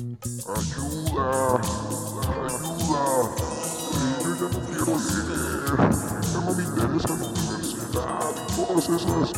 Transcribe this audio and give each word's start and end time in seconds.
Ayuda, 0.00 1.60
ayuda. 2.24 3.04
Eh, 3.92 4.16
yo 4.24 4.32
ya 4.34 4.48
no 4.48 4.60
quiero 4.64 4.96
leer. 4.96 5.76
Ya 6.22 6.40
no 6.40 6.50
me 6.54 6.62
interesa 6.64 7.12
la 7.16 7.26
universidad 7.28 8.32
todas 8.56 8.88
esas 8.88 9.32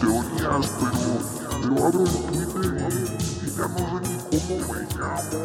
teorías, 0.00 0.66
pero, 0.80 1.02
pero 1.60 1.74
abro 1.84 2.00
el 2.00 2.10
Twitter 2.32 2.66
y 2.72 3.50
ya 3.50 3.66
no 3.68 3.76
sé 3.76 3.98
ni 4.00 4.16
cómo 4.30 4.56
me 4.72 4.80
llamo. 4.96 5.40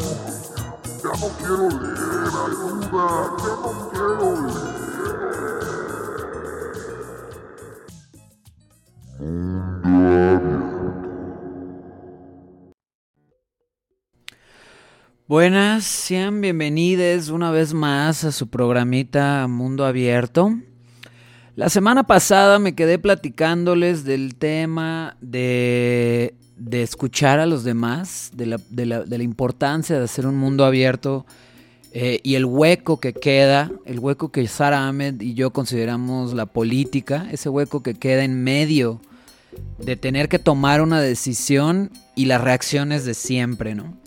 Ya 1.04 1.14
no 1.20 1.28
quiero 1.38 1.66
leer, 1.68 2.32
ayuda, 2.48 3.06
ya 3.44 3.54
no 3.60 3.70
quiero 3.92 4.28
leer. 4.42 4.91
Buenas, 15.32 15.86
sean 15.86 16.42
bienvenidos 16.42 17.30
una 17.30 17.52
vez 17.52 17.74
más 17.74 18.26
a 18.26 18.34
su 18.34 18.50
programita 18.50 19.48
Mundo 19.48 19.86
Abierto. 19.86 20.60
La 21.56 21.70
semana 21.70 22.04
pasada 22.04 22.60
me 22.60 22.76
quedé 22.76 23.00
platicándoles 23.00 24.04
del 24.04 24.36
tema 24.36 25.16
de, 25.22 26.36
de 26.58 26.84
escuchar 26.84 27.40
a 27.40 27.46
los 27.46 27.64
demás, 27.64 28.32
de 28.34 28.46
la, 28.46 28.60
de, 28.72 28.86
la, 28.86 29.24
importancia 29.24 29.98
de 29.98 30.04
hacer 30.04 30.28
un 30.28 30.36
mundo 30.36 30.66
abierto 30.66 31.26
eh, 31.94 32.20
y 32.24 32.36
el 32.36 32.44
hueco 32.44 33.00
que 33.00 33.14
queda, 33.14 33.72
el 33.86 34.00
hueco 34.00 34.34
que 34.34 34.46
Sara 34.50 34.86
Ahmed 34.86 35.22
y 35.22 35.34
yo 35.34 35.52
consideramos 35.52 36.34
la 36.34 36.46
política, 36.46 37.30
ese 37.32 37.48
hueco 37.48 37.82
que 37.82 37.94
queda 37.94 38.26
en 38.26 38.44
medio 38.44 39.00
de 39.78 39.96
tener 39.96 40.28
que 40.28 40.40
tomar 40.40 40.82
una 40.82 41.00
decisión 41.00 41.90
y 42.18 42.26
las 42.26 42.42
reacciones 42.42 43.06
de 43.06 43.14
siempre, 43.14 43.76
¿no? 43.76 44.01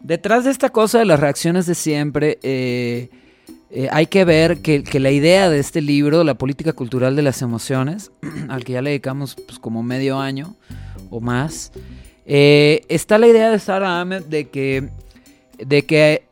Detrás 0.00 0.44
de 0.44 0.50
esta 0.50 0.70
cosa 0.70 0.98
de 0.98 1.04
las 1.04 1.18
reacciones 1.18 1.66
de 1.66 1.74
siempre, 1.74 2.38
eh, 2.42 3.10
eh, 3.70 3.88
hay 3.90 4.06
que 4.06 4.24
ver 4.24 4.58
que, 4.58 4.82
la 5.00 5.10
idea 5.10 5.50
de 5.50 5.58
este 5.58 5.82
libro, 5.82 6.22
La 6.22 6.34
política 6.34 6.72
cultural 6.72 7.16
de 7.16 7.22
las 7.22 7.42
emociones, 7.42 8.12
al 8.48 8.64
que 8.64 8.74
ya 8.74 8.82
le 8.82 8.90
dedicamos 8.90 9.34
pues, 9.34 9.58
como 9.58 9.82
medio 9.82 10.20
año 10.20 10.54
o 11.10 11.20
más, 11.20 11.72
eh, 12.26 12.82
está 12.88 13.18
la 13.18 13.26
idea 13.26 13.50
de 13.50 13.58
Sarah 13.58 14.00
Ahmed 14.00 14.24
de 14.24 14.48
que, 14.48 14.88
de 15.58 15.84
que 15.84 16.22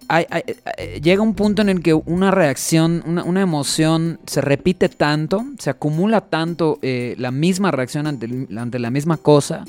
llega 1.02 1.20
un 1.20 1.34
punto 1.34 1.62
en 1.62 1.68
el 1.68 1.82
que 1.82 1.92
una 1.92 2.30
reacción, 2.30 3.02
una, 3.06 3.40
emoción 3.40 4.20
se 4.26 4.40
repite 4.40 4.88
tanto, 4.88 5.44
se 5.58 5.70
acumula 5.70 6.20
tanto 6.20 6.78
la 6.82 7.32
misma 7.32 7.72
reacción 7.72 8.06
ante 8.06 8.78
la 8.78 8.90
misma 8.90 9.16
cosa, 9.16 9.64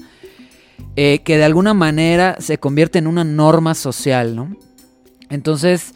eh, 0.95 1.19
que 1.23 1.37
de 1.37 1.43
alguna 1.43 1.73
manera 1.73 2.37
se 2.39 2.57
convierte 2.57 2.99
en 2.99 3.07
una 3.07 3.23
norma 3.23 3.75
social, 3.75 4.35
¿no? 4.35 4.55
Entonces, 5.29 5.93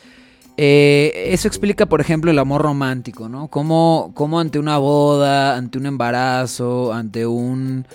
eh, 0.57 1.29
eso 1.33 1.47
explica, 1.47 1.85
por 1.85 2.01
ejemplo, 2.01 2.29
el 2.31 2.39
amor 2.39 2.61
romántico, 2.61 3.29
¿no? 3.29 3.47
Cómo, 3.47 4.11
cómo 4.13 4.39
ante 4.39 4.59
una 4.59 4.77
boda, 4.77 5.55
ante 5.57 5.77
un 5.77 5.85
embarazo, 5.85 6.93
ante 6.93 7.25
un, 7.25 7.85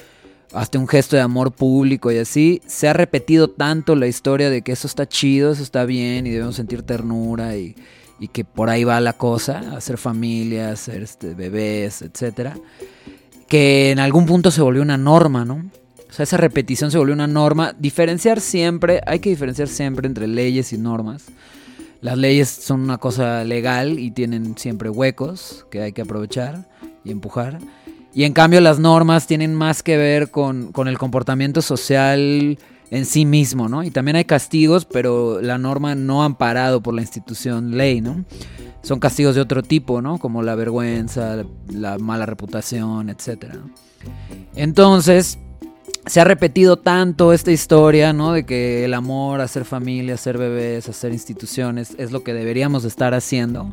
hasta 0.52 0.78
un 0.78 0.88
gesto 0.88 1.16
de 1.16 1.22
amor 1.22 1.52
público 1.52 2.10
y 2.10 2.18
así, 2.18 2.60
se 2.66 2.88
ha 2.88 2.92
repetido 2.92 3.50
tanto 3.50 3.94
la 3.94 4.06
historia 4.06 4.50
de 4.50 4.62
que 4.62 4.72
eso 4.72 4.86
está 4.86 5.06
chido, 5.06 5.52
eso 5.52 5.62
está 5.62 5.84
bien 5.84 6.26
y 6.26 6.30
debemos 6.30 6.56
sentir 6.56 6.82
ternura 6.82 7.56
y, 7.56 7.76
y 8.18 8.28
que 8.28 8.44
por 8.44 8.70
ahí 8.70 8.84
va 8.84 9.00
la 9.00 9.12
cosa, 9.12 9.76
hacer 9.76 9.98
familia, 9.98 10.70
hacer 10.70 11.02
este, 11.02 11.34
bebés, 11.34 12.02
etcétera, 12.02 12.56
que 13.48 13.90
en 13.90 13.98
algún 13.98 14.26
punto 14.26 14.50
se 14.50 14.62
volvió 14.62 14.82
una 14.82 14.96
norma, 14.96 15.44
¿no? 15.44 15.64
O 16.08 16.12
sea, 16.12 16.22
esa 16.24 16.36
repetición 16.36 16.90
se 16.90 16.98
volvió 16.98 17.14
una 17.14 17.26
norma. 17.26 17.74
Diferenciar 17.78 18.40
siempre, 18.40 19.00
hay 19.06 19.18
que 19.18 19.30
diferenciar 19.30 19.68
siempre 19.68 20.06
entre 20.06 20.26
leyes 20.26 20.72
y 20.72 20.78
normas. 20.78 21.26
Las 22.00 22.18
leyes 22.18 22.48
son 22.48 22.80
una 22.82 22.98
cosa 22.98 23.44
legal 23.44 23.98
y 23.98 24.10
tienen 24.10 24.56
siempre 24.56 24.90
huecos 24.90 25.66
que 25.70 25.82
hay 25.82 25.92
que 25.92 26.02
aprovechar 26.02 26.68
y 27.04 27.10
empujar. 27.10 27.58
Y 28.14 28.24
en 28.24 28.32
cambio 28.32 28.60
las 28.60 28.78
normas 28.78 29.26
tienen 29.26 29.54
más 29.54 29.82
que 29.82 29.96
ver 29.96 30.30
con, 30.30 30.72
con 30.72 30.88
el 30.88 30.98
comportamiento 30.98 31.62
social 31.62 32.58
en 32.90 33.04
sí 33.04 33.24
mismo, 33.24 33.68
¿no? 33.68 33.82
Y 33.82 33.90
también 33.90 34.16
hay 34.16 34.24
castigos, 34.24 34.84
pero 34.84 35.40
la 35.40 35.58
norma 35.58 35.94
no 35.94 36.22
amparado 36.22 36.82
por 36.82 36.94
la 36.94 37.02
institución 37.02 37.76
ley, 37.76 38.00
¿no? 38.00 38.24
Son 38.82 39.00
castigos 39.00 39.34
de 39.34 39.40
otro 39.40 39.62
tipo, 39.62 40.00
¿no? 40.00 40.18
Como 40.18 40.42
la 40.42 40.54
vergüenza, 40.54 41.44
la 41.68 41.98
mala 41.98 42.24
reputación, 42.24 43.10
etc. 43.10 43.56
Entonces, 44.54 45.38
se 46.06 46.20
ha 46.20 46.24
repetido 46.24 46.76
tanto 46.76 47.32
esta 47.32 47.50
historia, 47.50 48.12
¿no? 48.12 48.32
De 48.32 48.46
que 48.46 48.84
el 48.84 48.94
amor, 48.94 49.40
hacer 49.40 49.64
familia, 49.64 50.14
hacer 50.14 50.38
bebés, 50.38 50.88
hacer 50.88 51.12
instituciones, 51.12 51.94
es 51.98 52.12
lo 52.12 52.22
que 52.22 52.32
deberíamos 52.32 52.84
estar 52.84 53.12
haciendo. 53.12 53.72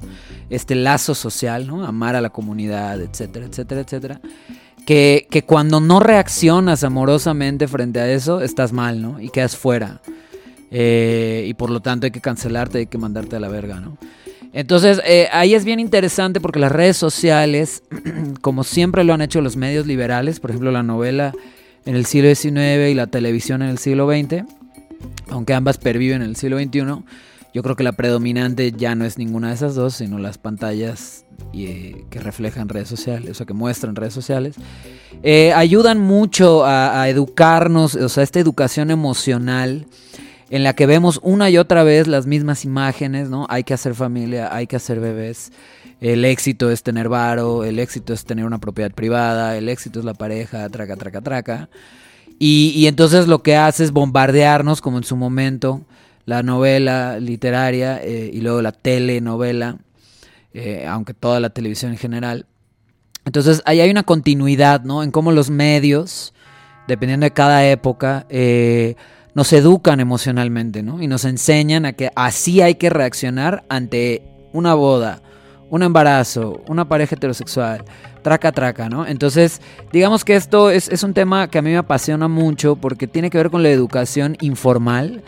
Este 0.50 0.74
lazo 0.74 1.14
social, 1.14 1.68
¿no? 1.68 1.86
Amar 1.86 2.16
a 2.16 2.22
la 2.22 2.32
comunidad, 2.32 3.00
etcétera, 3.02 3.46
etcétera, 3.46 3.82
etcétera. 3.82 4.22
Que, 4.86 5.28
que 5.30 5.44
cuando 5.44 5.80
no 5.80 6.00
reaccionas 6.00 6.84
amorosamente 6.84 7.68
frente 7.68 8.00
a 8.00 8.12
eso, 8.12 8.42
estás 8.42 8.74
mal, 8.74 9.02
¿no? 9.02 9.22
Y 9.22 9.30
quedas 9.30 9.56
fuera. 9.56 10.02
Eh, 10.72 11.46
y 11.48 11.54
por 11.54 11.70
lo 11.70 11.82
tanto 11.82 12.08
hay 12.08 12.12
que 12.12 12.20
cancelarte, 12.20 12.80
hay 12.80 12.88
que 12.88 12.98
mandarte 12.98 13.36
a 13.36 13.40
la 13.40 13.48
verga, 13.48 13.80
¿no? 13.80 13.98
Entonces, 14.54 15.02
eh, 15.06 15.30
ahí 15.32 15.54
es 15.54 15.66
bien 15.66 15.80
interesante 15.80 16.42
porque 16.42 16.60
las 16.60 16.72
redes 16.72 16.98
sociales, 16.98 17.84
como 18.42 18.64
siempre 18.64 19.04
lo 19.04 19.14
han 19.14 19.22
hecho 19.22 19.40
los 19.42 19.56
medios 19.56 19.86
liberales, 19.86 20.40
por 20.40 20.50
ejemplo, 20.50 20.72
la 20.72 20.84
novela 20.84 21.34
en 21.86 21.96
el 21.96 22.06
siglo 22.06 22.34
XIX 22.34 22.90
y 22.90 22.94
la 22.94 23.08
televisión 23.08 23.62
en 23.62 23.70
el 23.70 23.78
siglo 23.78 24.08
XX, 24.08 24.44
aunque 25.30 25.54
ambas 25.54 25.78
perviven 25.78 26.22
en 26.22 26.30
el 26.30 26.36
siglo 26.36 26.58
XXI, 26.58 27.04
yo 27.54 27.62
creo 27.62 27.76
que 27.76 27.84
la 27.84 27.92
predominante 27.92 28.72
ya 28.72 28.96
no 28.96 29.06
es 29.06 29.18
ninguna 29.18 29.50
de 29.50 29.56
esas 29.56 29.76
dos, 29.76 29.94
sino 29.96 30.18
las 30.18 30.40
pantallas 30.40 31.26
eh, 31.54 32.06
que 32.10 32.20
reflejan 32.20 32.68
redes 32.68 32.88
sociales, 32.88 33.30
o 33.30 33.34
sea, 33.36 33.46
que 33.46 33.54
muestran 33.54 33.96
redes 33.96 34.14
sociales, 34.14 34.56
eh, 35.22 35.54
ayudan 35.54 36.00
mucho 36.00 36.66
a, 36.66 37.02
a, 37.02 37.10
educarnos, 37.10 37.96
o 37.96 38.10
sea, 38.10 38.24
esta 38.24 38.40
educación 38.40 38.90
emocional 38.90 39.86
en 40.50 40.64
la 40.64 40.74
que 40.74 40.86
vemos 40.86 41.20
una 41.24 41.50
y 41.50 41.58
otra 41.58 41.84
vez 41.84 42.08
las 42.08 42.26
mismas 42.26 42.66
imágenes, 42.66 43.30
¿no? 43.30 43.46
Hay 43.50 43.64
que 43.64 43.74
hacer 43.74 43.94
familia, 43.94 44.54
hay 44.54 44.68
que 44.68 44.76
hacer 44.76 45.00
bebés. 45.00 45.52
El 46.04 46.26
éxito 46.26 46.70
es 46.70 46.84
tener 46.84 47.08
varo, 47.08 47.64
el 47.64 47.80
éxito 47.80 48.12
es 48.12 48.26
tener 48.26 48.44
una 48.44 48.58
propiedad 48.58 48.92
privada, 48.92 49.58
el 49.58 49.70
éxito 49.70 50.00
es 50.00 50.06
la 50.06 50.14
pareja, 50.14 50.68
traca, 50.68 50.98
traca, 50.98 51.22
traca. 51.22 51.70
Y, 52.40 52.74
y 52.76 52.88
entonces 52.88 53.30
lo 53.30 53.42
que 53.42 53.56
hace 53.56 53.86
es 53.86 53.92
bombardearnos, 53.92 54.82
como 54.82 54.98
en 54.98 55.06
su 55.06 55.16
momento, 55.16 55.86
la 56.26 56.44
novela 56.44 57.22
literaria 57.22 58.02
eh, 58.04 58.30
y 58.34 58.42
luego 58.42 58.62
la 58.62 58.74
telenovela, 58.74 59.78
eh, 60.54 60.86
aunque 60.90 61.14
toda 61.14 61.40
la 61.40 61.52
televisión 61.52 61.94
en 61.94 61.98
general. 61.98 62.48
Entonces 63.24 63.62
ahí 63.66 63.80
hay 63.80 63.90
una 63.90 64.04
continuidad, 64.04 64.84
¿no? 64.84 65.04
En 65.04 65.12
cómo 65.12 65.32
los 65.32 65.50
medios, 65.50 66.34
dependiendo 66.86 67.24
de 67.24 67.32
cada 67.32 67.66
época, 67.66 68.26
eh, 68.28 68.96
nos 69.36 69.54
educan 69.54 70.02
emocionalmente, 70.02 70.84
¿no? 70.84 71.02
Y 71.02 71.08
nos 71.08 71.24
enseñan 71.24 71.86
a 71.86 71.94
que 71.94 72.12
así 72.14 72.60
hay 72.60 72.76
que 72.76 72.90
reaccionar 72.90 73.64
ante 73.70 74.22
una 74.52 74.74
boda, 74.74 75.22
un 75.70 75.84
embarazo, 75.84 76.62
una 76.68 76.88
pareja 76.88 77.16
heterosexual, 77.16 77.84
traca, 78.22 78.52
traca, 78.52 78.90
¿no? 78.90 79.06
Entonces, 79.06 79.62
digamos 79.92 80.24
que 80.24 80.36
esto 80.36 80.70
es, 80.70 80.90
es, 80.90 81.04
un 81.04 81.14
tema 81.14 81.48
que 81.50 81.60
a 81.60 81.62
mí 81.62 81.70
me 81.72 81.78
apasiona 81.78 82.28
mucho 82.28 82.76
porque 82.76 83.08
tiene 83.08 83.30
que 83.30 83.38
ver 83.38 83.50
con 83.50 83.64
la 83.64 83.70
educación 83.70 84.38
informal, 84.42 85.24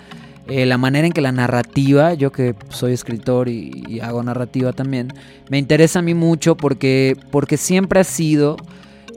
eh, 0.47 0.65
la 0.67 0.77
manera 0.77 1.07
en 1.07 1.13
que 1.13 1.21
la 1.21 1.31
narrativa, 1.31 2.13
yo 2.13 2.31
que 2.31 2.53
soy 2.69 2.93
escritor 2.93 3.49
y, 3.49 3.99
hago 4.01 4.21
narrativa 4.21 4.73
también, 4.73 5.11
me 5.49 5.57
interesa 5.57 5.99
a 5.99 6.01
mí 6.03 6.13
mucho 6.13 6.55
porque, 6.55 7.17
porque 7.31 7.57
siempre 7.57 7.99
ha 7.99 8.03
sido 8.03 8.57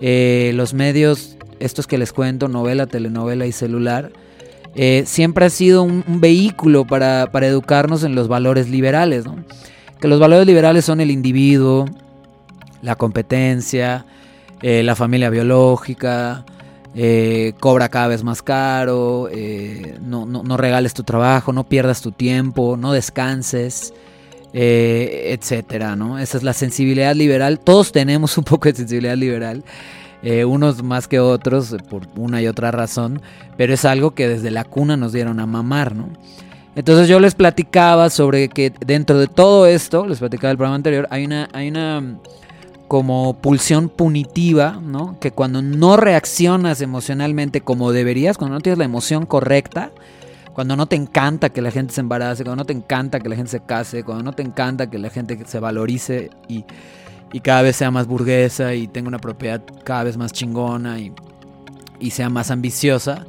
eh, 0.01 0.53
los 0.55 0.73
medios, 0.73 1.37
estos 1.61 1.87
que 1.87 1.99
les 1.99 2.13
cuento, 2.13 2.49
novela, 2.49 2.87
telenovela 2.87 3.47
y 3.47 3.53
celular, 3.53 4.11
eh, 4.75 5.03
siempre 5.07 5.45
ha 5.45 5.51
sido 5.51 5.83
un, 5.83 6.03
un 6.07 6.21
vehículo 6.21 6.87
para, 6.87 7.29
para 7.31 7.47
educarnos 7.47 8.05
en 8.05 8.15
los 8.15 8.29
valores 8.29 8.71
liberales, 8.71 9.27
¿no? 9.27 9.37
Que 10.01 10.09
los 10.09 10.21
valores 10.21 10.47
liberales 10.47 10.85
son 10.85 11.01
el 11.01 11.11
individuo, 11.11 11.87
la 12.83 12.97
competencia, 12.97 14.05
eh, 14.63 14.83
la 14.83 14.95
familia 14.95 15.31
biológica, 15.31 16.45
eh, 16.95 17.53
cobra 17.61 17.89
cada 17.89 18.09
vez 18.09 18.25
más 18.25 18.43
caro, 18.43 19.29
eh, 19.31 19.99
no, 20.01 20.27
no, 20.27 20.43
no, 20.43 20.57
regales 20.57 20.95
tu 20.95 21.05
trabajo, 21.05 21.53
no 21.53 21.65
pierdas 21.65 22.01
tu 22.01 22.13
tiempo, 22.13 22.77
no 22.77 22.93
descanses, 22.93 23.93
etcétera, 24.53 25.95
¿no? 25.95 26.19
Esa 26.19 26.39
es 26.39 26.43
la 26.43 26.55
sensibilidad 26.55 27.15
liberal. 27.15 27.61
Todos 27.61 27.93
tenemos 27.93 28.39
un 28.39 28.45
poco 28.45 28.69
de 28.69 28.75
sensibilidad 28.75 29.17
liberal. 29.17 29.63
unos 30.47 30.83
más 30.83 31.07
que 31.07 31.21
otros 31.21 31.77
por 31.89 32.09
una 32.17 32.43
y 32.43 32.49
otra 32.49 32.71
razón, 32.71 33.21
pero 33.57 33.75
es 33.75 33.85
algo 33.85 34.13
que 34.13 34.27
desde 34.27 34.51
la 34.51 34.65
cuna 34.65 34.97
nos 34.97 35.13
dieron 35.13 35.39
a 35.39 35.47
mamar, 35.47 35.95
¿no? 35.95 36.09
Entonces 36.79 37.09
yo 37.09 37.19
les 37.19 37.35
platicaba 37.35 38.09
sobre 38.09 38.49
que 38.49 38.73
dentro 38.87 39.19
de 39.19 39.27
todo 39.27 39.67
esto, 39.67 40.07
les 40.07 40.21
platicaba 40.21 40.53
el 40.53 40.57
programa 40.57 40.77
anterior, 40.77 41.09
hay 41.11 41.25
una, 41.25 41.49
hay 41.53 41.67
una 41.71 42.21
como 42.87 43.35
pulsión 43.35 43.89
punitiva, 43.89 44.79
¿no? 44.81 45.19
Que 45.19 45.33
cuando 45.33 45.61
no 45.61 45.97
reaccionas 45.97 46.81
emocionalmente 46.81 47.63
como 47.63 47.91
deberías, 47.91 48.39
cuando 48.39 48.55
no 48.55 48.61
tienes 48.61 48.79
la 48.79 48.85
emoción 48.85 49.27
correcta, 49.27 49.91
cuando 50.53 50.77
no 50.77 50.87
te 50.87 50.95
encanta 50.95 51.49
que 51.49 51.63
la 51.63 51.73
gente 51.73 51.93
se 51.93 52.01
embarace, 52.01 52.45
cuando 52.45 52.63
no 52.63 52.65
te 52.65 52.75
encanta 52.75 53.19
que 53.19 53.29
la 53.29 53.35
gente 53.35 53.51
se 53.51 53.61
case, 53.61 54.05
cuando 54.05 54.23
no 54.23 54.33
te 54.33 54.45
encanta 54.45 54.89
que 54.89 54.99
la 54.99 55.11
gente 55.11 55.37
se 55.47 55.59
valorice 55.59 56.31
y, 56.47 56.65
cada 57.43 57.63
vez 57.63 57.75
sea 57.75 57.91
más 57.91 58.07
burguesa 58.07 58.75
y 58.75 58.87
tenga 58.87 59.09
una 59.09 59.19
propiedad 59.19 59.61
cada 59.83 60.05
vez 60.05 60.17
más 60.17 60.33
chingona 60.33 61.01
y, 61.01 62.11
sea 62.13 62.31
más 62.31 62.53
ambiciosa, 62.53 63.27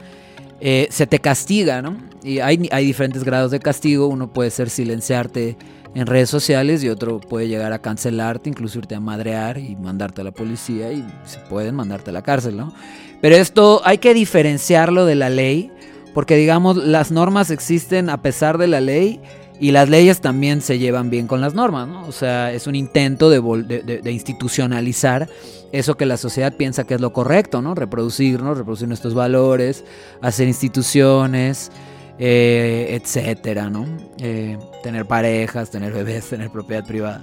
eh, 0.61 0.87
se 0.91 1.07
te 1.07 1.19
castiga, 1.19 1.81
¿no? 1.81 1.97
Y 2.23 2.39
hay, 2.39 2.67
hay 2.71 2.85
diferentes 2.85 3.23
grados 3.23 3.51
de 3.51 3.59
castigo, 3.59 4.07
uno 4.07 4.33
puede 4.33 4.51
ser 4.51 4.69
silenciarte 4.69 5.57
en 5.95 6.05
redes 6.05 6.29
sociales 6.29 6.83
y 6.83 6.89
otro 6.89 7.19
puede 7.19 7.47
llegar 7.47 7.73
a 7.73 7.79
cancelarte, 7.79 8.49
incluso 8.49 8.79
irte 8.79 8.95
a 8.95 8.99
madrear 8.99 9.57
y 9.57 9.75
mandarte 9.75 10.21
a 10.21 10.23
la 10.23 10.31
policía 10.31 10.91
y 10.91 11.03
se 11.25 11.39
pueden 11.39 11.75
mandarte 11.75 12.11
a 12.11 12.13
la 12.13 12.21
cárcel, 12.21 12.57
¿no? 12.57 12.73
Pero 13.21 13.35
esto 13.35 13.81
hay 13.83 13.97
que 13.97 14.13
diferenciarlo 14.13 15.05
de 15.05 15.15
la 15.15 15.29
ley, 15.29 15.71
porque 16.13 16.35
digamos, 16.35 16.77
las 16.77 17.11
normas 17.11 17.49
existen 17.51 18.09
a 18.09 18.21
pesar 18.21 18.57
de 18.57 18.67
la 18.67 18.81
ley 18.81 19.19
y 19.59 19.71
las 19.71 19.89
leyes 19.89 20.21
también 20.21 20.61
se 20.61 20.79
llevan 20.79 21.09
bien 21.09 21.27
con 21.27 21.41
las 21.41 21.53
normas, 21.53 21.87
¿no? 21.87 22.07
O 22.07 22.11
sea, 22.11 22.53
es 22.53 22.65
un 22.65 22.75
intento 22.75 23.29
de, 23.29 24.11
institucionalizar 24.11 25.27
eso 25.71 25.97
que 25.97 26.05
la 26.05 26.17
sociedad 26.17 26.53
piensa 26.55 26.85
que 26.85 26.95
es 26.95 27.01
lo 27.01 27.11
correcto, 27.11 27.61
¿no? 27.61 27.75
Reproducirnos, 27.75 28.57
reproducir 28.57 28.87
nuestros 28.87 29.13
valores, 29.13 29.83
hacer 30.21 30.47
instituciones, 30.47 31.71
eh, 32.17 32.99
etcétera, 33.01 33.69
¿no? 33.69 33.85
Eh, 34.17 34.57
tener 34.81 35.05
parejas, 35.05 35.69
tener 35.69 35.91
bebés, 35.91 36.29
tener 36.29 36.49
propiedad 36.49 36.85
privada. 36.85 37.21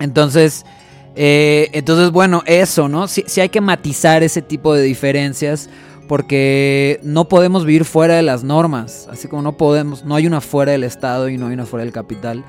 Entonces, 0.00 0.64
eh, 1.14 1.70
entonces 1.72 2.10
bueno, 2.10 2.42
eso, 2.46 2.88
¿no? 2.88 3.06
Sí, 3.06 3.40
hay 3.40 3.48
que 3.48 3.60
matizar 3.60 4.22
ese 4.22 4.42
tipo 4.42 4.74
de 4.74 4.82
diferencias 4.82 5.70
porque 6.08 7.00
no 7.02 7.28
podemos 7.28 7.64
vivir 7.64 7.84
fuera 7.84 8.16
de 8.16 8.22
las 8.22 8.44
normas, 8.44 9.08
así 9.10 9.28
como 9.28 9.42
no 9.42 9.56
podemos, 9.56 10.04
no 10.04 10.14
hay 10.14 10.26
una 10.26 10.40
fuera 10.40 10.72
del 10.72 10.84
Estado 10.84 11.28
y 11.28 11.38
no 11.38 11.48
hay 11.48 11.54
una 11.54 11.66
fuera 11.66 11.84
del 11.84 11.92
capital. 11.92 12.44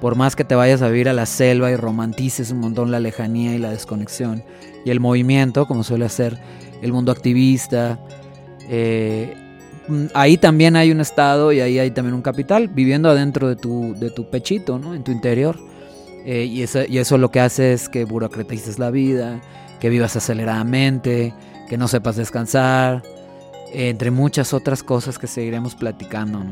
Por 0.00 0.14
más 0.14 0.36
que 0.36 0.44
te 0.44 0.54
vayas 0.54 0.82
a 0.82 0.88
vivir 0.88 1.08
a 1.08 1.12
la 1.12 1.26
selva 1.26 1.70
y 1.70 1.76
romantices 1.76 2.50
un 2.50 2.60
montón 2.60 2.90
la 2.90 3.00
lejanía 3.00 3.54
y 3.54 3.58
la 3.58 3.70
desconexión 3.70 4.42
y 4.84 4.90
el 4.90 5.00
movimiento, 5.00 5.66
como 5.66 5.84
suele 5.84 6.04
hacer 6.04 6.38
el 6.82 6.92
mundo 6.92 7.12
activista, 7.12 7.98
eh, 8.68 9.34
Mm, 9.88 10.06
ahí 10.14 10.36
también 10.36 10.76
hay 10.76 10.90
un 10.90 11.00
estado 11.00 11.52
y 11.52 11.60
ahí 11.60 11.78
hay 11.78 11.90
también 11.90 12.14
un 12.14 12.22
capital 12.22 12.68
viviendo 12.68 13.08
adentro 13.08 13.48
de 13.48 13.56
tu, 13.56 13.94
de 13.98 14.10
tu 14.10 14.28
pechito, 14.28 14.78
¿no? 14.78 14.94
En 14.94 15.04
tu 15.04 15.12
interior. 15.12 15.58
Eh, 16.24 16.44
y, 16.44 16.62
eso, 16.62 16.80
y 16.88 16.98
eso 16.98 17.18
lo 17.18 17.30
que 17.30 17.40
hace 17.40 17.72
es 17.72 17.88
que 17.88 18.04
burocratices 18.04 18.78
la 18.80 18.90
vida, 18.90 19.40
que 19.78 19.90
vivas 19.90 20.16
aceleradamente, 20.16 21.34
que 21.68 21.76
no 21.76 21.88
sepas 21.88 22.16
descansar, 22.16 23.02
entre 23.72 24.10
muchas 24.10 24.54
otras 24.54 24.82
cosas 24.82 25.18
que 25.18 25.26
seguiremos 25.26 25.74
platicando. 25.74 26.42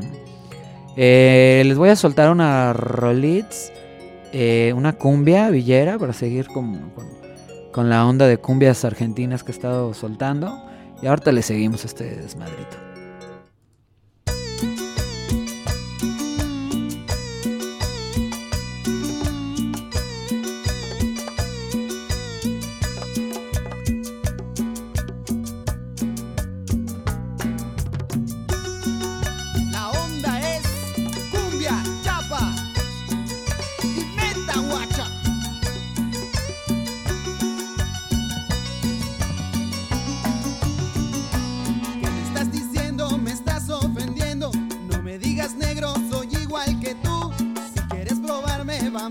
Eh, 0.95 1.63
les 1.65 1.77
voy 1.77 1.89
a 1.89 1.95
soltar 1.95 2.29
una 2.29 2.73
rolitz, 2.73 3.71
eh, 4.31 4.73
una 4.75 4.93
cumbia 4.93 5.49
villera 5.49 5.97
para 5.97 6.13
seguir 6.13 6.47
con, 6.47 6.91
con, 7.71 7.89
la 7.89 8.05
onda 8.05 8.27
de 8.27 8.37
cumbias 8.37 8.85
argentinas 8.85 9.43
que 9.43 9.51
he 9.51 9.55
estado 9.55 9.93
soltando. 9.93 10.57
Y 11.01 11.07
ahorita 11.07 11.31
le 11.31 11.41
seguimos 11.41 11.83
este 11.83 12.15
desmadrito. 12.15 12.84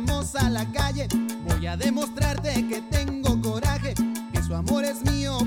vamos 0.06 0.34
a 0.34 0.50
la 0.50 0.64
calle. 0.72 1.08
Voy 1.46 1.66
a 1.66 1.76
demostrarte 1.76 2.66
que 2.68 2.80
tengo 2.82 3.40
coraje, 3.40 3.94
que 4.32 4.42
su 4.42 4.54
amor 4.54 4.84
es 4.84 5.04
mío 5.04 5.38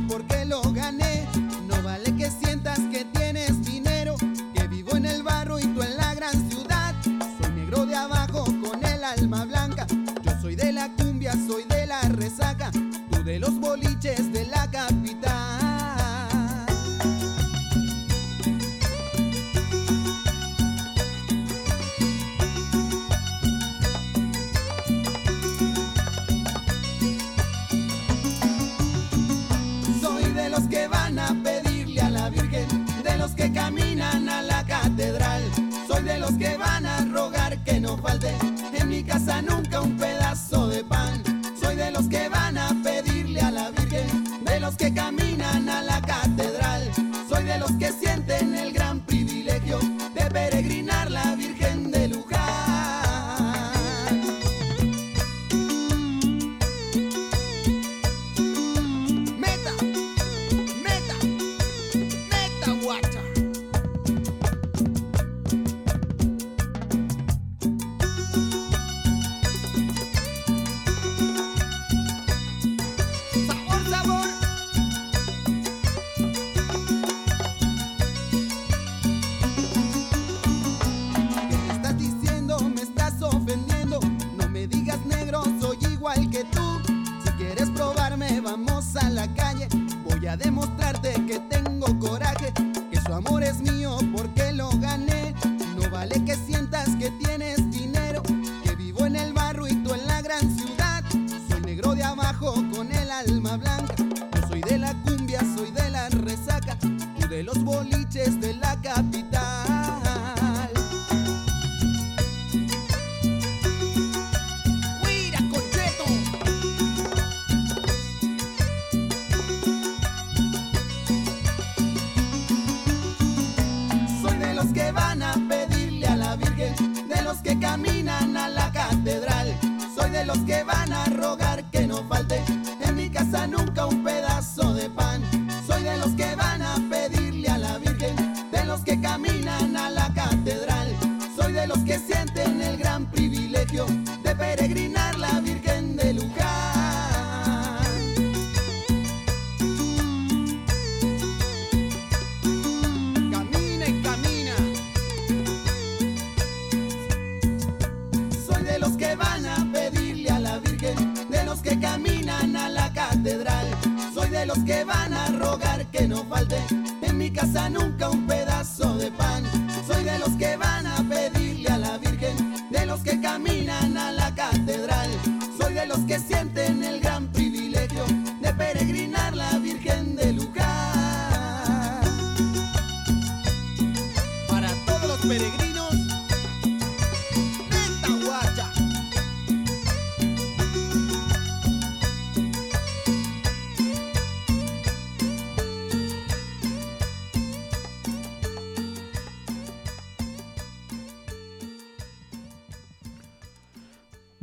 elitist. 107.94 108.47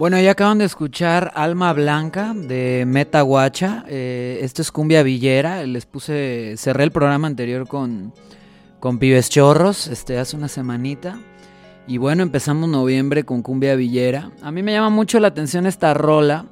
Bueno, 0.05 0.21
ya 0.21 0.33
acaban 0.33 0.59
de 0.59 0.67
escuchar 0.67 1.33
Alma 1.35 1.73
Blanca 1.73 2.35
de 2.35 2.85
Meta 2.87 3.23
Guacha. 3.23 3.87
Eh, 3.89 4.39
esto 4.43 4.61
es 4.61 4.71
Cumbia 4.71 5.03
Villera. 5.03 5.65
Les 5.65 5.87
puse, 5.87 6.57
cerré 6.59 6.85
el 6.85 6.91
programa 6.91 7.27
anterior 7.27 7.67
con, 7.67 8.13
con 8.81 8.99
Pibes 8.99 9.31
Chorros, 9.31 9.87
este, 9.87 10.19
hace 10.19 10.37
una 10.37 10.49
semanita. 10.49 11.19
Y 11.87 11.97
bueno, 11.97 12.23
empezamos 12.23 12.69
noviembre 12.69 13.25
con 13.25 13.41
Cumbia 13.41 13.77
Villera. 13.77 14.31
A 14.43 14.53
mí 14.53 14.63
me 14.63 14.73
llama 14.73 14.91
mucho 14.91 15.19
la 15.21 15.29
atención 15.29 15.65
esta 15.67 15.95
rola. 15.95 16.49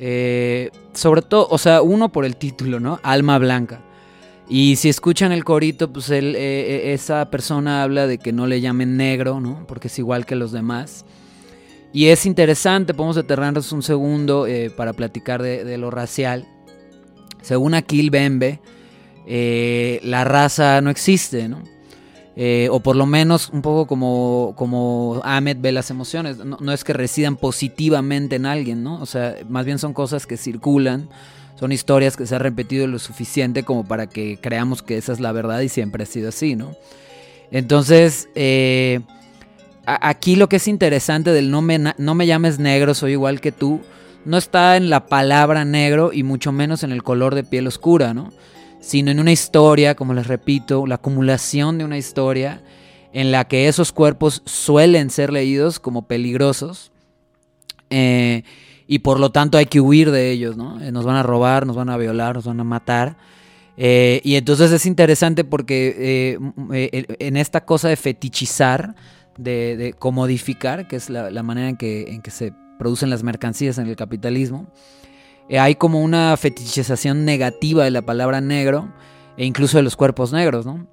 eh, 0.00 0.72
sobre 0.92 1.22
todo, 1.22 1.46
o 1.48 1.58
sea, 1.58 1.82
uno 1.82 2.10
por 2.10 2.24
el 2.24 2.34
título, 2.34 2.80
¿no? 2.80 2.98
Alma 3.04 3.38
Blanca. 3.38 3.78
Y 4.48 4.74
si 4.74 4.88
escuchan 4.88 5.30
el 5.30 5.44
corito, 5.44 5.92
pues 5.92 6.10
él, 6.10 6.34
eh, 6.34 6.40
eh, 6.88 6.94
esa 6.94 7.30
persona 7.30 7.84
habla 7.84 8.08
de 8.08 8.18
que 8.18 8.32
no 8.32 8.48
le 8.48 8.60
llamen 8.60 8.96
negro, 8.96 9.38
¿no? 9.38 9.64
Porque 9.68 9.86
es 9.86 9.96
igual 10.00 10.26
que 10.26 10.34
los 10.34 10.50
demás. 10.50 11.04
Y 11.96 12.08
es 12.10 12.26
interesante, 12.26 12.92
podemos 12.92 13.16
detenernos 13.16 13.72
un 13.72 13.82
segundo 13.82 14.46
eh, 14.46 14.68
para 14.68 14.92
platicar 14.92 15.40
de, 15.40 15.78
lo 15.78 15.90
racial. 15.90 16.46
Según 17.40 17.72
Akil 17.72 18.10
Bembe, 18.10 18.60
eh, 19.26 19.98
la 20.02 20.22
raza 20.24 20.82
no 20.82 20.90
existe, 20.90 21.48
¿no? 21.48 21.62
Eh, 22.36 22.68
o 22.70 22.80
por 22.80 22.96
lo 22.96 23.06
menos 23.06 23.48
un 23.48 23.62
poco 23.62 23.86
como, 23.86 24.52
como 24.58 25.22
Ahmed 25.24 25.56
ve 25.58 25.72
las 25.72 25.90
emociones. 25.90 26.36
No, 26.36 26.70
es 26.70 26.84
que 26.84 26.92
residan 26.92 27.36
positivamente 27.36 28.36
en 28.36 28.44
alguien, 28.44 28.82
¿no? 28.82 29.00
O 29.00 29.06
sea, 29.06 29.34
más 29.48 29.64
bien 29.64 29.78
son 29.78 29.94
cosas 29.94 30.26
que 30.26 30.36
circulan, 30.36 31.08
son 31.58 31.72
historias 31.72 32.14
que 32.18 32.26
se 32.26 32.34
han 32.34 32.42
repetido 32.42 32.86
lo 32.86 32.98
suficiente 32.98 33.62
como 33.62 33.88
para 33.88 34.06
que 34.06 34.38
creamos 34.38 34.82
que 34.82 34.98
esa 34.98 35.14
es 35.14 35.20
la 35.20 35.32
verdad 35.32 35.60
y 35.60 35.70
siempre 35.70 36.02
ha 36.02 36.06
sido 36.06 36.28
así, 36.28 36.56
¿no? 36.56 36.76
Entonces, 37.50 38.28
aquí 39.86 40.36
lo 40.36 40.48
que 40.48 40.56
es 40.56 40.68
interesante 40.68 41.32
del 41.32 41.50
no 41.50 41.62
me, 41.62 41.78
no 41.78 42.14
me 42.14 42.26
llames 42.26 42.58
negro, 42.58 42.92
soy 42.94 43.12
igual 43.12 43.40
que 43.40 43.52
tú, 43.52 43.80
no 44.24 44.36
está 44.36 44.76
en 44.76 44.90
la 44.90 45.06
palabra 45.06 45.64
negro 45.64 46.12
y 46.12 46.24
mucho 46.24 46.50
menos 46.50 46.82
en 46.82 46.90
el 46.90 47.04
color 47.04 47.36
de 47.36 47.44
piel 47.44 47.68
oscura, 47.68 48.12
¿no? 48.12 48.32
Sino 48.80 49.12
en 49.12 49.20
una 49.20 49.32
historia, 49.32 49.94
como 49.94 50.14
les 50.14 50.26
repito, 50.26 50.86
la 50.86 50.96
acumulación 50.96 51.78
de 51.78 51.84
una 51.84 51.96
historia 51.96 52.60
en 53.12 53.30
la 53.30 53.44
que 53.46 53.68
esos 53.68 53.92
cuerpos 53.92 54.42
suelen 54.44 55.10
ser 55.10 55.32
leídos 55.32 55.78
como 55.78 56.02
peligrosos 56.02 56.90
eh, 57.88 58.42
y 58.88 58.98
por 58.98 59.20
lo 59.20 59.30
tanto 59.30 59.58
hay 59.58 59.66
que 59.66 59.80
huir 59.80 60.10
de 60.10 60.32
ellos, 60.32 60.56
¿no? 60.56 60.80
Eh, 60.82 60.90
nos 60.90 61.04
van 61.04 61.16
a 61.16 61.22
robar, 61.22 61.64
nos 61.64 61.76
van 61.76 61.88
a 61.88 61.96
violar, 61.96 62.34
nos 62.34 62.46
van 62.46 62.60
a 62.60 62.64
matar. 62.64 63.16
Eh, 63.76 64.20
y 64.24 64.34
entonces 64.34 64.72
es 64.72 64.86
interesante 64.86 65.44
porque 65.44 66.38
en 67.18 67.36
esta 67.36 67.64
cosa 67.64 67.88
de 67.88 67.96
fetichizar, 67.96 68.96
de, 69.38 69.94
comodificar, 69.98 70.88
que 70.88 70.96
es 70.96 71.10
la, 71.10 71.30
la 71.30 71.42
manera 71.42 71.68
en 71.68 71.76
que, 71.76 72.12
en 72.12 72.22
que 72.22 72.30
se 72.30 72.52
producen 72.78 73.10
las 73.10 73.22
mercancías 73.22 73.78
en 73.78 73.86
el 73.86 73.96
capitalismo, 73.96 74.66
eh, 75.48 75.58
hay 75.58 75.76
como 75.76 76.02
una 76.02 76.36
fetichización 76.36 77.24
negativa 77.24 77.84
de 77.84 77.90
la 77.90 78.02
palabra 78.02 78.40
negro 78.40 78.92
e 79.36 79.44
incluso 79.44 79.76
de 79.76 79.82
los 79.82 79.96
cuerpos 79.96 80.32
negros, 80.32 80.66
¿no? 80.66 80.86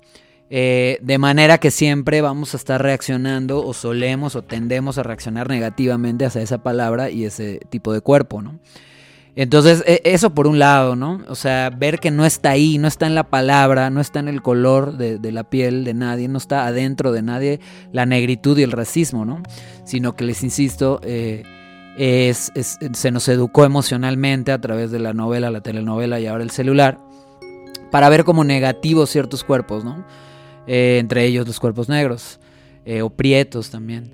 Eh, 0.49 0.99
de 1.01 1.17
manera 1.17 1.57
que 1.57 1.71
siempre 1.71 2.21
vamos 2.21 2.53
a 2.53 2.57
estar 2.57 2.81
reaccionando 2.81 3.65
o 3.65 3.73
solemos 3.73 4.35
o 4.35 4.43
tendemos 4.43 4.99
a 4.99 5.03
reaccionar 5.03 5.49
negativamente 5.49 6.25
hacia 6.25 6.41
esa 6.41 6.61
palabra 6.61 7.09
y 7.09 7.25
ese 7.25 7.59
tipo 7.69 7.91
de 7.91 8.01
cuerpo, 8.01 8.41
¿no? 8.43 8.59
Entonces, 9.35 9.83
e- 9.87 10.01
eso 10.05 10.29
por 10.35 10.45
un 10.47 10.59
lado, 10.59 10.95
¿no? 10.95 11.21
O 11.27 11.35
sea, 11.35 11.69
ver 11.71 11.99
que 11.99 12.11
no 12.11 12.25
está 12.25 12.51
ahí, 12.51 12.77
no 12.77 12.87
está 12.87 13.07
en 13.07 13.15
la 13.15 13.23
palabra, 13.23 13.89
no 13.89 13.99
está 13.99 14.19
en 14.19 14.27
el 14.27 14.41
color 14.41 14.97
de, 14.97 15.31
la 15.31 15.43
piel 15.43 15.83
de 15.85 15.93
nadie, 15.95 16.27
no 16.27 16.37
está 16.37 16.67
adentro 16.67 17.11
de 17.11 17.21
nadie 17.23 17.59
la 17.91 18.05
negritud 18.05 18.57
y 18.59 18.63
el 18.63 18.71
racismo, 18.71 19.25
¿no? 19.25 19.41
Sino 19.85 20.15
que 20.15 20.23
les 20.23 20.43
insisto, 20.43 20.99
eh, 21.03 21.43
es, 21.97 22.51
es- 22.53 22.77
se 22.93 23.11
nos 23.11 23.27
educó 23.27 23.65
emocionalmente 23.65 24.51
a 24.51 24.61
través 24.61 24.91
de 24.91 24.99
la 24.99 25.13
novela, 25.13 25.49
la 25.49 25.61
telenovela 25.61 26.19
y 26.19 26.27
ahora 26.27 26.43
el 26.43 26.51
celular, 26.51 26.99
para 27.91 28.09
ver 28.09 28.23
como 28.25 28.43
negativos 28.43 29.09
ciertos 29.09 29.43
cuerpos, 29.43 29.83
¿no? 29.83 30.05
Eh, 30.67 30.97
entre 30.99 31.25
ellos 31.25 31.47
los 31.47 31.59
cuerpos 31.59 31.89
negros, 31.89 32.39
eh, 32.85 33.01
o 33.01 33.09
prietos 33.09 33.69
también. 33.71 34.11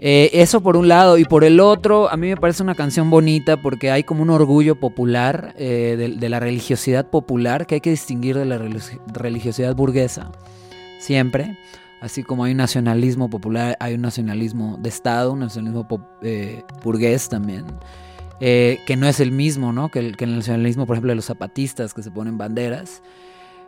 Eh, 0.00 0.30
eso 0.34 0.60
por 0.60 0.76
un 0.76 0.86
lado, 0.86 1.18
y 1.18 1.24
por 1.24 1.42
el 1.42 1.58
otro, 1.58 2.08
a 2.08 2.16
mí 2.16 2.28
me 2.28 2.36
parece 2.36 2.62
una 2.62 2.76
canción 2.76 3.10
bonita 3.10 3.56
porque 3.56 3.90
hay 3.90 4.04
como 4.04 4.22
un 4.22 4.30
orgullo 4.30 4.76
popular 4.78 5.54
eh, 5.58 6.14
de, 6.16 6.28
la 6.28 6.38
religiosidad 6.38 7.10
popular 7.10 7.66
que 7.66 7.76
hay 7.76 7.80
que 7.80 7.90
distinguir 7.90 8.38
de 8.38 8.44
la 8.44 8.58
religi- 8.58 9.00
religiosidad 9.12 9.74
burguesa, 9.74 10.30
siempre. 11.00 11.58
Así 12.00 12.22
como 12.22 12.44
hay 12.44 12.52
un 12.52 12.58
nacionalismo 12.58 13.28
popular, 13.28 13.76
hay 13.80 13.94
un 13.94 14.02
nacionalismo 14.02 14.76
de 14.80 14.88
Estado, 14.88 15.32
un 15.32 15.40
nacionalismo 15.40 15.88
eh, 16.22 16.62
burgués 16.84 17.28
también, 17.28 17.64
que 18.38 18.96
no 18.96 19.08
es 19.08 19.18
el 19.18 19.32
mismo, 19.32 19.72
¿no? 19.72 19.88
Que 19.88 19.98
el, 19.98 20.16
que 20.16 20.26
el 20.26 20.36
nacionalismo, 20.36 20.86
por 20.86 20.94
ejemplo, 20.94 21.10
de 21.10 21.16
los 21.16 21.24
zapatistas 21.24 21.92
que 21.92 22.04
se 22.04 22.12
ponen 22.12 22.38
banderas. 22.38 23.02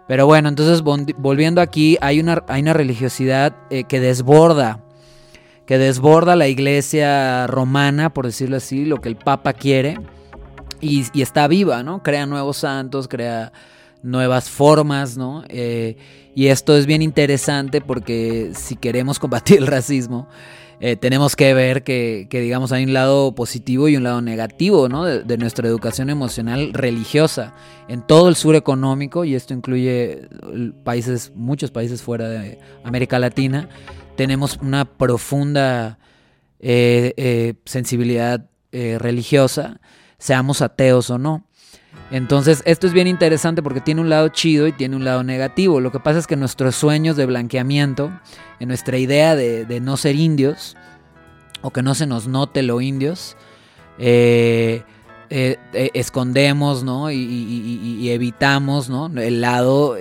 Pero 0.06 0.26
bueno, 0.26 0.48
entonces 0.48 0.82
volviendo 0.82 1.60
aquí, 1.60 1.98
hay 2.00 2.20
una, 2.20 2.44
hay 2.46 2.62
una 2.62 2.72
religiosidad 2.72 3.56
que 3.68 3.98
desborda, 3.98 4.84
que 5.70 5.78
desborda 5.78 6.34
la 6.34 6.48
iglesia 6.48 7.46
romana, 7.46 8.12
por 8.12 8.26
decirlo 8.26 8.56
así, 8.56 8.84
lo 8.84 9.00
que 9.00 9.08
el 9.08 9.14
Papa 9.14 9.52
quiere, 9.52 10.00
y, 10.80 11.04
está 11.22 11.46
viva, 11.46 11.84
¿no? 11.84 12.02
Crea 12.02 12.26
nuevos 12.26 12.56
santos, 12.56 13.06
crea 13.06 13.52
nuevas 14.02 14.50
formas, 14.50 15.16
¿no? 15.16 15.44
Eh, 15.48 15.96
y 16.34 16.48
esto 16.48 16.76
es 16.76 16.86
bien 16.86 17.02
interesante 17.02 17.80
porque 17.80 18.50
si 18.52 18.74
queremos 18.74 19.18
combatir 19.20 19.58
el 19.58 19.68
racismo, 19.68 20.26
eh, 20.80 20.96
tenemos 20.96 21.36
que 21.36 21.54
ver 21.54 21.84
que, 21.84 22.26
digamos, 22.28 22.72
hay 22.72 22.82
un 22.82 22.92
lado 22.92 23.32
positivo 23.36 23.86
y 23.86 23.96
un 23.96 24.02
lado 24.02 24.22
negativo, 24.22 24.88
¿no? 24.88 25.04
De, 25.04 25.22
de, 25.22 25.38
nuestra 25.38 25.68
educación 25.68 26.10
emocional 26.10 26.72
religiosa 26.72 27.54
en 27.86 28.04
todo 28.04 28.28
el 28.28 28.34
sur 28.34 28.56
económico, 28.56 29.24
y 29.24 29.36
esto 29.36 29.54
incluye 29.54 30.28
países, 30.82 31.30
muchos 31.36 31.70
países 31.70 32.02
fuera 32.02 32.28
de 32.28 32.58
América 32.82 33.20
Latina, 33.20 33.68
tenemos 34.20 34.58
una 34.60 34.84
profunda 34.84 35.98
eh, 36.58 37.14
eh, 37.16 37.54
sensibilidad 37.64 38.44
eh, 38.70 38.98
religiosa, 39.00 39.80
seamos 40.18 40.60
ateos 40.60 41.08
o 41.08 41.16
no. 41.16 41.46
Entonces, 42.10 42.62
esto 42.66 42.86
es 42.86 42.92
bien 42.92 43.06
interesante 43.06 43.62
porque 43.62 43.80
tiene 43.80 44.02
un 44.02 44.10
lado 44.10 44.28
chido 44.28 44.66
y 44.66 44.72
tiene 44.72 44.94
un 44.94 45.06
lado 45.06 45.24
negativo. 45.24 45.80
Lo 45.80 45.90
que 45.90 46.00
pasa 46.00 46.18
es 46.18 46.26
que 46.26 46.36
nuestros 46.36 46.76
sueños 46.76 47.16
de 47.16 47.24
blanqueamiento, 47.24 48.12
en 48.58 48.68
nuestra 48.68 48.98
idea 48.98 49.34
de, 49.34 49.80
no 49.80 49.96
ser 49.96 50.16
indios, 50.16 50.76
o 51.62 51.70
que 51.70 51.82
no 51.82 51.94
se 51.94 52.06
nos 52.06 52.28
note 52.28 52.62
lo 52.62 52.82
indios, 52.82 53.38
escondemos 55.30 56.84
¿no? 56.84 57.10
y, 57.10 58.10
evitamos 58.10 58.90
¿no? 58.90 59.06
el 59.06 59.40
lado 59.40 59.96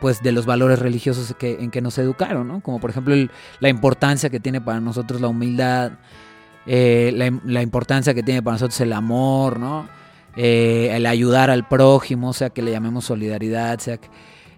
pues 0.00 0.22
de 0.22 0.32
los 0.32 0.46
valores 0.46 0.78
religiosos 0.78 1.34
que, 1.38 1.58
en 1.60 1.70
que 1.70 1.80
nos 1.80 1.98
educaron, 1.98 2.48
¿no? 2.48 2.60
como 2.60 2.80
por 2.80 2.90
ejemplo 2.90 3.14
la 3.60 3.68
importancia 3.68 4.30
que 4.30 4.40
tiene 4.40 4.60
para 4.60 4.80
nosotros 4.80 5.20
la 5.20 5.28
humildad, 5.28 5.92
eh, 6.66 7.12
la, 7.14 7.32
la, 7.44 7.62
importancia 7.62 8.14
que 8.14 8.22
tiene 8.22 8.42
para 8.42 8.54
nosotros 8.56 8.80
el 8.82 8.92
amor, 8.92 9.58
¿no? 9.58 9.88
Eh, 10.36 10.90
el 10.92 11.06
ayudar 11.06 11.50
al 11.50 11.66
prójimo, 11.66 12.32
sea 12.32 12.50
que 12.50 12.62
le 12.62 12.70
llamemos 12.70 13.06
solidaridad, 13.06 13.78
sea 13.80 13.96
que... 13.96 14.08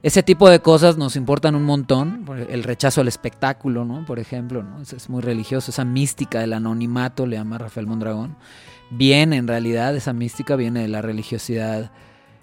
Ese 0.02 0.22
tipo 0.22 0.48
de 0.48 0.60
cosas 0.60 0.96
nos 0.96 1.14
importan 1.14 1.54
un 1.54 1.64
montón. 1.64 2.24
El 2.48 2.62
rechazo 2.64 3.02
al 3.02 3.08
espectáculo, 3.08 3.84
¿no? 3.84 4.04
Por 4.06 4.18
ejemplo, 4.18 4.62
¿no? 4.62 4.80
Es, 4.80 4.94
es, 4.94 5.10
muy 5.10 5.20
religioso. 5.20 5.70
Esa 5.70 5.84
mística 5.84 6.40
del 6.40 6.54
anonimato, 6.54 7.26
le 7.26 7.36
llama 7.36 7.58
Rafael 7.58 7.86
Mondragón. 7.86 8.36
Viene, 8.90 9.36
en 9.36 9.46
realidad, 9.46 9.94
esa 9.94 10.14
mística 10.14 10.56
viene 10.56 10.80
de 10.80 10.88
la 10.88 11.02
religiosidad 11.02 11.92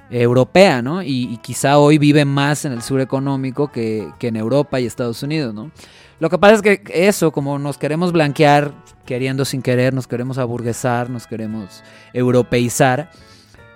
europea, 0.09 0.81
¿no? 0.81 1.01
Y, 1.03 1.37
quizá 1.41 1.77
hoy 1.77 1.97
vive 1.97 2.25
más 2.25 2.65
en 2.65 2.71
el 2.71 2.81
sur 2.81 3.01
económico 3.01 3.71
que, 3.71 4.09
que, 4.19 4.27
en 4.27 4.35
Europa 4.35 4.79
y 4.79 4.85
Estados 4.85 5.21
Unidos, 5.23 5.53
¿no? 5.53 5.71
Lo 6.19 6.29
que 6.29 6.37
pasa 6.37 6.55
es 6.55 6.61
que 6.61 6.81
eso, 6.87 7.31
como 7.31 7.59
nos 7.59 7.77
queremos 7.77 8.11
blanquear, 8.11 8.73
queriendo 9.05 9.45
sin 9.45 9.61
querer, 9.61 9.93
nos 9.93 10.07
queremos 10.07 10.37
aburguesar, 10.37 11.09
nos 11.09 11.27
queremos 11.27 11.83
europeizar, 12.13 13.11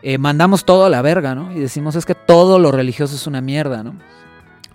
eh, 0.01 0.17
mandamos 0.17 0.65
todo 0.65 0.85
a 0.85 0.89
la 0.89 1.01
verga, 1.01 1.35
¿no? 1.35 1.51
Y 1.53 1.59
decimos 1.59 1.95
es 1.95 2.05
que 2.05 2.15
todo 2.15 2.57
lo 2.57 2.71
religioso 2.71 3.15
es 3.15 3.27
una 3.27 3.41
mierda, 3.41 3.83
¿no? 3.83 3.95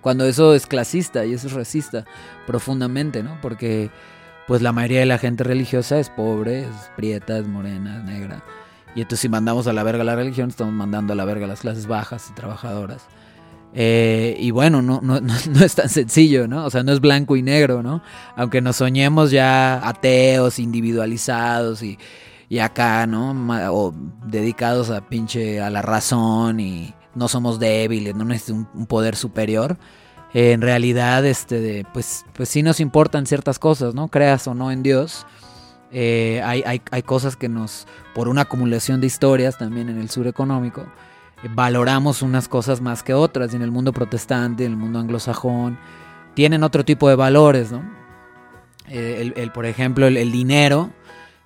Cuando 0.00 0.24
eso 0.24 0.54
es 0.54 0.66
clasista 0.66 1.24
y 1.24 1.34
eso 1.34 1.48
es 1.48 1.52
racista 1.52 2.04
profundamente, 2.46 3.24
¿no? 3.24 3.38
Porque 3.42 3.90
pues 4.46 4.62
la 4.62 4.72
mayoría 4.72 5.00
de 5.00 5.06
la 5.06 5.18
gente 5.18 5.42
religiosa 5.42 5.98
es 5.98 6.10
pobre, 6.10 6.60
es 6.60 6.90
prieta, 6.96 7.38
es 7.38 7.48
morena, 7.48 7.98
es 7.98 8.04
negra. 8.04 8.44
Y 8.96 9.02
entonces 9.02 9.20
si 9.20 9.28
mandamos 9.28 9.66
a 9.66 9.74
la 9.74 9.82
verga 9.82 10.02
la 10.02 10.16
religión, 10.16 10.48
estamos 10.48 10.72
mandando 10.72 11.12
a 11.12 11.16
la 11.16 11.26
verga 11.26 11.46
las 11.46 11.60
clases 11.60 11.86
bajas 11.86 12.28
y 12.30 12.34
trabajadoras. 12.34 13.06
Eh, 13.74 14.38
y 14.40 14.52
bueno, 14.52 14.80
no, 14.80 15.00
no, 15.02 15.20
no, 15.20 15.64
es 15.64 15.74
tan 15.74 15.90
sencillo, 15.90 16.48
¿no? 16.48 16.64
O 16.64 16.70
sea, 16.70 16.82
no 16.82 16.92
es 16.92 17.00
blanco 17.00 17.36
y 17.36 17.42
negro, 17.42 17.82
¿no? 17.82 18.02
Aunque 18.36 18.62
nos 18.62 18.76
soñemos 18.76 19.30
ya 19.30 19.86
ateos, 19.86 20.58
individualizados 20.58 21.82
y, 21.82 21.98
y 22.48 22.58
acá, 22.60 23.06
¿no? 23.06 23.32
O 23.70 23.94
dedicados 24.24 24.88
a 24.88 25.06
pinche 25.06 25.60
a 25.60 25.68
la 25.68 25.82
razón 25.82 26.58
y 26.58 26.94
no 27.14 27.28
somos 27.28 27.58
débiles, 27.58 28.14
no 28.14 28.32
es 28.32 28.48
un, 28.48 28.64
poder 28.86 29.14
superior. 29.14 29.76
en 30.32 30.62
realidad, 30.62 31.26
este, 31.26 31.86
pues, 31.92 32.24
pues 32.32 32.48
sí 32.48 32.62
nos 32.62 32.80
importan 32.80 33.26
ciertas 33.26 33.58
cosas, 33.58 33.94
¿no? 33.94 34.08
Creas 34.08 34.46
o 34.46 34.54
no 34.54 34.70
en 34.70 34.82
Dios. 34.82 35.26
Eh, 35.92 36.42
hay, 36.44 36.62
hay, 36.66 36.82
hay, 36.90 37.02
cosas 37.02 37.36
que 37.36 37.48
nos, 37.48 37.86
por 38.14 38.28
una 38.28 38.42
acumulación 38.42 39.00
de 39.00 39.06
historias 39.06 39.56
también 39.56 39.88
en 39.88 39.98
el 39.98 40.10
sur 40.10 40.26
económico, 40.26 40.82
eh, 41.42 41.48
valoramos 41.50 42.22
unas 42.22 42.48
cosas 42.48 42.80
más 42.80 43.02
que 43.02 43.14
otras. 43.14 43.52
Y 43.52 43.56
en 43.56 43.62
el 43.62 43.70
mundo 43.70 43.92
protestante, 43.92 44.64
en 44.64 44.72
el 44.72 44.76
mundo 44.76 44.98
anglosajón, 44.98 45.78
tienen 46.34 46.62
otro 46.62 46.84
tipo 46.84 47.08
de 47.08 47.14
valores, 47.14 47.72
¿no? 47.72 47.82
Eh, 48.88 49.32
el, 49.34 49.52
por 49.52 49.66
ejemplo, 49.66 50.06
el, 50.06 50.16
el 50.16 50.30
dinero 50.30 50.90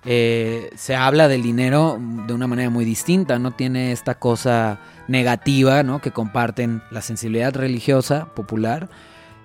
se 0.03 0.95
habla 0.95 1.27
del 1.27 1.43
dinero 1.43 1.99
de 2.25 2.33
una 2.33 2.47
manera 2.47 2.71
muy 2.71 2.85
distinta, 2.85 3.37
no 3.37 3.51
tiene 3.51 3.91
esta 3.91 4.15
cosa 4.15 4.79
negativa 5.07 5.83
¿no? 5.83 6.01
que 6.01 6.09
comparten 6.09 6.81
la 6.89 7.03
sensibilidad 7.03 7.53
religiosa 7.55 8.33
popular 8.33 8.89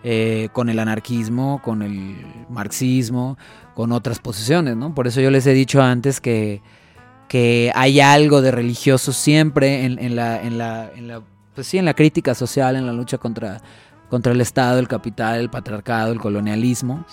eh, 0.09 0.51
con 0.53 0.69
el 0.69 0.79
anarquismo, 0.79 1.61
con 1.65 1.83
el 1.83 2.17
marxismo, 2.49 3.37
con 3.75 3.91
otras 3.91 4.21
posiciones. 4.21 4.77
¿no? 4.77 4.95
Por 4.95 5.09
eso 5.09 5.21
yo 5.21 5.33
les 5.33 5.49
he 5.49 5.53
dicho 5.53 5.83
antes 5.83 6.21
que, 6.21 6.63
que 7.29 7.73
hay 7.75 7.99
algo 7.99 8.41
de 8.41 8.53
religioso 8.53 9.13
siempre 9.13 9.85
en, 9.85 10.15
la, 10.15 10.41
en, 10.41 10.59
la, 10.59 10.93
en, 10.95 11.09
la, 11.09 11.23
pues 11.57 11.67
sí, 11.67 11.79
en 11.79 11.85
la 11.85 11.95
crítica 11.95 12.37
social, 12.37 12.77
en 12.77 12.87
la 12.87 12.93
lucha 12.93 13.19
contra, 13.19 13.61
contra 14.09 14.33
el 14.33 14.41
Estado, 14.41 14.79
el 14.79 14.87
capital, 14.87 15.41
el 15.41 15.51
patriarcado, 15.51 16.13
el 16.13 16.21
colonialismo 16.21 17.05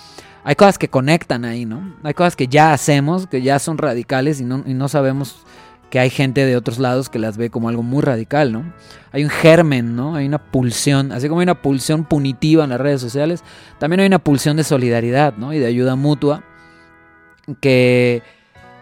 hay 0.43 0.55
cosas 0.55 0.77
que 0.77 0.89
conectan 0.89 1.45
ahí, 1.45 1.65
¿no? 1.65 1.95
Hay 2.03 2.13
cosas 2.13 2.35
que 2.35 2.47
ya 2.47 2.73
hacemos, 2.73 3.27
que 3.27 3.41
ya 3.41 3.59
son 3.59 3.77
radicales 3.77 4.41
y 4.41 4.43
no, 4.43 4.61
y 4.65 4.73
no 4.73 4.89
sabemos 4.89 5.45
que 5.93 5.99
hay 5.99 6.09
gente 6.09 6.43
de 6.43 6.57
otros 6.57 6.79
lados 6.79 7.07
que 7.07 7.19
las 7.19 7.37
ve 7.37 7.51
como 7.51 7.69
algo 7.69 7.83
muy 7.83 8.01
radical, 8.01 8.51
¿no? 8.51 8.73
Hay 9.11 9.23
un 9.23 9.29
germen, 9.29 9.95
¿no? 9.95 10.15
Hay 10.15 10.25
una 10.25 10.39
pulsión, 10.39 11.11
así 11.11 11.29
como 11.29 11.41
hay 11.41 11.43
una 11.43 11.61
pulsión 11.61 12.03
punitiva 12.03 12.63
en 12.63 12.71
las 12.71 12.81
redes 12.81 12.99
sociales, 12.99 13.43
también 13.77 13.99
hay 13.99 14.07
una 14.07 14.17
pulsión 14.17 14.57
de 14.57 14.63
solidaridad, 14.63 15.35
¿no? 15.37 15.53
Y 15.53 15.59
de 15.59 15.67
ayuda 15.67 15.95
mutua 15.95 16.43
que, 17.61 18.23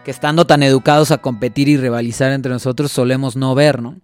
que 0.06 0.10
estando 0.10 0.46
tan 0.46 0.62
educados 0.62 1.10
a 1.10 1.18
competir 1.18 1.68
y 1.68 1.76
rivalizar 1.76 2.32
entre 2.32 2.50
nosotros 2.50 2.90
solemos 2.90 3.36
no 3.36 3.54
ver, 3.54 3.82
¿no? 3.82 4.00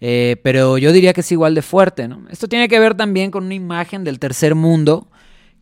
Eh, 0.00 0.34
pero 0.42 0.76
yo 0.76 0.90
diría 0.90 1.12
que 1.12 1.20
es 1.20 1.30
igual 1.30 1.54
de 1.54 1.62
fuerte, 1.62 2.08
¿no? 2.08 2.24
Esto 2.30 2.48
tiene 2.48 2.66
que 2.66 2.80
ver 2.80 2.96
también 2.96 3.30
con 3.30 3.44
una 3.44 3.54
imagen 3.54 4.02
del 4.02 4.18
tercer 4.18 4.56
mundo 4.56 5.06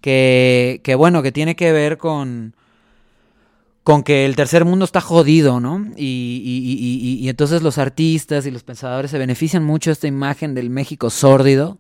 que, 0.01 0.81
que 0.83 0.95
bueno, 0.95 1.23
que 1.23 1.33
tiene 1.33 1.55
que 1.55 1.71
ver 1.71 1.99
con, 1.99 2.55
con 3.89 4.03
que 4.03 4.27
el 4.27 4.37
tercer 4.37 4.67
mundo 4.67 4.85
está 4.85 5.01
jodido, 5.01 5.61
¿no? 5.61 5.83
Y, 5.97 6.43
y, 6.45 7.25
y, 7.25 7.29
entonces 7.31 7.63
los 7.63 7.79
artistas 7.79 8.45
y 8.45 8.51
los 8.51 8.63
pensadores 8.63 9.11
se 9.11 9.17
benefician 9.17 9.65
mucho 9.65 9.89
de 9.89 9.93
esta 9.93 10.07
imagen 10.07 10.55
del 10.55 10.69
México 10.69 11.09
sórdido, 11.09 11.79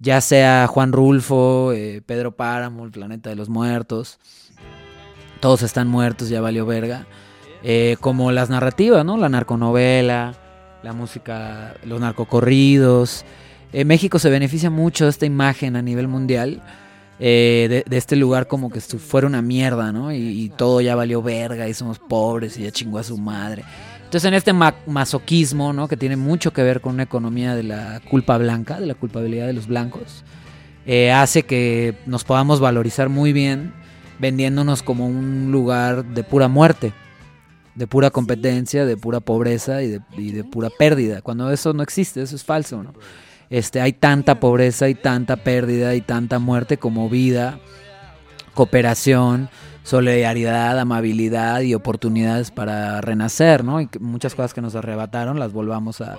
ya 0.00 0.20
sea 0.20 0.66
Juan 0.66 0.90
Rulfo, 0.90 1.72
eh, 1.72 2.02
Pedro 2.04 2.32
Páramo, 2.32 2.84
el 2.84 2.90
planeta 2.90 3.30
de 3.30 3.36
los 3.36 3.48
muertos, 3.48 4.18
todos 5.38 5.62
están 5.62 5.86
muertos, 5.86 6.28
ya 6.28 6.40
valió 6.40 6.66
verga, 6.66 7.06
eh, 7.62 7.96
como 8.00 8.32
las 8.32 8.50
narrativas, 8.50 9.04
¿no? 9.04 9.16
La 9.16 9.28
narconovela, 9.28 10.34
la 10.82 10.92
música, 10.92 11.76
los 11.84 12.00
narcocorridos. 12.00 13.24
Eh, 13.72 13.84
México 13.84 14.18
se 14.18 14.28
beneficia 14.28 14.70
mucho 14.70 15.04
de 15.04 15.10
esta 15.10 15.26
imagen 15.26 15.76
a 15.76 15.82
nivel 15.82 16.08
mundial 16.08 16.60
eh, 17.20 17.84
de, 17.88 17.96
este 17.96 18.14
lugar 18.14 18.46
como 18.46 18.70
que 18.70 18.80
fuera 18.80 19.26
una 19.26 19.42
mierda, 19.42 19.92
¿no? 19.92 20.12
Y, 20.12 20.52
todo 20.56 20.80
ya 20.80 20.94
valió 20.94 21.22
verga 21.22 21.68
y 21.68 21.74
somos 21.74 21.98
pobres 21.98 22.56
y 22.58 22.62
ya 22.62 22.70
chingó 22.70 22.98
a 22.98 23.02
su 23.02 23.18
madre. 23.18 23.64
Entonces 24.04 24.26
en 24.26 24.34
este 24.34 24.52
masoquismo, 24.52 25.72
¿no? 25.72 25.88
Que 25.88 25.96
tiene 25.96 26.16
mucho 26.16 26.52
que 26.52 26.62
ver 26.62 26.80
con 26.80 26.94
una 26.94 27.02
economía 27.02 27.54
de 27.54 27.64
la 27.64 28.00
culpa 28.08 28.38
blanca, 28.38 28.80
de 28.80 28.86
la 28.86 28.94
culpabilidad 28.94 29.46
de 29.46 29.52
los 29.52 29.66
blancos, 29.66 30.24
eh, 30.86 31.12
hace 31.12 31.42
que 31.42 31.96
nos 32.06 32.24
podamos 32.24 32.60
valorizar 32.60 33.08
muy 33.08 33.32
bien 33.32 33.74
vendiéndonos 34.18 34.82
como 34.82 35.06
un 35.06 35.52
lugar 35.52 36.04
de 36.04 36.24
pura 36.24 36.48
muerte, 36.48 36.92
de 37.74 37.86
pura 37.86 38.10
competencia, 38.10 38.86
de 38.86 38.96
pura 38.96 39.20
pobreza 39.20 39.82
y 39.82 39.88
de 39.88 40.44
pura 40.44 40.70
pérdida, 40.70 41.20
cuando 41.22 41.52
eso 41.52 41.72
no 41.72 41.82
existe, 41.82 42.22
eso 42.22 42.34
es 42.34 42.42
falso, 42.42 42.82
¿no? 42.82 42.94
Este, 43.50 43.80
hay 43.80 43.92
tanta 43.92 44.40
pobreza 44.40 44.88
y 44.88 44.94
tanta 44.94 45.36
pérdida 45.36 45.94
y 45.94 46.00
tanta 46.00 46.38
muerte 46.38 46.76
como 46.76 47.08
vida, 47.08 47.58
cooperación, 48.54 49.48
solidaridad, 49.88 50.78
amabilidad 50.78 51.62
y 51.62 51.74
oportunidades 51.74 52.50
para 52.50 53.00
renacer, 53.00 53.64
¿no? 53.64 53.80
Y 53.80 53.88
muchas 54.00 54.34
cosas 54.34 54.52
que 54.52 54.60
nos 54.60 54.74
arrebataron 54.74 55.38
las 55.38 55.52
volvamos 55.52 56.02
a 56.02 56.18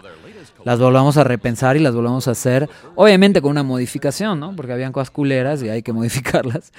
las 0.65 0.79
volvamos 0.79 1.17
a 1.17 1.23
repensar 1.23 1.77
y 1.77 1.79
las 1.79 1.93
volvamos 1.93 2.27
a 2.27 2.31
hacer, 2.31 2.69
obviamente 2.95 3.41
con 3.41 3.51
una 3.51 3.63
modificación, 3.63 4.39
¿no? 4.39 4.55
Porque 4.55 4.73
habían 4.73 4.91
cosas 4.91 5.11
culeras 5.11 5.61
y 5.61 5.69
hay 5.69 5.83
que 5.83 5.93
modificarlas. 5.99 6.71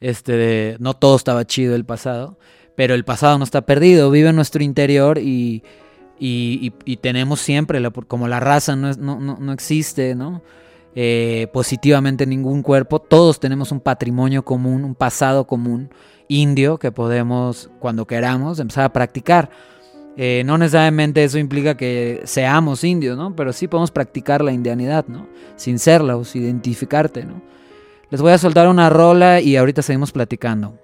Este, 0.00 0.76
no 0.80 0.94
todo 0.94 1.14
estaba 1.16 1.46
chido 1.46 1.76
el 1.76 1.84
pasado, 1.84 2.36
pero 2.74 2.94
el 2.94 3.04
pasado 3.04 3.38
no 3.38 3.44
está 3.44 3.62
perdido, 3.62 4.10
vive 4.10 4.30
en 4.30 4.36
nuestro 4.36 4.64
interior 4.64 5.18
y 5.18 5.62
y, 6.24 6.96
tenemos 6.98 7.40
siempre, 7.40 7.82
como 8.06 8.28
la 8.28 8.38
raza 8.38 8.76
no, 8.76 8.92
no, 8.92 9.18
no, 9.18 9.52
existe, 9.52 10.14
¿no? 10.14 10.40
Eh, 10.94 11.48
positivamente 11.52 12.26
ningún 12.26 12.62
cuerpo, 12.62 13.00
todos 13.00 13.40
tenemos 13.40 13.72
un 13.72 13.80
patrimonio 13.80 14.44
común, 14.44 14.84
un 14.84 14.94
pasado 14.94 15.46
común 15.46 15.90
indio 16.28 16.78
que 16.78 16.92
podemos, 16.92 17.70
cuando 17.80 18.06
queramos, 18.06 18.60
empezar 18.60 18.84
a 18.84 18.92
practicar. 18.92 19.50
Eh, 20.16 20.42
no 20.46 20.58
necesariamente 20.58 21.24
eso 21.24 21.38
implica 21.38 21.76
que 21.76 22.20
seamos 22.24 22.84
indios, 22.84 23.16
¿no? 23.16 23.34
Pero 23.34 23.52
sí 23.52 23.66
podemos 23.66 23.90
practicar 23.90 24.44
la 24.44 24.52
indianidad, 24.52 25.06
¿no? 25.08 25.26
Sin 25.56 25.80
serla 25.80 26.16
o 26.16 26.24
sin 26.24 26.44
identificarte, 26.44 27.24
¿no? 27.24 27.42
Les 28.10 28.20
voy 28.20 28.30
a 28.30 28.38
soltar 28.38 28.68
una 28.68 28.90
rola 28.90 29.40
y 29.40 29.56
ahorita 29.56 29.82
seguimos 29.82 30.12
platicando. 30.12 30.78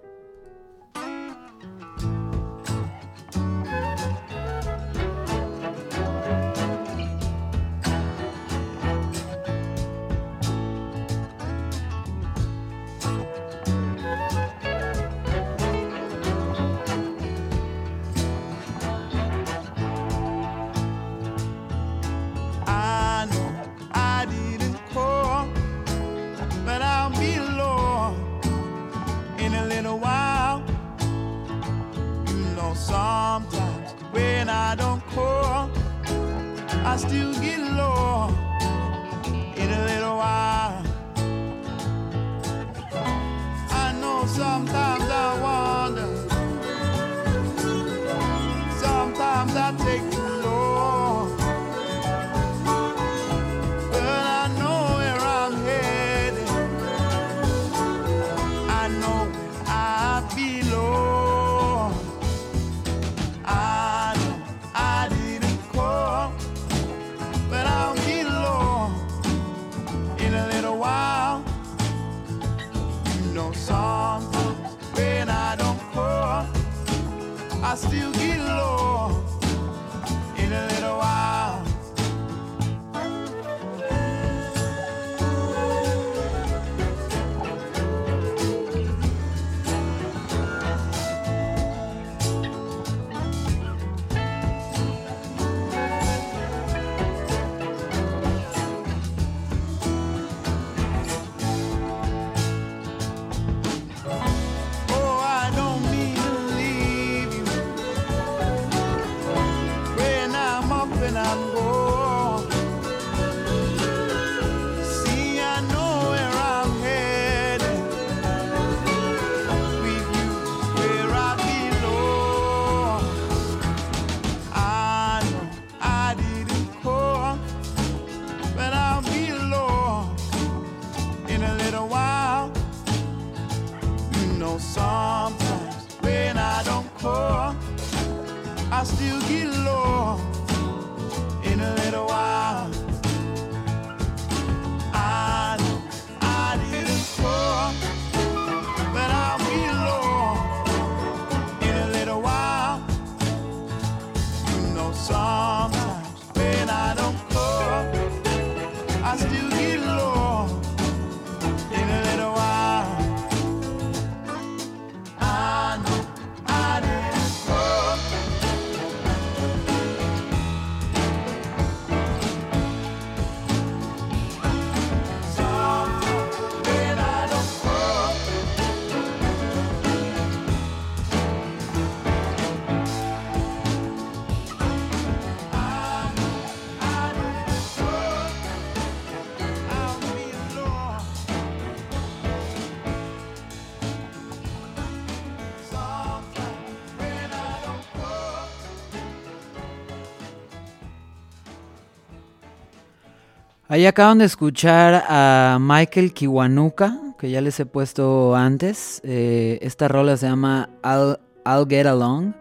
Ahí 203.70 203.85
acaban 203.85 204.16
de 204.16 204.24
escuchar 204.24 205.04
a 205.09 205.59
Michael 205.61 206.14
Kiwanuka, 206.14 207.14
que 207.18 207.31
ya 207.31 207.42
les 207.42 207.61
he 207.61 207.66
puesto 207.66 208.35
antes. 208.35 209.02
Eh, 209.04 209.59
esta 209.61 209.88
rola 209.88 210.16
se 210.16 210.26
llama 210.26 210.70
I'll, 210.83 211.66
Get 211.68 211.87
Along. 211.87 212.33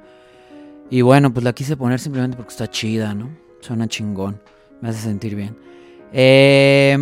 Y 0.90 1.02
bueno, 1.02 1.34
pues 1.34 1.44
la 1.44 1.52
quise 1.52 1.76
poner 1.76 2.00
simplemente 2.00 2.38
porque 2.38 2.52
está 2.52 2.70
chida, 2.70 3.14
¿no? 3.14 3.30
Suena 3.60 3.90
chingón. 3.90 4.42
Me 4.80 4.88
hace 4.88 5.02
sentir 5.02 5.36
bien. 5.36 5.58
Eh, 6.14 6.98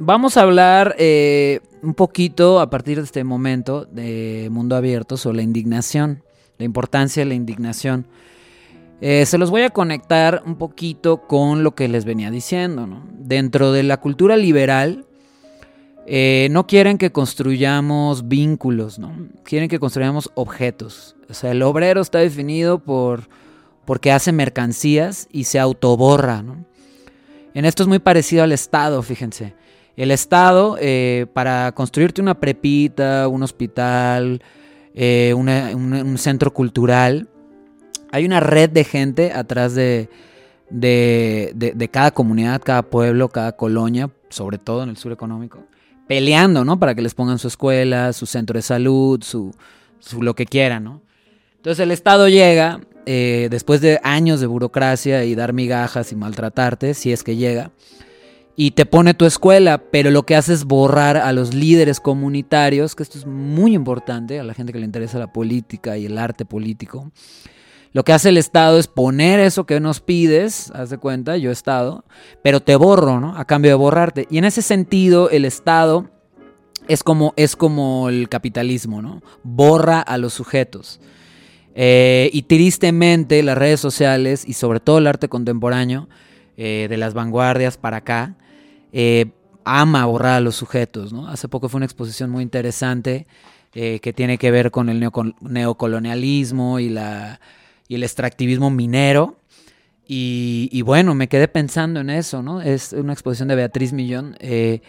vamos 0.00 0.36
a 0.36 0.42
hablar 0.42 0.96
eh, 0.98 1.60
un 1.80 1.94
poquito 1.94 2.58
a 2.58 2.70
partir 2.70 2.96
de 2.96 3.04
este 3.04 3.22
momento 3.22 3.84
de 3.84 4.48
Mundo 4.50 4.74
Abierto 4.74 5.16
sobre 5.16 5.36
la 5.36 5.42
indignación, 5.44 6.24
la 6.58 6.64
importancia 6.64 7.20
de 7.20 7.28
la 7.28 7.34
indignación. 7.34 8.08
Eh, 9.00 9.26
se 9.26 9.38
los 9.38 9.50
voy 9.50 9.62
a 9.62 9.70
conectar 9.70 10.42
un 10.44 10.56
poquito 10.56 11.22
con 11.28 11.62
lo 11.62 11.74
que 11.74 11.88
les 11.88 12.04
venía 12.04 12.30
diciendo. 12.30 12.88
Dentro 13.12 13.72
de 13.72 13.84
la 13.84 13.98
cultura 13.98 14.36
liberal, 14.36 15.06
eh, 16.06 16.48
no 16.50 16.66
quieren 16.66 16.98
que 16.98 17.12
construyamos 17.12 18.28
vínculos, 18.28 18.98
¿no? 18.98 19.12
quieren 19.44 19.68
que 19.68 19.78
construyamos 19.78 20.30
objetos. 20.34 21.16
O 21.28 21.34
sea, 21.34 21.52
el 21.52 21.62
obrero 21.62 22.00
está 22.00 22.18
definido 22.18 22.80
por 22.80 23.28
porque 23.84 24.12
hace 24.12 24.32
mercancías 24.32 25.28
y 25.32 25.44
se 25.44 25.58
autoborra. 25.58 26.44
En 27.54 27.64
esto 27.64 27.82
es 27.82 27.88
muy 27.88 28.00
parecido 28.00 28.42
al 28.42 28.52
Estado, 28.52 29.02
fíjense. 29.02 29.54
El 29.96 30.10
Estado, 30.10 30.76
eh, 30.78 31.26
para 31.32 31.72
construirte 31.72 32.20
una 32.20 32.38
prepita, 32.38 33.28
un 33.28 33.42
hospital, 33.42 34.42
un 34.94 36.18
centro 36.18 36.52
cultural, 36.52 37.28
hay 38.12 38.24
una 38.24 38.40
red 38.40 38.70
de 38.70 38.84
gente 38.84 39.32
atrás 39.32 39.74
de, 39.74 40.08
de, 40.70 41.52
de- 41.54 41.88
cada 41.88 42.10
comunidad, 42.10 42.60
cada 42.62 42.82
pueblo, 42.82 43.28
cada 43.28 43.52
colonia, 43.52 44.10
sobre 44.28 44.58
todo 44.58 44.82
en 44.82 44.90
el 44.90 44.96
sur 44.96 45.12
económico, 45.12 45.58
peleando, 46.06 46.64
¿no? 46.64 46.78
Para 46.78 46.94
que 46.94 47.02
les 47.02 47.14
pongan 47.14 47.38
su 47.38 47.48
escuela, 47.48 48.12
su 48.12 48.26
centro 48.26 48.58
de 48.58 48.62
salud, 48.62 49.22
su, 49.22 49.52
su 49.98 50.22
lo 50.22 50.34
que 50.34 50.46
quieran, 50.46 50.84
¿no? 50.84 51.02
Entonces 51.56 51.82
el 51.82 51.90
Estado 51.90 52.28
llega, 52.28 52.80
eh, 53.06 53.48
después 53.50 53.80
de 53.80 54.00
años 54.02 54.40
de 54.40 54.46
burocracia 54.46 55.24
y 55.24 55.34
dar 55.34 55.52
migajas 55.52 56.12
y 56.12 56.16
maltratarte, 56.16 56.94
si 56.94 57.12
es 57.12 57.22
que 57.24 57.36
llega, 57.36 57.72
y 58.56 58.72
te 58.72 58.86
pone 58.86 59.14
tu 59.14 59.24
escuela, 59.24 59.78
pero 59.78 60.10
lo 60.10 60.24
que 60.24 60.34
hace 60.34 60.52
es 60.52 60.64
borrar 60.64 61.16
a 61.16 61.32
los 61.32 61.54
líderes 61.54 62.00
comunitarios, 62.00 62.94
que 62.96 63.02
esto 63.04 63.16
es 63.18 63.26
muy 63.26 63.74
importante 63.74 64.40
a 64.40 64.44
la 64.44 64.52
gente 64.54 64.72
que 64.72 64.78
le 64.80 64.84
interesa 64.84 65.18
la 65.18 65.32
política 65.32 65.96
y 65.96 66.06
el 66.06 66.18
arte 66.18 66.44
político. 66.44 67.10
Lo 67.92 68.04
que 68.04 68.12
hace 68.12 68.28
el 68.28 68.36
Estado 68.36 68.78
es 68.78 68.86
poner 68.86 69.40
eso 69.40 69.64
que 69.64 69.80
nos 69.80 70.00
pides, 70.00 70.70
haz 70.72 70.90
de 70.90 70.98
cuenta, 70.98 71.36
yo 71.36 71.50
Estado, 71.50 72.04
pero 72.42 72.60
te 72.60 72.76
borro, 72.76 73.18
¿no? 73.20 73.36
A 73.36 73.44
cambio 73.46 73.70
de 73.70 73.76
borrarte. 73.76 74.26
Y 74.30 74.38
en 74.38 74.44
ese 74.44 74.62
sentido, 74.62 75.30
el 75.30 75.44
Estado 75.44 76.10
es 76.86 77.02
como, 77.02 77.32
es 77.36 77.56
como 77.56 78.08
el 78.08 78.28
capitalismo, 78.28 79.00
¿no? 79.02 79.22
Borra 79.42 80.00
a 80.00 80.18
los 80.18 80.34
sujetos. 80.34 81.00
Eh, 81.74 82.28
y 82.32 82.42
tristemente 82.42 83.42
las 83.42 83.56
redes 83.56 83.78
sociales 83.78 84.44
y 84.46 84.54
sobre 84.54 84.80
todo 84.80 84.98
el 84.98 85.06
arte 85.06 85.28
contemporáneo, 85.28 86.08
eh, 86.56 86.88
de 86.90 86.96
las 86.96 87.14
vanguardias 87.14 87.76
para 87.76 87.98
acá, 87.98 88.34
eh, 88.92 89.26
ama 89.64 90.04
borrar 90.06 90.34
a 90.34 90.40
los 90.40 90.56
sujetos. 90.56 91.12
¿no? 91.12 91.28
Hace 91.28 91.46
poco 91.46 91.68
fue 91.68 91.78
una 91.78 91.86
exposición 91.86 92.30
muy 92.30 92.42
interesante 92.42 93.26
que 93.70 94.12
tiene 94.12 94.38
que 94.38 94.50
ver 94.50 94.72
con 94.72 94.88
el 94.88 95.00
neocol- 95.00 95.36
neocolonialismo 95.40 96.80
y, 96.80 96.88
la, 96.88 97.38
y 97.88 97.94
el 97.94 98.02
extractivismo 98.02 98.70
minero. 98.70 99.36
Y, 100.10 100.80
bueno, 100.82 101.14
me 101.14 101.28
quedé 101.28 101.48
pensando 101.48 102.00
en 102.00 102.08
eso, 102.08 102.42
¿no? 102.42 102.62
Es 102.62 102.94
una 102.94 103.12
exposición 103.12 103.48
de 103.48 103.56
Beatriz 103.56 103.92
Millón 103.92 104.36
eh, 104.40 104.80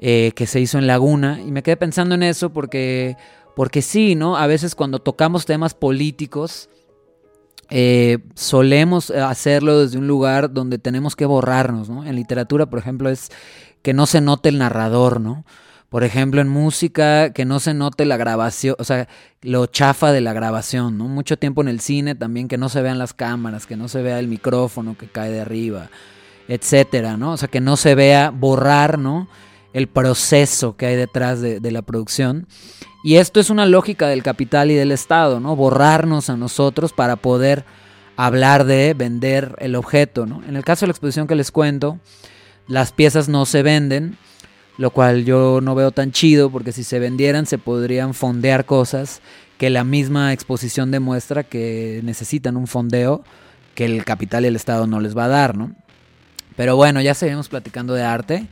eh, 0.00 0.32
que 0.34 0.48
se 0.48 0.58
hizo 0.60 0.78
en 0.78 0.88
Laguna. 0.88 1.40
Y 1.40 1.52
me 1.52 1.62
quedé 1.62 1.76
pensando 1.76 2.16
en 2.16 2.24
eso 2.24 2.52
porque, 2.52 3.16
porque 3.54 3.82
sí, 3.82 4.16
¿no? 4.16 4.36
A 4.36 4.48
veces 4.48 4.74
cuando 4.74 4.98
tocamos 4.98 5.46
temas 5.46 5.74
políticos, 5.74 6.68
eh, 7.70 8.18
solemos 8.34 9.10
hacerlo 9.12 9.78
desde 9.78 9.98
un 9.98 10.08
lugar 10.08 10.52
donde 10.52 10.78
tenemos 10.78 11.14
que 11.14 11.24
borrarnos, 11.24 11.88
¿no? 11.88 12.04
En 12.04 12.16
literatura, 12.16 12.66
por 12.66 12.80
ejemplo, 12.80 13.10
es 13.10 13.30
que 13.82 13.94
no 13.94 14.06
se 14.06 14.20
note 14.20 14.48
el 14.48 14.58
narrador, 14.58 15.20
¿no? 15.20 15.44
Por 15.92 16.04
ejemplo, 16.04 16.40
en 16.40 16.48
música, 16.48 17.34
que 17.34 17.44
no 17.44 17.60
se 17.60 17.74
note 17.74 18.06
la 18.06 18.16
grabación, 18.16 18.76
o 18.78 18.84
sea, 18.84 19.08
lo 19.42 19.66
chafa 19.66 20.10
de 20.10 20.22
la 20.22 20.32
grabación, 20.32 20.96
¿no? 20.96 21.06
Mucho 21.06 21.36
tiempo 21.36 21.60
en 21.60 21.68
el 21.68 21.80
cine 21.80 22.14
también 22.14 22.48
que 22.48 22.56
no 22.56 22.70
se 22.70 22.80
vean 22.80 22.98
las 22.98 23.12
cámaras, 23.12 23.66
que 23.66 23.76
no 23.76 23.88
se 23.88 24.00
vea 24.00 24.18
el 24.18 24.26
micrófono 24.26 24.96
que 24.96 25.06
cae 25.06 25.30
de 25.30 25.42
arriba, 25.42 25.90
etcétera, 26.48 27.18
¿no? 27.18 27.32
O 27.32 27.36
sea, 27.36 27.48
que 27.48 27.60
no 27.60 27.76
se 27.76 27.94
vea 27.94 28.30
borrar, 28.30 28.98
¿no? 28.98 29.28
El 29.74 29.86
proceso 29.86 30.78
que 30.78 30.86
hay 30.86 30.96
detrás 30.96 31.42
de, 31.42 31.60
de 31.60 31.70
la 31.70 31.82
producción. 31.82 32.46
Y 33.04 33.16
esto 33.16 33.38
es 33.38 33.50
una 33.50 33.66
lógica 33.66 34.08
del 34.08 34.22
capital 34.22 34.70
y 34.70 34.74
del 34.74 34.92
Estado, 34.92 35.40
¿no? 35.40 35.56
Borrarnos 35.56 36.30
a 36.30 36.38
nosotros 36.38 36.94
para 36.94 37.16
poder 37.16 37.66
hablar 38.16 38.64
de 38.64 38.94
vender 38.94 39.56
el 39.58 39.74
objeto, 39.74 40.24
¿no? 40.24 40.42
En 40.48 40.56
el 40.56 40.64
caso 40.64 40.86
de 40.86 40.88
la 40.88 40.92
exposición 40.92 41.26
que 41.26 41.34
les 41.34 41.52
cuento, 41.52 41.98
las 42.66 42.92
piezas 42.92 43.28
no 43.28 43.44
se 43.44 43.62
venden, 43.62 44.16
lo 44.78 44.90
cual 44.90 45.24
yo 45.24 45.60
no 45.62 45.74
veo 45.74 45.90
tan 45.90 46.12
chido 46.12 46.50
porque 46.50 46.72
si 46.72 46.84
se 46.84 46.98
vendieran 46.98 47.46
se 47.46 47.58
podrían 47.58 48.14
fondear 48.14 48.64
cosas 48.64 49.20
que 49.58 49.70
la 49.70 49.84
misma 49.84 50.32
exposición 50.32 50.90
demuestra 50.90 51.44
que 51.44 52.00
necesitan 52.02 52.56
un 52.56 52.66
fondeo 52.66 53.22
que 53.74 53.84
el 53.84 54.04
capital 54.04 54.44
y 54.44 54.48
el 54.48 54.56
Estado 54.56 54.86
no 54.86 55.00
les 55.00 55.16
va 55.16 55.26
a 55.26 55.28
dar, 55.28 55.56
¿no? 55.56 55.72
Pero 56.56 56.76
bueno, 56.76 57.00
ya 57.00 57.14
seguimos 57.14 57.48
platicando 57.48 57.94
de 57.94 58.02
arte. 58.02 58.46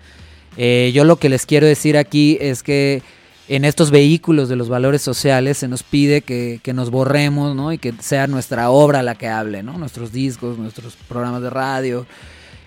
Eh, 0.56 0.90
yo 0.94 1.04
lo 1.04 1.16
que 1.16 1.28
les 1.28 1.46
quiero 1.46 1.66
decir 1.66 1.96
aquí 1.96 2.38
es 2.40 2.62
que 2.62 3.02
en 3.48 3.64
estos 3.64 3.90
vehículos 3.90 4.48
de 4.48 4.56
los 4.56 4.68
valores 4.68 5.02
sociales 5.02 5.58
se 5.58 5.68
nos 5.68 5.82
pide 5.82 6.22
que, 6.22 6.60
que 6.62 6.72
nos 6.72 6.90
borremos, 6.90 7.54
¿no? 7.56 7.72
Y 7.72 7.78
que 7.78 7.92
sea 7.98 8.26
nuestra 8.26 8.70
obra 8.70 9.02
la 9.02 9.16
que 9.16 9.28
hable, 9.28 9.62
¿no? 9.62 9.76
Nuestros 9.76 10.12
discos, 10.12 10.58
nuestros 10.58 10.96
programas 11.08 11.42
de 11.42 11.50
radio. 11.50 12.06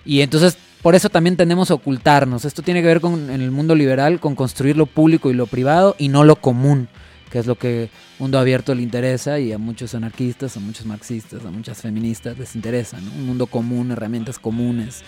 Y 0.04 0.20
entonces, 0.20 0.58
por 0.84 0.94
eso 0.94 1.08
también 1.08 1.38
tendemos 1.38 1.70
a 1.70 1.74
ocultarnos. 1.74 2.44
Esto 2.44 2.60
tiene 2.60 2.82
que 2.82 2.88
ver 2.88 3.00
con, 3.00 3.30
en 3.30 3.40
el 3.40 3.50
mundo 3.50 3.74
liberal, 3.74 4.20
con 4.20 4.34
construir 4.34 4.76
lo 4.76 4.84
público 4.84 5.30
y 5.30 5.32
lo 5.32 5.46
privado 5.46 5.96
y 5.98 6.08
no 6.08 6.24
lo 6.24 6.36
común, 6.36 6.88
que 7.30 7.38
es 7.38 7.46
lo 7.46 7.54
que 7.54 7.88
Mundo 8.18 8.38
Abierto 8.38 8.74
le 8.74 8.82
interesa 8.82 9.38
y 9.38 9.50
a 9.52 9.56
muchos 9.56 9.94
anarquistas, 9.94 10.58
a 10.58 10.60
muchos 10.60 10.84
marxistas, 10.84 11.42
a 11.46 11.50
muchas 11.50 11.80
feministas 11.80 12.38
les 12.38 12.54
interesa, 12.54 13.00
¿no? 13.00 13.12
Un 13.12 13.24
mundo 13.24 13.46
común, 13.46 13.92
herramientas 13.92 14.38
comunes, 14.38 15.04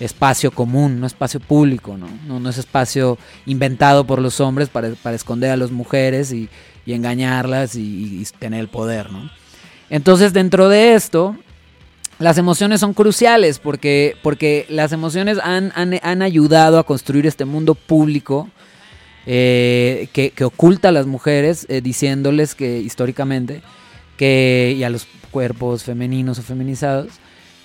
espacio 0.00 0.50
común, 0.50 0.98
no 0.98 1.06
espacio 1.06 1.38
público, 1.38 1.96
¿no? 1.96 2.08
No, 2.26 2.40
no 2.40 2.50
es 2.50 2.58
espacio 2.58 3.16
inventado 3.46 4.04
por 4.04 4.20
los 4.20 4.40
hombres 4.40 4.70
para, 4.70 4.90
para 5.04 5.14
esconder 5.14 5.52
a 5.52 5.56
las 5.56 5.70
mujeres 5.70 6.32
y, 6.32 6.48
y 6.84 6.94
engañarlas 6.94 7.76
y, 7.76 8.20
y 8.20 8.26
tener 8.40 8.58
el 8.58 8.68
poder, 8.68 9.12
¿no? 9.12 9.30
Entonces, 9.88 10.32
dentro 10.32 10.68
de 10.68 10.94
esto, 10.94 11.36
las 12.22 12.38
emociones 12.38 12.80
son 12.80 12.94
cruciales 12.94 13.58
porque, 13.58 14.16
porque 14.22 14.64
las 14.68 14.92
emociones 14.92 15.38
han, 15.42 15.72
han, 15.74 15.98
han 16.02 16.22
ayudado 16.22 16.78
a 16.78 16.84
construir 16.84 17.26
este 17.26 17.44
mundo 17.44 17.74
público 17.74 18.48
eh, 19.26 20.08
que, 20.12 20.30
que 20.30 20.44
oculta 20.44 20.88
a 20.88 20.92
las 20.92 21.06
mujeres 21.06 21.66
eh, 21.68 21.80
diciéndoles 21.80 22.54
que 22.54 22.78
históricamente 22.78 23.62
que 24.16 24.74
y 24.76 24.84
a 24.84 24.90
los 24.90 25.08
cuerpos 25.32 25.82
femeninos 25.82 26.38
o 26.38 26.42
feminizados 26.42 27.08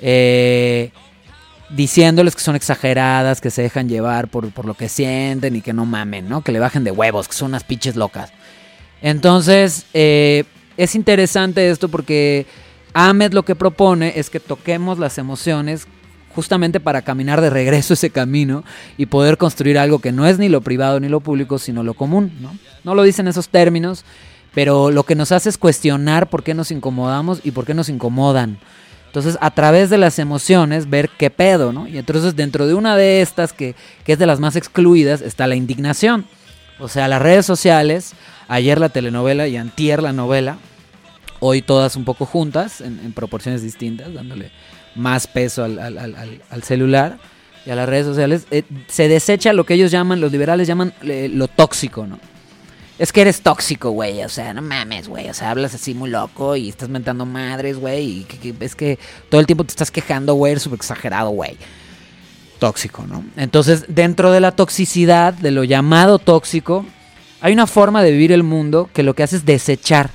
eh, 0.02 0.90
diciéndoles 1.70 2.36
que 2.36 2.42
son 2.42 2.56
exageradas, 2.56 3.42
que 3.42 3.52
se 3.52 3.62
dejan 3.62 3.88
llevar 3.88 4.28
por, 4.28 4.52
por 4.52 4.66
lo 4.66 4.74
que 4.74 4.90
sienten 4.90 5.56
y 5.56 5.62
que 5.62 5.74
no 5.74 5.86
mamen, 5.86 6.30
¿no? 6.30 6.42
Que 6.42 6.52
le 6.52 6.60
bajen 6.60 6.84
de 6.84 6.92
huevos, 6.92 7.28
que 7.28 7.34
son 7.34 7.50
unas 7.50 7.64
pinches 7.66 7.96
locas. 7.96 8.32
Entonces, 9.02 9.86
es 9.94 10.96
interesante 10.96 11.70
esto 11.70 11.90
porque 11.90 12.46
Ahmed 13.00 13.34
lo 13.34 13.44
que 13.44 13.54
propone 13.54 14.14
es 14.16 14.32
que 14.32 14.40
toquemos 14.40 14.98
las 14.98 15.20
emociones 15.20 15.86
justamente 16.34 16.80
para 16.80 17.04
caminar 17.04 17.42
de 17.42 17.52
regreso 17.52 17.94
ese 17.94 18.10
camino 18.10 18.64
y 18.98 19.06
poder 19.06 19.38
construir 19.38 19.78
algo 19.78 20.00
que 20.00 20.12
no 20.12 20.26
es 20.26 20.40
ni 20.40 20.50
lo 20.50 20.62
privado 20.62 21.00
ni 21.00 21.08
lo 21.08 21.20
público, 21.20 21.60
sino 21.60 21.84
lo 21.84 21.94
común, 21.94 22.32
¿no? 22.42 22.58
No 22.84 22.96
lo 22.96 23.04
dicen 23.04 23.28
esos 23.28 23.50
términos, 23.50 24.04
pero 24.56 24.90
lo 24.90 25.04
que 25.04 25.14
nos 25.14 25.32
hace 25.32 25.50
es 25.50 25.60
cuestionar 25.60 26.28
por 26.28 26.42
qué 26.42 26.56
nos 26.56 26.72
incomodamos 26.72 27.40
y 27.44 27.52
por 27.52 27.68
qué 27.68 27.76
nos 27.76 27.88
incomodan. 27.88 28.58
Entonces, 29.06 29.38
a 29.42 29.52
través 29.52 29.92
de 29.92 30.00
las 30.00 30.18
emociones, 30.18 30.90
ver 30.90 31.12
qué 31.20 31.30
pedo, 31.30 31.72
¿no? 31.72 31.88
Y 31.88 32.00
entonces, 32.00 32.36
dentro 32.36 32.66
de 32.66 32.74
una 32.74 32.98
de 32.98 33.22
estas, 33.22 33.54
que, 33.54 33.76
que 34.06 34.14
es 34.14 34.18
de 34.18 34.26
las 34.26 34.40
más 34.40 34.56
excluidas, 34.56 35.22
está 35.22 35.46
la 35.46 35.56
indignación. 35.56 36.26
O 36.80 36.88
sea, 36.88 37.08
las 37.08 37.22
redes 37.22 37.46
sociales, 37.46 38.14
ayer 38.48 38.80
la 38.80 38.90
telenovela 38.90 39.48
y 39.48 39.56
antier 39.56 40.02
la 40.02 40.14
novela, 40.14 40.58
hoy 41.40 41.62
todas 41.62 41.96
un 41.96 42.04
poco 42.06 42.26
juntas, 42.26 42.82
en, 42.82 43.14
proporciones 43.14 43.62
distintas, 43.62 44.14
dándole 44.14 44.52
más 44.96 45.28
peso 45.28 45.64
al 45.64 46.64
celular 46.64 47.18
y 47.66 47.70
a 47.70 47.76
las 47.76 47.88
redes 47.88 48.06
sociales, 48.06 48.48
eh, 48.52 48.64
se 48.88 49.08
desecha 49.08 49.54
lo 49.54 49.66
que 49.66 49.74
ellos 49.74 49.92
llaman, 49.92 50.22
los 50.22 50.32
liberales 50.32 50.68
llaman 50.68 50.94
eh, 51.04 51.30
lo 51.32 51.48
tóxico, 51.48 52.08
¿no? 52.08 52.20
Es 52.98 53.12
que 53.14 53.22
eres 53.22 53.42
tóxico, 53.42 53.92
güey. 53.92 54.24
O 54.24 54.30
sea, 54.30 54.54
no 54.56 54.64
mames, 54.64 55.08
güey. 55.08 55.30
O 55.30 55.34
sea, 55.34 55.52
hablas 55.52 55.76
así 55.76 55.94
muy 55.94 56.10
loco 56.10 56.56
y 56.56 56.70
estás 56.70 56.90
mentando 56.90 57.28
madres, 57.28 57.78
güey. 57.78 58.22
Y 58.22 58.24
que, 58.24 58.38
que- 58.40 58.66
es 58.66 58.74
que 58.74 58.98
todo 59.30 59.40
el 59.40 59.46
tiempo 59.46 59.64
te 59.66 59.70
estás 59.70 59.92
quejando, 59.92 60.34
güey. 60.34 60.54
Eres 60.54 60.64
súper 60.64 60.78
exagerado, 60.78 61.30
güey. 61.30 61.58
Tóxico, 62.58 63.06
¿no? 63.06 63.24
Entonces, 63.36 63.86
dentro 63.88 64.32
de 64.32 64.40
la 64.40 64.52
toxicidad, 64.52 65.36
de 65.36 65.52
lo 65.52 65.64
llamado 65.64 66.18
tóxico, 66.18 66.86
hay 67.40 67.54
una 67.54 67.68
forma 67.68 68.02
de 68.02 68.12
vivir 68.12 68.32
el 68.32 68.42
mundo 68.42 68.90
que 68.94 69.04
lo 69.04 69.14
que 69.14 69.22
hace 69.22 69.36
es 69.36 69.46
desechar, 69.46 70.10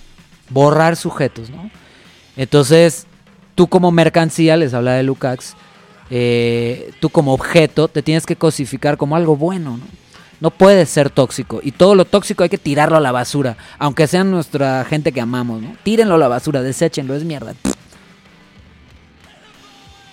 borrar 0.53 0.97
sujetos, 0.97 1.51
¿no? 1.51 1.71
Entonces, 2.37 3.07
tú 3.55 3.69
como 3.69 3.91
mercancía, 3.91 4.57
les 4.57 4.75
habla 4.75 4.93
de 4.93 5.03
Lukács, 5.03 5.55
eh, 6.11 6.93
tú 7.01 7.09
como 7.11 7.33
objeto 7.33 7.89
te 7.89 8.03
tienes 8.03 8.27
que 8.27 8.37
cosificar 8.37 8.97
como 8.97 9.17
algo 9.17 9.37
bueno, 9.37 9.79
¿no? 9.79 10.03
No 10.41 10.51
puedes 10.51 10.89
ser 10.89 11.09
tóxico. 11.09 11.61
Y 11.63 11.71
todo 11.71 11.95
lo 11.95 12.05
tóxico 12.05 12.43
hay 12.43 12.49
que 12.49 12.59
tirarlo 12.59 12.97
a 12.97 13.01
la 13.01 13.13
basura. 13.13 13.57
Aunque 13.79 14.09
sean 14.09 14.33
nuestra 14.33 14.85
gente 14.85 15.13
que 15.13 15.21
amamos, 15.21 15.63
¿no? 15.63 15.77
Tírenlo 15.85 16.17
a 16.17 16.19
la 16.19 16.27
basura, 16.27 16.63
deséchenlo, 16.63 17.15
es 17.15 17.23
mierda. 17.23 17.55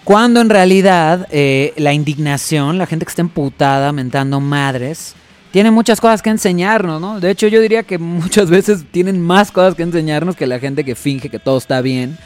Cuando 0.04 0.40
en 0.40 0.50
realidad 0.50 1.28
eh, 1.32 1.74
la 1.78 1.94
indignación, 1.94 2.78
la 2.78 2.86
gente 2.86 3.06
que 3.06 3.10
está 3.10 3.24
emputada, 3.24 3.92
mentando 3.92 4.40
madres, 4.40 5.16
tiene 5.52 5.72
muchas 5.72 6.00
cosas 6.00 6.22
que 6.22 6.30
enseñarnos, 6.30 7.02
¿no? 7.02 7.20
De 7.20 7.32
hecho, 7.32 7.48
yo 7.48 7.62
diría 7.62 7.84
que 7.84 7.98
muchas 7.98 8.50
veces 8.50 8.86
tienen 8.92 9.22
más 9.22 9.52
cosas 9.52 9.76
que 9.76 9.84
enseñarnos 9.84 10.36
que 10.36 10.48
la 10.48 10.60
gente 10.60 10.84
que 10.84 10.96
finge 10.96 11.30
que 11.30 11.40
todo 11.40 11.58
está 11.58 11.82
bien 11.82 12.18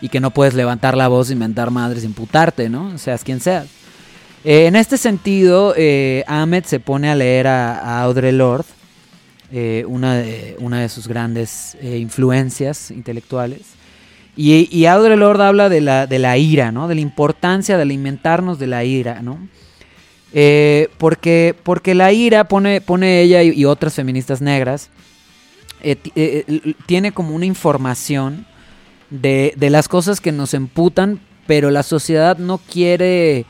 y 0.00 0.08
que 0.08 0.20
no 0.20 0.32
puedes 0.32 0.54
levantar 0.54 0.96
la 0.96 1.08
voz 1.08 1.30
y 1.30 1.36
mentar 1.36 1.70
madres, 1.70 2.04
imputarte, 2.04 2.68
¿no? 2.68 2.98
Seas 2.98 3.22
quien 3.22 3.40
seas. 3.40 3.66
Eh, 4.44 4.66
en 4.66 4.74
este 4.74 4.98
sentido, 4.98 5.74
eh, 5.76 6.24
Ahmed 6.26 6.64
se 6.64 6.80
pone 6.80 7.08
a 7.08 7.14
leer 7.14 7.46
a, 7.46 8.02
Audre 8.02 8.32
Lorde, 8.32 8.68
eh, 9.52 9.84
una, 9.86 10.16
de, 10.16 10.56
una 10.58 10.80
de 10.80 10.88
sus 10.88 11.06
grandes 11.06 11.76
influencias 11.80 12.90
intelectuales. 12.90 13.60
Y, 14.34 14.68
y 14.76 14.86
Audre 14.86 15.16
Lorde 15.16 15.44
habla 15.44 15.68
de 15.68 15.82
la, 15.82 16.08
de 16.08 16.18
la 16.18 16.36
ira, 16.38 16.72
¿no? 16.72 16.88
De 16.88 16.96
la 16.96 17.00
importancia 17.00 17.76
de 17.76 17.82
alimentarnos 17.82 18.58
de 18.58 18.66
la 18.66 18.82
ira, 18.82 19.22
¿no? 19.22 19.38
Eh, 20.34 20.88
porque, 20.98 21.54
porque 21.62 21.94
la 21.94 22.12
ira, 22.12 22.44
pone, 22.44 22.80
pone 22.80 23.20
ella 23.20 23.42
y, 23.42 23.64
otras 23.64 23.94
feministas 23.94 24.40
negras, 24.40 24.90
eh, 25.82 25.96
eh, 26.14 26.44
eh, 26.46 26.74
tiene 26.86 27.12
como 27.12 27.34
una 27.34 27.44
información 27.44 28.46
de, 29.10 29.52
de 29.56 29.70
las 29.70 29.88
cosas 29.88 30.20
que 30.20 30.32
nos 30.32 30.54
emputan, 30.54 31.20
pero 31.46 31.70
la 31.70 31.82
sociedad 31.82 32.38
no 32.38 32.58
quiere 32.58 33.44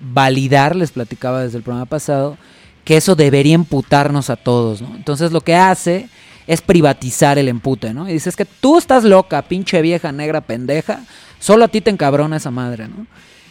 validar, 0.00 0.76
les 0.76 0.90
platicaba 0.90 1.42
desde 1.42 1.58
el 1.58 1.62
programa 1.62 1.86
pasado, 1.86 2.36
que 2.84 2.96
eso 2.96 3.14
debería 3.14 3.54
emputarnos 3.54 4.30
a 4.30 4.36
todos, 4.36 4.82
¿no? 4.82 4.94
Entonces 4.96 5.32
lo 5.32 5.40
que 5.40 5.54
hace 5.54 6.08
es 6.46 6.62
privatizar 6.62 7.38
el 7.38 7.48
empute, 7.48 7.92
¿no? 7.92 8.08
Y 8.08 8.14
dices 8.14 8.34
que 8.34 8.46
tú 8.46 8.78
estás 8.78 9.04
loca, 9.04 9.42
pinche 9.42 9.82
vieja 9.82 10.12
negra 10.12 10.40
pendeja, 10.40 11.04
solo 11.38 11.66
a 11.66 11.68
ti 11.68 11.80
te 11.80 11.90
encabrona 11.90 12.38
esa 12.38 12.50
madre, 12.50 12.88
¿no? 12.88 13.06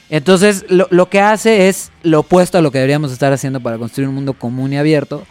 Entonces 0.10 0.66
lo, 0.70 0.88
lo 0.90 1.10
que 1.10 1.20
hace 1.20 1.68
es 1.68 1.92
lo 2.04 2.22
opuesto 2.22 2.58
a 2.58 2.62
lo 2.62 2.72
que 2.72 2.78
deberíamos 2.78 3.12
estar 3.12 3.34
haciendo 3.34 3.60
para 3.60 3.78
construir 3.78 4.08
un 4.08 4.16
mundo 4.16 4.34
común 4.34 4.74
y 4.74 4.78
abierto, 4.78 5.26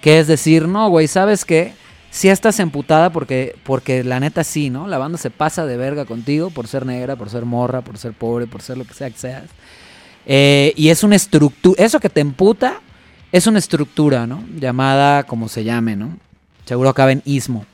que 0.00 0.18
es 0.18 0.26
decir, 0.26 0.68
no, 0.68 0.88
güey, 0.88 1.08
¿sabes 1.08 1.44
qué? 1.44 1.74
Si 2.10 2.28
estás 2.28 2.58
emputada 2.58 3.10
porque, 3.10 3.56
porque 3.64 4.02
la 4.02 4.18
neta 4.18 4.42
sí, 4.42 4.70
¿no? 4.70 4.88
La 4.88 4.98
banda 4.98 5.18
se 5.18 5.30
pasa 5.30 5.66
de 5.66 5.76
verga 5.76 6.04
contigo 6.04 6.50
por 6.50 6.66
ser 6.66 6.84
negra, 6.84 7.16
por 7.16 7.30
ser 7.30 7.44
morra, 7.44 7.82
por 7.82 7.98
ser 7.98 8.12
pobre, 8.12 8.46
por 8.46 8.62
ser 8.62 8.78
lo 8.78 8.84
que 8.84 8.94
sea 8.94 9.10
que 9.10 9.18
seas. 9.18 9.44
Eh, 10.26 10.72
y 10.76 10.88
es 10.88 11.04
una 11.04 11.16
estructura, 11.16 11.82
eso 11.82 12.00
que 12.00 12.08
te 12.08 12.20
emputa 12.20 12.80
es 13.32 13.46
una 13.46 13.58
estructura, 13.58 14.26
¿no? 14.26 14.44
Llamada 14.56 15.22
como 15.22 15.48
se 15.48 15.62
llame, 15.62 15.96
¿no? 15.96 16.18
Seguro 16.64 16.88
acaba 16.88 17.12
en 17.12 17.22
ismo. 17.24 17.64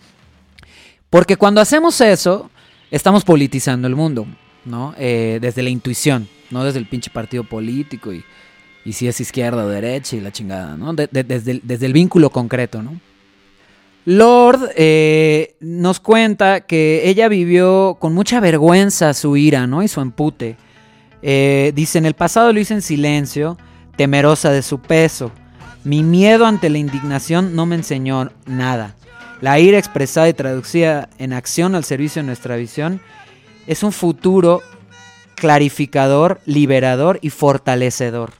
Porque 1.08 1.36
cuando 1.36 1.60
hacemos 1.60 2.00
eso, 2.00 2.50
estamos 2.90 3.24
politizando 3.24 3.88
el 3.88 3.96
mundo, 3.96 4.26
¿no? 4.64 4.94
Eh, 4.98 5.38
desde 5.40 5.62
la 5.62 5.70
intuición, 5.70 6.28
no 6.50 6.64
desde 6.64 6.78
el 6.78 6.86
pinche 6.86 7.10
partido 7.10 7.44
político 7.44 8.12
y, 8.12 8.24
y 8.84 8.92
si 8.92 9.08
es 9.08 9.20
izquierda 9.20 9.64
o 9.64 9.68
derecha 9.68 10.16
y 10.16 10.20
la 10.20 10.30
chingada, 10.32 10.76
¿no? 10.76 10.92
De- 10.94 11.08
de- 11.10 11.24
desde, 11.24 11.50
el, 11.52 11.60
desde 11.64 11.86
el 11.86 11.92
vínculo 11.92 12.30
concreto, 12.30 12.82
¿no? 12.82 13.00
Lord 14.04 14.70
eh, 14.76 15.56
nos 15.58 15.98
cuenta 15.98 16.60
que 16.60 17.08
ella 17.08 17.28
vivió 17.28 17.96
con 17.98 18.14
mucha 18.14 18.38
vergüenza 18.38 19.12
su 19.14 19.36
ira, 19.36 19.66
¿no? 19.66 19.82
Y 19.82 19.88
su 19.88 20.00
empute. 20.00 20.56
Eh, 21.22 21.72
dice, 21.74 21.98
en 21.98 22.06
el 22.06 22.14
pasado 22.14 22.52
lo 22.52 22.60
hice 22.60 22.74
en 22.74 22.82
silencio, 22.82 23.58
temerosa 23.96 24.52
de 24.52 24.62
su 24.62 24.78
peso. 24.80 25.32
Mi 25.82 26.04
miedo 26.04 26.46
ante 26.46 26.68
la 26.70 26.78
indignación 26.78 27.56
no 27.56 27.66
me 27.66 27.74
enseñó 27.74 28.30
nada. 28.46 28.94
La 29.40 29.58
ira 29.58 29.76
expresada 29.78 30.28
y 30.28 30.34
traducida 30.34 31.08
en 31.18 31.32
acción 31.32 31.74
al 31.74 31.82
servicio 31.84 32.22
de 32.22 32.26
nuestra 32.26 32.54
visión 32.56 33.00
es 33.66 33.82
un 33.82 33.90
futuro 33.92 34.62
clarificador, 35.36 36.40
liberador 36.46 37.20
y 37.22 37.30
fortalecedor. 37.30 38.32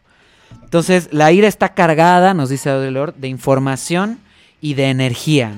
Entonces, 0.65 1.09
la 1.13 1.31
ira 1.31 1.47
está 1.47 1.75
cargada, 1.75 2.35
nos 2.35 2.49
dice 2.49 2.71
Adelor, 2.71 3.15
de 3.15 3.29
información 3.29 4.19
y 4.61 4.75
de 4.75 4.91
energía. 4.91 5.55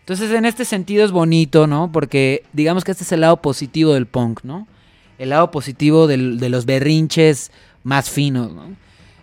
Entonces, 0.00 0.30
en 0.32 0.46
este 0.46 0.64
sentido 0.64 1.04
es 1.04 1.12
bonito, 1.12 1.66
¿no? 1.66 1.92
Porque 1.92 2.44
digamos 2.54 2.84
que 2.84 2.92
este 2.92 3.04
es 3.04 3.12
el 3.12 3.20
lado 3.20 3.42
positivo 3.42 3.92
del 3.92 4.06
punk, 4.06 4.40
¿no? 4.42 4.66
El 5.18 5.28
lado 5.30 5.50
positivo 5.50 6.06
de 6.06 6.16
los 6.16 6.64
berrinches 6.64 7.52
más 7.84 8.08
finos, 8.08 8.52
¿no? 8.52 8.74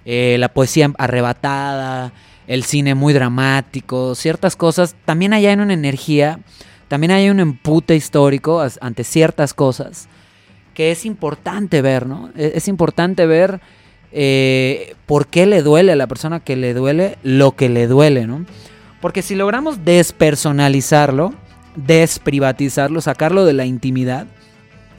Eh, 0.06 0.38
la 0.40 0.50
poesía 0.50 0.92
arrebatada, 0.98 2.14
el 2.48 2.64
cine 2.64 2.96
muy 2.96 3.14
dramático, 3.14 4.16
ciertas 4.16 4.56
cosas. 4.56 4.96
También 5.06 5.34
hay 5.34 5.48
una 5.48 5.74
energía, 5.74 6.40
también 6.88 7.12
hay 7.12 7.30
un 7.30 7.40
empute 7.40 7.96
histórico 7.96 8.66
ante 8.82 9.04
ciertas 9.04 9.54
cosas 9.54 10.08
que 10.74 10.92
es 10.92 11.06
importante 11.06 11.82
ver, 11.82 12.06
¿no? 12.08 12.30
E- 12.36 12.54
Es 12.56 12.68
importante 12.68 13.26
ver 13.26 13.60
eh, 14.12 14.96
por 15.06 15.28
qué 15.28 15.46
le 15.46 15.62
duele 15.62 15.92
a 15.92 15.96
la 15.96 16.08
persona 16.08 16.40
que 16.40 16.56
le 16.56 16.74
duele 16.74 17.18
lo 17.24 17.52
que 17.56 17.70
le 17.70 17.88
duele, 17.88 18.26
¿no? 18.28 18.46
Porque 19.02 19.22
si 19.22 19.36
logramos 19.36 19.86
despersonalizarlo, 19.86 21.34
desprivatizarlo, 21.76 23.02
sacarlo 23.02 23.46
de 23.46 23.54
la 23.54 23.66
intimidad 23.66 24.26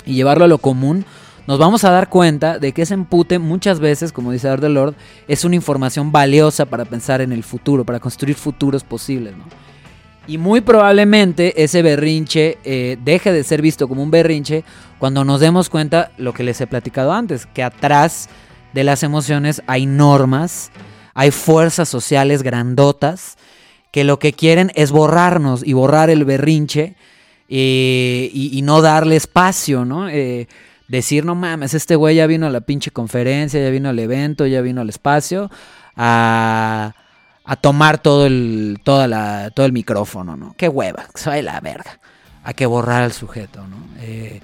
y 0.06 0.14
llevarlo 0.14 0.44
a 0.44 0.48
lo 0.48 0.59
común, 0.59 1.04
nos 1.46 1.59
vamos 1.59 1.85
a 1.85 1.90
dar 1.90 2.09
cuenta 2.09 2.59
de 2.59 2.72
que 2.72 2.83
ese 2.83 2.94
empute 2.94 3.38
muchas 3.38 3.80
veces, 3.80 4.12
como 4.12 4.30
dice 4.33 4.54
Lord, 4.68 4.94
es 5.26 5.44
una 5.44 5.56
información 5.56 6.12
valiosa 6.12 6.66
para 6.66 6.85
pensar 6.85 7.20
en 7.20 7.33
el 7.33 7.42
futuro, 7.42 7.85
para 7.85 7.98
construir 7.98 8.37
futuros 8.37 8.85
posibles, 8.85 9.37
¿no? 9.37 9.44
Y 10.30 10.38
muy 10.38 10.60
probablemente 10.60 11.60
ese 11.64 11.82
berrinche 11.82 12.56
eh, 12.62 12.96
deje 13.02 13.32
de 13.32 13.42
ser 13.42 13.60
visto 13.60 13.88
como 13.88 14.00
un 14.00 14.12
berrinche 14.12 14.62
cuando 15.00 15.24
nos 15.24 15.40
demos 15.40 15.68
cuenta 15.68 16.12
lo 16.18 16.32
que 16.32 16.44
les 16.44 16.60
he 16.60 16.68
platicado 16.68 17.12
antes, 17.12 17.46
que 17.46 17.64
atrás 17.64 18.28
de 18.72 18.84
las 18.84 19.02
emociones 19.02 19.60
hay 19.66 19.86
normas, 19.86 20.70
hay 21.14 21.32
fuerzas 21.32 21.88
sociales 21.88 22.44
grandotas 22.44 23.38
que 23.90 24.04
lo 24.04 24.20
que 24.20 24.32
quieren 24.32 24.70
es 24.76 24.92
borrarnos 24.92 25.66
y 25.66 25.72
borrar 25.72 26.10
el 26.10 26.24
berrinche 26.24 26.94
eh, 27.48 28.30
y, 28.32 28.62
no 28.62 28.82
darle 28.82 29.16
espacio, 29.16 29.84
¿no? 29.84 30.08
Eh, 30.08 30.46
decir, 30.86 31.24
no 31.24 31.34
mames, 31.34 31.74
este 31.74 31.96
güey 31.96 32.14
ya 32.14 32.28
vino 32.28 32.46
a 32.46 32.50
la 32.50 32.60
pinche 32.60 32.92
conferencia, 32.92 33.60
ya 33.60 33.70
vino 33.70 33.88
al 33.88 33.98
evento, 33.98 34.46
ya 34.46 34.60
vino 34.60 34.80
al 34.80 34.90
espacio 34.90 35.50
a 37.50 37.56
tomar 37.56 37.98
todo 37.98 38.26
el, 38.26 38.78
toda 38.84 39.08
la, 39.08 39.50
todo 39.50 39.66
el 39.66 39.72
micrófono, 39.72 40.36
¿no? 40.36 40.54
Qué 40.56 40.68
hueva, 40.68 41.06
se 41.16 41.42
la 41.42 41.58
verga. 41.58 41.98
Hay 42.44 42.54
que 42.54 42.64
borrar 42.64 43.02
al 43.02 43.12
sujeto, 43.12 43.66
¿no? 43.66 43.76
Eh, 43.98 44.40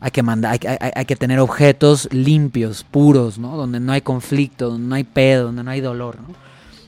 hay 0.00 0.10
que 0.10 0.24
mandar, 0.24 0.58
hay, 0.64 1.04
que 1.04 1.14
tener 1.14 1.38
objetos 1.38 2.08
limpios, 2.10 2.82
puros, 2.82 3.38
¿no? 3.38 3.56
Donde 3.56 3.78
no 3.78 3.92
hay 3.92 4.00
conflicto, 4.00 4.70
donde 4.70 4.88
no 4.88 4.96
hay 4.96 5.04
pedo, 5.04 5.44
donde 5.44 5.62
no 5.62 5.70
hay 5.70 5.80
dolor, 5.80 6.16
¿no? 6.20 6.34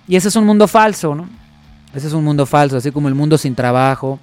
Y 0.09 0.17
ese 0.17 0.27
es 0.27 0.35
un 0.35 0.45
mundo 0.45 0.67
falso, 0.67 1.15
¿no? 1.15 1.29
Ese 1.95 2.09
es 2.09 2.15
un 2.15 2.25
mundo 2.25 2.47
falso, 2.47 2.77
así 2.77 2.91
como 2.91 3.07
el 3.07 3.15
mundo 3.15 3.39
sin 3.39 3.55
trabajo, 3.55 4.19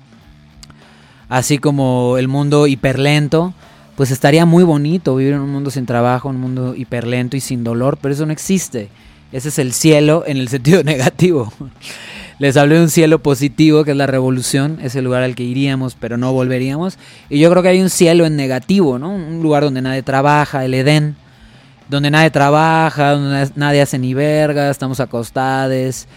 así 1.30 1.60
como 1.60 2.18
el 2.18 2.28
mundo 2.28 2.68
hiperlento, 2.68 3.54
pues 3.96 4.12
estaría 4.12 4.46
muy 4.46 4.66
bonito 4.66 5.16
vivir 5.16 5.36
en 5.36 5.40
un 5.40 5.52
mundo 5.54 5.72
sin 5.72 5.86
trabajo, 5.86 6.28
un 6.28 6.42
mundo 6.42 6.76
hiperlento 6.76 7.38
y 7.38 7.40
sin 7.40 7.64
dolor, 7.64 8.00
pero 8.02 8.14
eso 8.14 8.26
no 8.26 8.34
existe. 8.34 8.90
Ese 9.32 9.50
es 9.50 9.60
el 9.60 9.74
cielo 9.74 10.24
en 10.26 10.38
el 10.38 10.48
sentido 10.48 10.84
negativo. 10.86 11.52
Les 12.40 12.56
hablé 12.56 12.76
de 12.76 12.82
un 12.82 12.90
cielo 12.90 13.20
positivo, 13.20 13.84
que 13.84 13.92
es 13.92 13.98
la 13.98 14.06
revolución, 14.06 14.78
es 14.82 14.96
el 14.96 15.06
lugar 15.06 15.24
al 15.24 15.34
que 15.34 15.44
iríamos, 15.44 15.96
pero 15.96 16.18
no 16.18 16.34
volveríamos. 16.34 17.00
Y 17.30 17.40
yo 17.40 17.50
creo 17.50 17.64
que 17.64 17.70
hay 17.70 17.82
un 17.82 17.90
cielo 17.90 18.26
en 18.28 18.36
negativo, 18.36 19.00
¿no? 19.00 19.10
Un 19.10 19.42
lugar 19.42 19.64
donde 19.64 19.82
nadie 19.82 20.04
trabaja, 20.04 20.64
el 20.64 20.76
Edén, 20.76 21.16
donde 21.90 22.12
nadie 22.12 22.30
trabaja, 22.30 23.14
donde 23.14 23.50
nadie 23.56 23.82
hace 23.82 23.98
ni 23.98 24.14
verga, 24.14 24.70
estamos 24.70 25.00
acostados, 25.00 26.08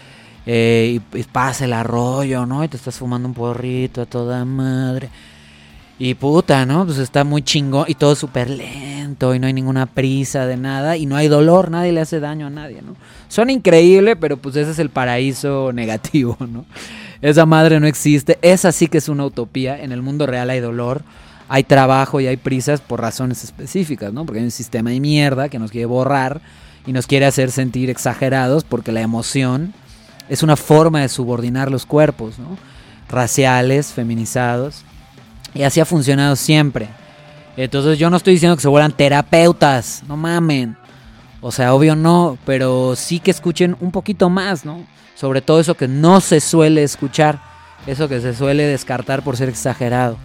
eh, 0.45 0.99
y, 1.13 1.23
pasa 1.23 1.65
el 1.65 1.73
arroyo, 1.73 2.45
¿no? 2.45 2.63
Y 2.63 2.67
te 2.67 2.77
estás 2.77 2.97
fumando 2.97 3.27
un 3.27 3.33
porrito 3.33 4.01
a 4.01 4.05
toda 4.05 4.45
madre. 4.45 5.09
Y 6.03 6.15
puta, 6.15 6.65
¿no? 6.65 6.83
Pues 6.83 6.97
está 6.97 7.23
muy 7.23 7.43
chingón 7.43 7.85
y 7.87 7.93
todo 7.93 8.15
súper 8.15 8.49
lento 8.49 9.35
y 9.35 9.39
no 9.39 9.45
hay 9.45 9.53
ninguna 9.53 9.85
prisa 9.85 10.47
de 10.47 10.57
nada 10.57 10.97
y 10.97 11.05
no 11.05 11.15
hay 11.15 11.27
dolor, 11.27 11.69
nadie 11.69 11.91
le 11.91 12.01
hace 12.01 12.19
daño 12.19 12.47
a 12.47 12.49
nadie, 12.49 12.81
¿no? 12.81 12.95
Son 13.27 13.51
increíbles, 13.51 14.17
pero 14.19 14.37
pues 14.37 14.55
ese 14.55 14.71
es 14.71 14.79
el 14.79 14.89
paraíso 14.89 15.71
negativo, 15.75 16.35
¿no? 16.39 16.65
Esa 17.21 17.45
madre 17.45 17.79
no 17.79 17.85
existe, 17.85 18.39
esa 18.41 18.71
sí 18.71 18.87
que 18.87 18.97
es 18.97 19.09
una 19.09 19.25
utopía, 19.25 19.79
en 19.79 19.91
el 19.91 20.01
mundo 20.01 20.25
real 20.25 20.49
hay 20.49 20.59
dolor, 20.59 21.03
hay 21.47 21.65
trabajo 21.65 22.19
y 22.19 22.25
hay 22.25 22.37
prisas 22.37 22.81
por 22.81 22.99
razones 22.99 23.43
específicas, 23.43 24.11
¿no? 24.11 24.25
Porque 24.25 24.39
hay 24.39 24.45
un 24.45 24.49
sistema 24.49 24.89
de 24.89 24.99
mierda 24.99 25.49
que 25.49 25.59
nos 25.59 25.69
quiere 25.69 25.85
borrar 25.85 26.41
y 26.87 26.93
nos 26.93 27.05
quiere 27.05 27.27
hacer 27.27 27.51
sentir 27.51 27.91
exagerados 27.91 28.63
porque 28.63 28.91
la 28.91 29.01
emoción 29.01 29.71
es 30.29 30.41
una 30.41 30.55
forma 30.55 31.01
de 31.01 31.09
subordinar 31.09 31.69
los 31.69 31.85
cuerpos, 31.85 32.39
¿no? 32.39 32.57
Raciales, 33.07 33.93
feminizados 33.93 34.83
y 35.53 35.63
así 35.63 35.79
ha 35.79 35.85
funcionado 35.85 36.35
siempre. 36.35 36.89
Entonces 37.57 37.99
yo 37.99 38.09
no 38.09 38.17
estoy 38.17 38.33
diciendo 38.33 38.55
que 38.55 38.61
se 38.61 38.67
vuelvan 38.67 38.93
terapeutas, 38.93 40.03
no 40.07 40.17
mamen. 40.17 40.77
O 41.41 41.51
sea, 41.51 41.73
obvio 41.73 41.95
no, 41.95 42.37
pero 42.45 42.95
sí 42.95 43.19
que 43.19 43.31
escuchen 43.31 43.75
un 43.79 43.91
poquito 43.91 44.29
más, 44.29 44.63
¿no? 44.63 44.85
Sobre 45.15 45.41
todo 45.41 45.59
eso 45.59 45.75
que 45.75 45.87
no 45.87 46.21
se 46.21 46.39
suele 46.39 46.83
escuchar, 46.83 47.41
eso 47.87 48.07
que 48.07 48.21
se 48.21 48.35
suele 48.35 48.63
descartar 48.63 49.23
por 49.23 49.37
ser 49.37 49.49
exagerado. 49.49 50.17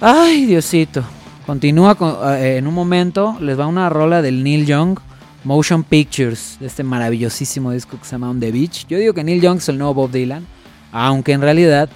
Ay, 0.00 0.46
Diosito. 0.46 1.02
Continúa 1.46 1.96
eh, 2.38 2.56
en 2.58 2.66
un 2.66 2.74
momento, 2.74 3.36
les 3.40 3.58
va 3.58 3.66
una 3.66 3.90
rola 3.90 4.22
del 4.22 4.42
Neil 4.42 4.66
Young, 4.66 4.98
Motion 5.44 5.82
Pictures, 5.82 6.56
de 6.58 6.66
este 6.66 6.82
maravillosísimo 6.82 7.70
disco 7.70 7.98
que 7.98 8.04
se 8.04 8.12
llama 8.12 8.30
On 8.30 8.40
the 8.40 8.50
Beach. 8.50 8.86
Yo 8.86 8.98
digo 8.98 9.12
que 9.12 9.24
Neil 9.24 9.42
Young 9.42 9.58
es 9.58 9.68
el 9.68 9.78
nuevo 9.78 9.94
Bob 9.94 10.10
Dylan, 10.10 10.46
aunque 10.92 11.32
en 11.32 11.42
realidad 11.42 11.90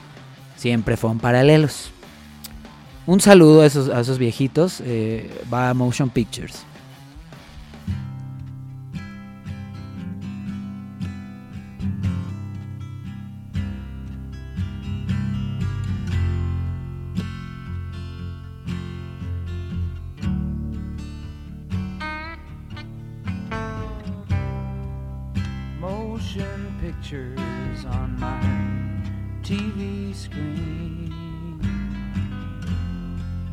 siempre 0.59 0.97
fueron 0.97 1.19
paralelos. 1.19 1.93
Un 3.07 3.21
saludo 3.21 3.63
a 3.63 3.67
esos, 3.67 4.19
viejitos, 4.19 4.83
eh, 4.85 5.31
va 5.51 5.71
a 5.71 5.75
Motion 5.75 6.11
Pictures. 6.11 6.65
Motion 25.81 26.77
pictures 26.83 27.87
on 27.87 28.58
TV 29.49 30.15
screen. 30.15 31.59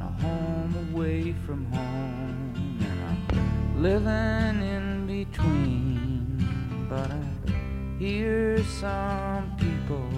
A 0.02 0.22
home 0.22 0.76
away 0.92 1.34
from 1.46 1.64
home. 1.72 2.78
And 2.82 3.00
I'm 3.32 3.82
living 3.82 4.62
in 4.62 5.08
between. 5.08 6.88
But 6.90 7.12
I 7.12 7.98
hear 7.98 8.62
some 8.82 9.56
people 9.56 10.12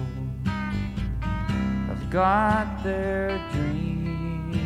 have 1.86 2.10
got 2.10 2.82
their 2.82 3.38
dreams. 3.52 4.56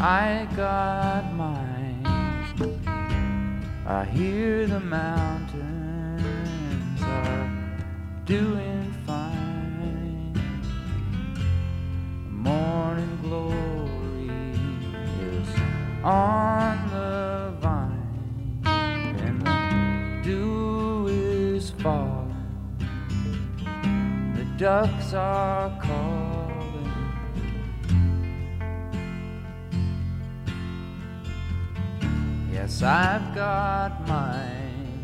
I 0.00 0.48
got 0.56 1.30
mine. 1.34 1.63
I 3.94 4.04
hear 4.06 4.66
the 4.66 4.80
mountains 4.80 5.52
are 7.00 7.48
doing 8.24 8.92
fine. 9.06 10.34
Morning 12.28 13.18
glory 13.22 14.30
is 15.22 15.48
on 16.02 16.88
the 16.90 17.54
vine, 17.60 18.62
and 18.64 19.40
the 19.46 20.22
dew 20.24 21.06
is 21.06 21.70
falling. 21.70 22.34
The 24.34 24.44
ducks 24.58 25.14
are 25.14 25.70
calling. 25.80 26.13
Yes, 32.74 32.82
I've 32.82 33.34
got 33.36 34.08
mine. 34.08 35.00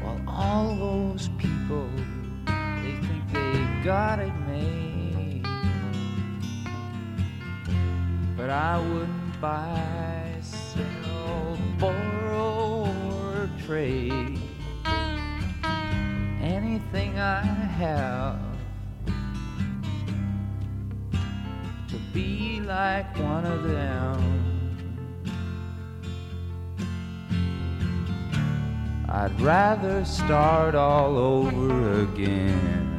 While 0.00 0.22
all 0.26 0.74
those 0.74 1.28
people, 1.36 1.90
they 2.46 2.96
think 3.06 3.30
they've 3.30 3.84
got 3.84 4.18
it 4.18 4.32
made. 4.48 5.44
But 8.34 8.48
I 8.48 8.78
wouldn't 8.78 9.40
buy, 9.42 10.38
sell, 10.40 11.58
borrow, 11.78 12.88
or 13.12 13.50
trade 13.66 14.40
anything 16.40 17.18
I 17.18 17.42
have 17.42 18.40
to 21.88 21.96
be 22.14 22.60
like 22.60 23.18
one 23.18 23.44
of 23.44 23.64
them. 23.64 24.49
I'd 29.12 29.40
rather 29.40 30.04
start 30.04 30.76
all 30.76 31.18
over 31.18 32.02
again. 32.02 32.89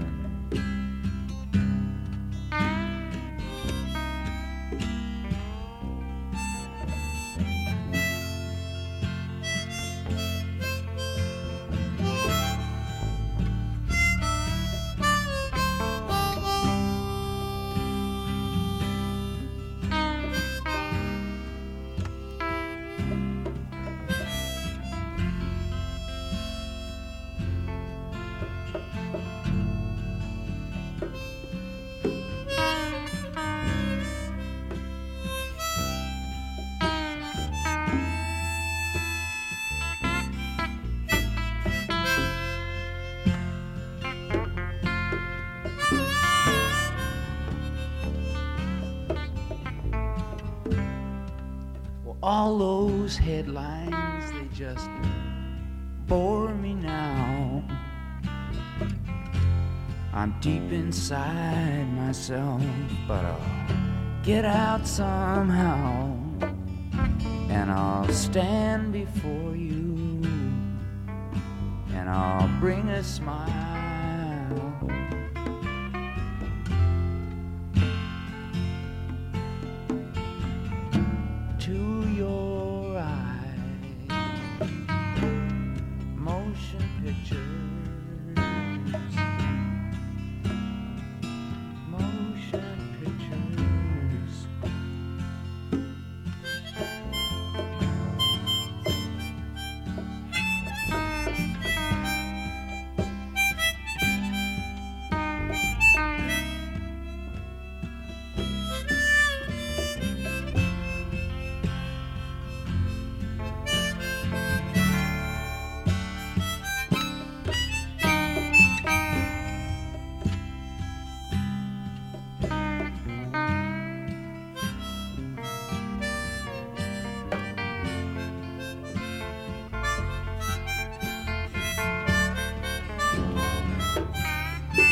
Myself, 61.12 62.62
but 63.07 63.26
I'll 63.26 64.24
get 64.24 64.45
out 64.45 64.88
somehow. 64.88 66.16
and 67.49 67.70
I'll 67.70 68.07
stand 68.07 68.93
before 68.93 69.55
you, 69.57 70.22
and 71.93 72.09
I'll 72.09 72.47
bring 72.62 72.88
a 72.89 73.03
smile. 73.03 73.71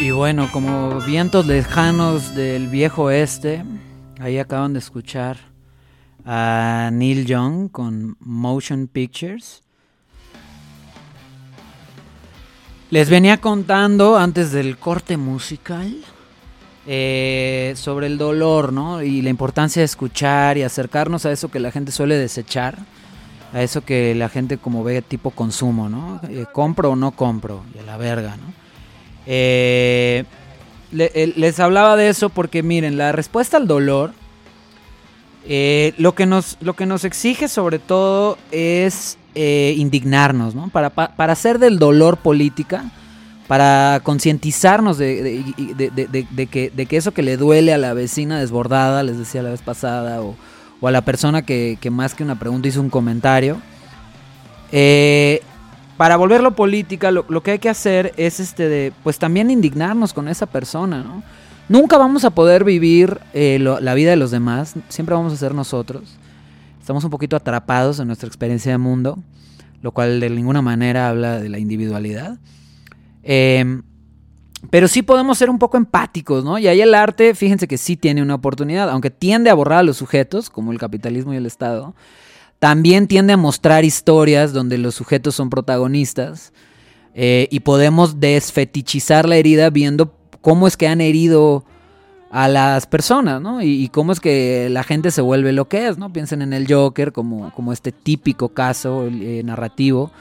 Y 0.10 0.12
bueno, 0.12 0.50
como 0.52 1.02
vientos 1.02 1.46
lejanos 1.46 2.34
del 2.34 2.68
viejo 2.68 3.04
oeste, 3.04 3.64
ahí 4.20 4.40
acaban 4.40 4.74
de 4.74 4.80
escuchar 4.80 5.38
a 6.26 6.90
Neil 6.92 7.28
Young 7.28 7.70
con 7.70 8.18
Motion 8.20 8.88
Pictures. 8.88 9.62
Les 12.90 13.08
venía 13.08 13.40
contando 13.40 14.18
antes 14.18 14.52
del 14.52 14.80
corte 14.80 15.16
musical 15.16 15.96
eh, 16.88 17.74
sobre 17.76 18.08
el 18.08 18.18
dolor, 18.18 18.74
¿no? 18.74 19.04
Y 19.04 19.22
la 19.22 19.30
importancia 19.30 19.82
de 19.82 19.86
escuchar 19.86 20.58
y 20.58 20.64
acercarnos 20.64 21.28
a 21.28 21.32
eso 21.32 21.52
que 21.52 21.60
la 21.60 21.70
gente 21.70 21.92
suele 21.92 22.16
desechar, 22.16 22.80
a 23.54 23.62
eso 23.62 23.86
que 23.86 24.16
la 24.16 24.30
gente 24.30 24.58
como 24.58 24.84
ve 24.84 25.04
tipo 25.04 25.30
consumo, 25.30 25.88
¿no? 25.88 26.20
Eh, 26.30 26.48
compro 26.52 26.94
o 26.94 26.96
no 26.96 27.12
compro, 27.12 27.64
y 27.76 27.78
a 27.78 27.84
la 27.84 27.98
verga, 27.98 28.38
¿no? 28.38 28.69
Eh, 29.32 30.24
les 30.92 31.60
hablaba 31.60 31.96
de 31.96 32.10
eso 32.10 32.30
porque 32.30 32.64
miren, 32.64 32.98
la 32.98 33.12
respuesta 33.12 33.58
al 33.58 33.68
dolor, 33.68 34.14
eh, 35.48 35.94
lo, 36.00 36.16
que 36.16 36.26
nos, 36.26 36.58
lo 36.62 36.74
que 36.74 36.88
nos 36.88 37.04
exige 37.04 37.48
sobre 37.48 37.78
todo 37.78 38.40
es 38.52 39.20
eh, 39.36 39.76
indignarnos, 39.78 40.56
¿no? 40.56 40.70
Para, 40.70 40.90
para, 40.90 41.34
hacer 41.34 41.60
del 41.60 41.78
dolor 41.78 42.18
política, 42.18 42.90
para 43.48 44.02
concientizarnos 44.04 44.98
de, 44.98 45.44
que, 46.52 46.72
de, 46.76 46.86
que, 46.88 46.98
eso 46.98 47.12
que 47.14 47.22
le 47.22 47.38
duele 47.38 47.72
a 47.72 47.78
la 47.78 47.94
vecina 47.94 48.40
desbordada, 48.40 49.04
les 49.04 49.20
decía 49.20 49.44
la 49.44 49.52
vez 49.52 49.62
pasada, 49.62 50.24
o, 50.24 50.36
o 50.82 50.88
a 50.88 50.92
la 50.92 51.02
persona 51.02 51.44
que, 51.44 51.78
más 51.92 52.16
que 52.16 52.24
una 52.24 52.40
pregunta 52.40 52.68
hizo 52.68 52.82
un 52.82 52.90
comentario, 52.90 53.62
eh, 54.72 55.42
para 56.00 56.16
volverlo 56.16 56.56
política, 56.56 57.12
lo, 57.12 57.44
que 57.44 57.52
hay 57.52 57.60
que 57.60 57.68
hacer 57.68 58.14
es 58.16 58.40
este 58.40 58.94
pues 59.04 59.20
también 59.20 59.52
indignarnos 59.52 60.14
con 60.14 60.30
esa 60.30 60.46
persona, 60.46 61.04
¿no? 61.04 61.24
Nunca 61.68 61.98
vamos 61.98 62.24
a 62.24 62.30
poder 62.30 62.64
vivir 62.64 63.20
eh, 63.34 63.60
la 63.60 63.94
vida 63.96 64.12
de 64.12 64.16
los 64.16 64.32
demás, 64.32 64.76
siempre 64.88 65.14
vamos 65.14 65.34
a 65.34 65.36
ser 65.36 65.54
nosotros. 65.54 66.16
Estamos 66.80 67.04
un 67.04 67.10
poquito 67.10 67.36
atrapados 67.36 68.00
en 68.00 68.08
nuestra 68.08 68.28
experiencia 68.28 68.72
de 68.72 68.78
mundo, 68.78 69.20
lo 69.82 69.92
cual 69.92 70.22
de 70.22 70.30
ninguna 70.30 70.62
manera 70.62 71.10
habla 71.10 71.38
de 71.38 71.50
la 71.50 71.60
individualidad. 71.60 72.40
Em, 73.22 73.82
pero 74.70 74.88
sí 74.88 75.02
podemos 75.02 75.38
ser 75.38 75.50
un 75.50 75.60
poco 75.60 75.76
empáticos, 75.76 76.46
¿no? 76.46 76.58
Y 76.60 76.70
ahí 76.70 76.80
el 76.80 76.94
arte, 76.94 77.36
fíjense 77.36 77.68
que 77.68 77.78
sí 77.78 77.98
tiene 77.98 78.22
una 78.22 78.36
oportunidad, 78.36 78.90
aunque 78.90 79.12
tiende 79.12 79.50
a 79.50 79.54
borrar 79.54 79.80
a 79.80 79.84
los 79.84 79.98
sujetos, 79.98 80.50
como 80.50 80.72
el 80.72 80.80
capitalismo 80.80 81.34
y 81.34 81.36
el 81.36 81.46
Estado 81.46 81.94
también 82.60 83.08
tiende 83.08 83.34
a 83.34 83.38
mostrar 83.38 83.86
historias 83.86 84.54
donde 84.54 84.78
los 84.78 84.96
sujetos 84.96 85.36
son 85.36 85.50
protagonistas 85.50 86.54
eh, 87.16 87.48
y 87.52 87.62
podemos 87.62 88.20
desfetichizar 88.20 89.28
la 89.28 89.38
herida 89.38 89.70
viendo 89.70 90.14
cómo 90.42 90.68
es 90.68 90.78
que 90.78 90.88
han 90.88 91.02
herido 91.02 91.64
a 92.32 92.48
las 92.48 92.86
personas, 92.86 93.42
¿no? 93.42 93.62
Y, 93.64 93.90
cómo 93.90 94.12
es 94.12 94.20
que 94.20 94.68
la 94.70 94.84
gente 94.84 95.10
se 95.10 95.22
vuelve 95.22 95.52
lo 95.52 95.68
que 95.68 95.88
es, 95.88 95.98
¿no? 95.98 96.14
Piensen 96.14 96.44
en 96.44 96.54
el 96.54 96.72
Joker 96.72 97.12
como, 97.12 97.52
como 97.56 97.74
este 97.74 97.92
típico 97.92 98.50
caso 98.50 99.08
eh, 99.08 99.42
narrativo 99.44 100.12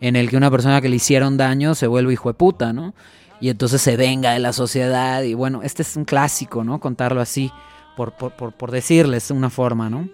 en 0.00 0.14
el 0.14 0.30
que 0.30 0.36
una 0.36 0.50
persona 0.50 0.80
que 0.80 0.88
le 0.88 0.96
hicieron 0.96 1.36
daño 1.36 1.74
se 1.74 1.88
vuelve 1.88 2.12
hijo 2.12 2.28
de 2.28 2.34
puta, 2.34 2.72
¿no? 2.72 2.94
Y 3.40 3.48
entonces 3.48 3.82
se 3.82 3.96
venga 3.96 4.32
de 4.32 4.38
la 4.38 4.52
sociedad 4.52 5.22
y 5.22 5.34
bueno, 5.34 5.62
este 5.62 5.82
es 5.82 5.96
un 5.96 6.04
clásico, 6.04 6.62
¿no? 6.62 6.78
Contarlo 6.78 7.20
así, 7.20 7.50
por, 7.96 8.12
por, 8.12 8.32
por, 8.32 8.52
por 8.52 8.70
decirles 8.70 9.30
una 9.30 9.50
forma, 9.50 9.90
¿no? 9.90 10.08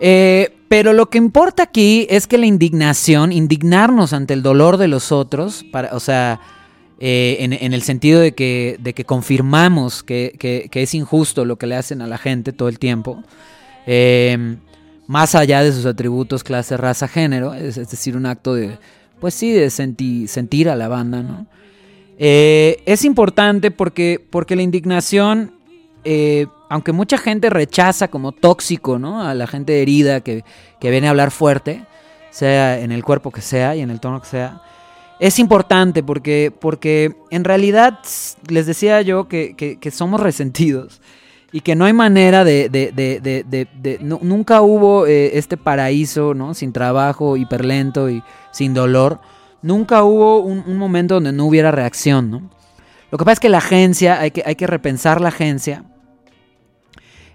Eh, 0.00 0.56
pero 0.68 0.92
lo 0.94 1.10
que 1.10 1.18
importa 1.18 1.64
aquí 1.64 2.06
es 2.08 2.26
que 2.26 2.38
la 2.38 2.46
indignación, 2.46 3.32
indignarnos 3.32 4.12
ante 4.12 4.34
el 4.34 4.42
dolor 4.42 4.78
de 4.78 4.88
los 4.88 5.12
otros, 5.12 5.64
o 5.92 6.00
sea, 6.00 6.40
eh, 6.98 7.36
en, 7.40 7.72
el 7.72 7.82
sentido 7.82 8.20
de 8.20 8.32
que, 8.32 8.76
de 8.80 8.94
que 8.94 9.04
confirmamos 9.04 10.02
que, 10.02 10.68
es 10.72 10.94
injusto 10.94 11.44
lo 11.44 11.56
que 11.56 11.66
le 11.66 11.76
hacen 11.76 12.00
a 12.02 12.06
la 12.06 12.18
gente 12.18 12.52
todo 12.52 12.68
el 12.68 12.78
tiempo, 12.78 13.22
eh, 13.86 14.56
más 15.06 15.34
allá 15.34 15.62
de 15.62 15.72
sus 15.72 15.86
atributos, 15.86 16.44
clase, 16.44 16.76
raza, 16.76 17.08
género, 17.08 17.52
es, 17.52 17.74
decir, 17.74 18.16
un 18.16 18.26
acto 18.26 18.54
de, 18.54 18.78
pues 19.18 19.34
sí, 19.34 19.50
de 19.50 19.70
sentir 19.70 20.68
a 20.68 20.76
la 20.76 20.88
banda, 20.88 21.22
¿no? 21.22 21.46
es 22.22 23.06
importante 23.06 23.70
porque, 23.70 24.22
porque 24.28 24.54
la 24.54 24.60
indignación 24.60 25.54
aunque 26.70 26.92
mucha 26.92 27.18
gente 27.18 27.50
rechaza 27.50 28.08
como 28.08 28.30
tóxico, 28.30 29.00
¿no? 29.00 29.20
A 29.20 29.34
la 29.34 29.48
gente 29.48 29.82
herida 29.82 30.20
que, 30.20 30.44
viene 30.80 31.08
a 31.08 31.10
hablar 31.10 31.32
fuerte, 31.32 31.84
sea 32.30 32.78
en 32.78 32.92
el 32.92 33.04
cuerpo 33.04 33.32
que 33.32 33.40
sea 33.40 33.74
y 33.74 33.80
en 33.80 33.90
el 33.90 33.98
tono 33.98 34.20
que 34.20 34.28
sea, 34.28 34.62
es 35.18 35.40
importante 35.40 36.04
porque, 36.04 36.52
porque 36.56 37.16
en 37.30 37.42
realidad 37.42 37.98
les 38.48 38.66
decía 38.66 39.02
yo 39.02 39.26
que, 39.26 39.78
somos 39.92 40.20
resentidos 40.20 41.02
y 41.50 41.60
que 41.62 41.74
no 41.74 41.86
hay 41.86 41.92
manera 41.92 42.44
de... 42.44 42.68
de, 42.68 42.92
de, 42.92 43.98
nunca 44.00 44.62
hubo 44.62 45.08
eh, 45.08 45.36
este 45.38 45.56
paraíso, 45.56 46.34
¿no? 46.34 46.54
Sin 46.54 46.72
trabajo, 46.72 47.36
hiperlento 47.36 48.08
y 48.08 48.22
sin 48.52 48.74
dolor. 48.74 49.20
Nunca 49.60 50.04
hubo 50.04 50.38
un, 50.38 50.62
un, 50.64 50.76
momento 50.76 51.14
donde 51.14 51.32
no 51.32 51.46
hubiera 51.46 51.72
reacción, 51.72 52.30
¿no? 52.30 52.48
Lo 53.10 53.18
que 53.18 53.24
pasa 53.24 53.32
es 53.32 53.40
que 53.40 53.48
la 53.48 53.58
agencia, 53.58 54.20
hay 54.20 54.30
que, 54.30 54.44
hay 54.46 54.54
que 54.54 54.68
repensar 54.68 55.20
la 55.20 55.30
agencia 55.30 55.84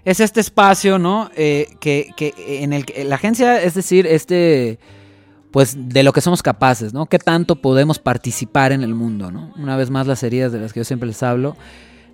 es 0.06 0.20
este 0.20 0.40
espacio, 0.40 1.00
¿no? 1.00 1.30
Eh, 1.36 1.66
que, 1.80 2.14
en 2.38 2.72
el 2.72 2.86
que 2.86 3.04
la 3.04 3.16
agencia, 3.16 3.60
es 3.60 3.74
decir, 3.74 4.06
este, 4.06 4.78
pues 5.50 5.76
de 5.88 6.04
lo 6.04 6.12
que 6.12 6.20
somos 6.20 6.44
capaces, 6.44 6.94
¿no? 6.94 7.06
¿Qué 7.06 7.18
tanto 7.18 7.56
podemos 7.56 7.98
participar 7.98 8.70
en 8.70 8.84
el 8.84 8.94
mundo, 8.94 9.32
¿no? 9.32 9.52
Una 9.56 9.76
vez 9.76 9.90
más 9.90 10.06
las 10.06 10.22
heridas 10.22 10.52
de 10.52 10.60
las 10.60 10.72
que 10.72 10.80
yo 10.80 10.84
siempre 10.84 11.08
les 11.08 11.22
hablo 11.24 11.56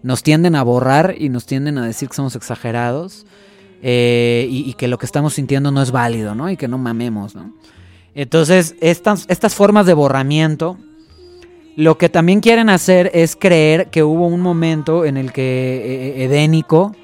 nos 0.03 0.23
tienden 0.23 0.57
a 0.57 0.63
borrar 0.63 1.15
y 1.19 1.29
nos 1.29 1.45
tienden 1.45 1.77
a 1.79 1.87
decir 1.87 2.09
que 2.09 2.17
somos 2.17 2.35
exagerados 2.35 3.27
eh, 3.83 4.47
y, 4.49 4.73
que 4.73 4.89
lo 4.89 4.99
que 4.99 5.07
estamos 5.07 5.35
sintiendo 5.35 5.71
no 5.71 5.83
es 5.83 5.91
válido, 5.91 6.35
¿no? 6.35 6.51
Y 6.51 6.57
que 6.57 6.69
no 6.69 6.79
mamemos, 6.79 7.35
¿no? 7.35 7.53
Entonces, 8.15 8.75
estas, 8.81 9.27
estas 9.29 9.55
formas 9.55 9.85
de 9.85 9.93
borramiento, 9.93 10.79
lo 11.77 11.99
que 11.99 12.09
también 12.09 12.41
quieren 12.41 12.71
hacer 12.71 13.11
es 13.13 13.37
creer 13.37 13.91
que 13.91 14.03
hubo 14.03 14.27
un 14.27 14.41
momento 14.41 15.05
en 15.05 15.19
el 15.19 15.31
que 15.31 15.43
eh, 16.17 16.25
edénico, 16.25 16.97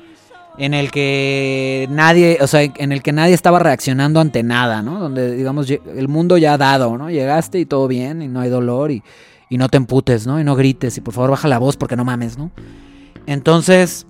en 0.59 0.75
el 0.75 0.91
que 0.91 1.87
nadie, 1.91 2.39
o 2.41 2.47
sea, 2.47 2.63
en 2.63 2.93
el 2.93 3.03
que 3.03 3.13
nadie 3.13 3.35
estaba 3.35 3.61
reaccionando 3.61 4.21
ante 4.21 4.43
nada, 4.43 4.83
¿no? 4.83 4.99
Donde, 4.99 5.37
digamos, 5.37 5.71
el 5.71 6.09
mundo 6.09 6.37
ya 6.37 6.55
ha 6.55 6.59
dado, 6.59 6.99
¿no? 6.99 7.11
Llegaste 7.11 7.61
y 7.61 7.67
todo 7.67 7.87
bien, 7.87 8.23
y 8.23 8.29
no 8.29 8.41
hay 8.41 8.51
dolor, 8.51 8.91
y, 8.91 9.03
no 9.51 9.69
te 9.69 9.77
emputes, 9.77 10.27
¿no? 10.27 10.41
Y 10.41 10.45
no 10.45 10.57
grites, 10.57 10.99
y 10.99 11.01
por 11.01 11.15
favor 11.15 11.31
baja 11.31 11.49
la 11.49 11.59
voz 11.59 11.77
porque 11.77 11.97
no 11.97 12.05
mames, 12.05 12.37
¿no? 12.37 12.51
Entonces, 13.27 14.07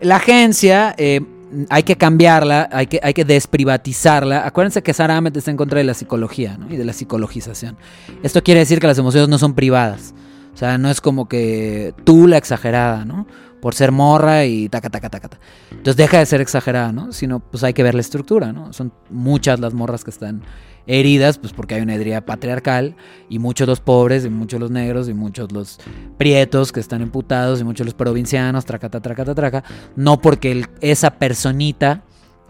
la 0.00 0.16
agencia 0.16 0.94
eh, 0.96 1.20
hay 1.68 1.82
que 1.82 1.96
cambiarla, 1.96 2.68
hay 2.72 2.86
que, 2.86 3.00
hay 3.02 3.12
que 3.12 3.24
desprivatizarla. 3.24 4.46
Acuérdense 4.46 4.82
que 4.82 4.94
Sara 4.94 5.16
Ahmed 5.16 5.36
está 5.36 5.50
en 5.50 5.56
contra 5.56 5.78
de 5.78 5.84
la 5.84 5.94
psicología, 5.94 6.56
¿no? 6.56 6.72
Y 6.72 6.76
de 6.76 6.84
la 6.84 6.92
psicologización. 6.92 7.76
Esto 8.22 8.42
quiere 8.42 8.60
decir 8.60 8.78
que 8.78 8.86
las 8.86 8.98
emociones 8.98 9.28
no 9.28 9.38
son 9.38 9.54
privadas. 9.54 10.14
O 10.54 10.56
sea, 10.56 10.78
no 10.78 10.90
es 10.90 11.00
como 11.00 11.28
que 11.28 11.94
tú 12.04 12.26
la 12.26 12.36
exagerada, 12.36 13.04
¿no? 13.04 13.26
Por 13.60 13.74
ser 13.74 13.92
morra 13.92 14.44
y 14.44 14.68
taca, 14.68 14.90
taca, 14.90 15.10
taca. 15.10 15.28
taca. 15.28 15.42
Entonces 15.70 15.96
deja 15.96 16.18
de 16.18 16.26
ser 16.26 16.40
exagerada, 16.40 16.92
¿no? 16.92 17.12
Sino 17.12 17.40
pues 17.40 17.62
hay 17.64 17.72
que 17.72 17.82
ver 17.82 17.94
la 17.94 18.00
estructura, 18.00 18.52
¿no? 18.52 18.72
Son 18.72 18.92
muchas 19.10 19.60
las 19.60 19.74
morras 19.74 20.04
que 20.04 20.10
están 20.10 20.42
heridas, 20.86 21.38
pues 21.38 21.52
porque 21.52 21.74
hay 21.74 21.82
una 21.82 21.94
herida 21.94 22.22
patriarcal 22.22 22.96
y 23.28 23.38
muchos 23.38 23.68
los 23.68 23.80
pobres 23.80 24.24
y 24.24 24.30
muchos 24.30 24.58
los 24.58 24.70
negros 24.70 25.08
y 25.08 25.14
muchos 25.14 25.52
los 25.52 25.78
prietos 26.18 26.72
que 26.72 26.80
están 26.80 27.02
emputados 27.02 27.60
y 27.60 27.64
muchos 27.64 27.86
los 27.86 27.94
provincianos, 27.94 28.64
tracata, 28.64 29.00
tracata, 29.00 29.34
traca, 29.34 29.64
no 29.96 30.20
porque 30.20 30.66
esa 30.80 31.12
personita 31.12 32.02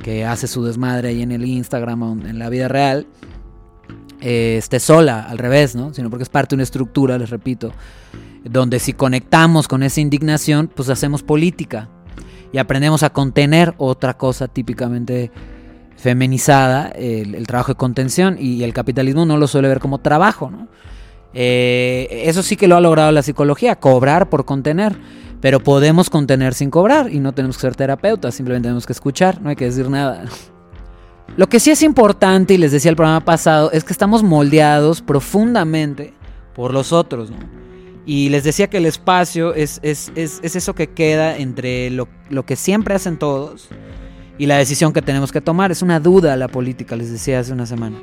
que 0.02 0.24
hace 0.24 0.46
su 0.46 0.64
desmadre 0.64 1.08
ahí 1.08 1.22
en 1.22 1.32
el 1.32 1.44
Instagram 1.44 2.02
o 2.02 2.12
en 2.12 2.38
la 2.38 2.48
vida 2.48 2.68
real 2.68 3.06
eh, 4.20 4.56
esté 4.58 4.80
sola, 4.80 5.22
al 5.28 5.38
revés, 5.38 5.74
¿no? 5.74 5.94
Sino 5.94 6.10
porque 6.10 6.22
es 6.22 6.28
parte 6.28 6.50
de 6.50 6.56
una 6.56 6.62
estructura, 6.62 7.18
les 7.18 7.30
repito, 7.30 7.72
donde 8.44 8.78
si 8.78 8.92
conectamos 8.92 9.68
con 9.68 9.82
esa 9.82 10.00
indignación, 10.00 10.70
pues 10.74 10.88
hacemos 10.88 11.22
política 11.22 11.88
y 12.52 12.58
aprendemos 12.58 13.02
a 13.02 13.10
contener 13.10 13.74
otra 13.78 14.16
cosa 14.16 14.48
típicamente 14.48 15.30
feminizada, 15.96 16.88
el, 16.88 17.46
trabajo 17.46 17.72
de 17.72 17.76
contención, 17.76 18.36
y 18.40 18.62
el 18.62 18.72
capitalismo 18.72 19.26
no 19.26 19.36
lo 19.36 19.46
suele 19.46 19.68
ver 19.68 19.80
como 19.80 19.98
trabajo, 19.98 20.50
¿no? 20.50 20.68
Eh, 21.32 22.24
eso 22.24 22.42
sí 22.42 22.56
que 22.56 22.66
lo 22.66 22.76
ha 22.76 22.80
logrado 22.80 23.12
la 23.12 23.22
psicología, 23.22 23.76
cobrar 23.76 24.30
por 24.30 24.44
contener, 24.44 24.96
pero 25.40 25.60
podemos 25.60 26.10
contener 26.10 26.54
sin 26.54 26.70
cobrar 26.70 27.12
y 27.12 27.20
no 27.20 27.32
tenemos 27.32 27.56
que 27.56 27.62
ser 27.62 27.76
terapeutas, 27.76 28.34
simplemente 28.34 28.66
tenemos 28.66 28.86
que 28.86 28.94
escuchar, 28.94 29.40
no 29.40 29.50
hay 29.50 29.56
que 29.56 29.66
decir 29.66 29.88
nada. 29.88 30.24
Lo 31.36 31.48
que 31.48 31.60
sí 31.60 31.70
es 31.70 31.82
importante, 31.82 32.54
y 32.54 32.58
les 32.58 32.72
decía 32.72 32.90
el 32.90 32.96
programa 32.96 33.24
pasado, 33.24 33.70
es 33.70 33.84
que 33.84 33.92
estamos 33.92 34.22
moldeados 34.22 35.02
profundamente 35.02 36.14
por 36.54 36.72
los 36.72 36.92
otros, 36.92 37.30
¿no? 37.30 37.59
Y 38.06 38.30
les 38.30 38.44
decía 38.44 38.68
que 38.68 38.78
el 38.78 38.86
espacio 38.86 39.54
es, 39.54 39.78
es, 39.82 40.10
es, 40.14 40.40
es 40.42 40.56
eso 40.56 40.74
que 40.74 40.88
queda 40.88 41.36
entre 41.36 41.90
lo, 41.90 42.08
lo, 42.28 42.46
que 42.46 42.56
siempre 42.56 42.94
hacen 42.94 43.18
todos 43.18 43.68
y 44.38 44.46
la 44.46 44.56
decisión 44.56 44.92
que 44.92 45.02
tenemos 45.02 45.32
que 45.32 45.40
tomar. 45.40 45.70
Es 45.70 45.82
una 45.82 46.00
duda 46.00 46.36
la 46.36 46.48
política, 46.48 46.96
les 46.96 47.12
decía 47.12 47.40
hace 47.40 47.52
una 47.52 47.66
semana. 47.66 47.98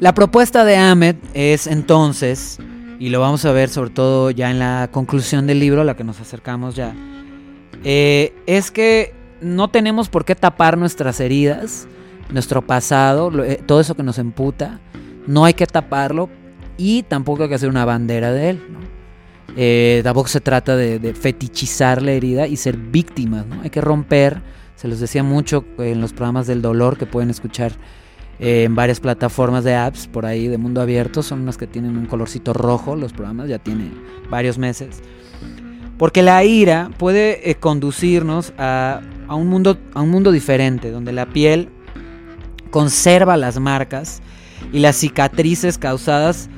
La 0.00 0.12
propuesta 0.12 0.64
de 0.64 0.76
Ahmed 0.76 1.16
es 1.34 1.66
entonces, 1.66 2.58
y 2.98 3.10
lo 3.10 3.20
vamos 3.20 3.44
a 3.44 3.52
ver 3.52 3.68
sobre 3.68 3.90
todo 3.90 4.30
ya 4.30 4.50
en 4.50 4.58
la 4.58 4.88
conclusión 4.90 5.46
del 5.46 5.60
libro 5.60 5.82
a 5.82 5.84
la 5.84 5.96
que 5.96 6.04
nos 6.04 6.20
acercamos 6.20 6.74
ya, 6.74 6.94
eh, 7.84 8.34
es 8.46 8.70
que 8.70 9.14
no 9.40 9.68
tenemos 9.68 10.08
por 10.08 10.24
qué 10.24 10.34
tapar 10.34 10.76
nuestras 10.78 11.20
heridas, 11.20 11.86
nuestro 12.30 12.66
pasado, 12.66 13.30
eh, 13.44 13.62
todo 13.64 13.80
eso 13.80 13.94
que 13.94 14.02
nos 14.02 14.18
emputa, 14.18 14.80
no 15.26 15.44
hay 15.44 15.54
que 15.54 15.66
taparlo 15.66 16.28
y 16.76 17.02
tampoco 17.02 17.44
hay 17.44 17.48
que 17.48 17.54
hacer 17.54 17.68
una 17.68 17.84
bandera 17.84 18.32
de 18.32 18.50
él. 18.50 18.62
¿no? 18.70 18.78
Eh, 19.56 20.00
tampoco 20.02 20.28
se 20.28 20.40
trata 20.40 20.76
de, 20.76 21.14
fetichizar 21.14 22.02
la 22.02 22.12
herida 22.12 22.46
y 22.48 22.56
ser 22.56 22.76
víctimas, 22.76 23.46
¿no? 23.46 23.62
hay 23.62 23.70
que 23.70 23.80
romper, 23.80 24.42
se 24.74 24.88
los 24.88 24.98
decía 24.98 25.22
mucho 25.22 25.64
en 25.78 26.00
los 26.00 26.12
programas 26.12 26.48
del 26.48 26.60
dolor 26.60 26.98
que 26.98 27.06
pueden 27.06 27.30
escuchar 27.30 27.72
eh, 28.40 28.64
en 28.64 28.74
varias 28.74 28.98
plataformas 28.98 29.62
de 29.62 29.76
apps 29.76 30.08
por 30.08 30.26
ahí 30.26 30.48
de 30.48 30.58
mundo 30.58 30.80
abierto, 30.80 31.22
son 31.22 31.42
unas 31.42 31.56
que 31.56 31.68
tienen 31.68 31.96
un 31.96 32.06
colorcito 32.06 32.52
rojo, 32.52 32.96
los 32.96 33.12
programas 33.12 33.48
ya 33.48 33.58
tienen 33.58 33.92
varios 34.28 34.58
meses. 34.58 35.02
Porque 35.98 36.22
la 36.22 36.42
ira 36.42 36.90
puede 36.98 37.48
eh, 37.48 37.54
conducirnos 37.54 38.52
a, 38.58 39.02
a, 39.28 39.36
un 39.36 39.46
mundo, 39.46 39.78
a 39.94 40.02
un 40.02 40.10
mundo 40.10 40.32
diferente, 40.32 40.90
donde 40.90 41.12
la 41.12 41.26
piel 41.26 41.68
conserva 42.70 43.36
las 43.36 43.60
marcas 43.60 44.20
y 44.72 44.80
las 44.80 44.96
cicatrices 44.96 45.78
causadas 45.78 46.50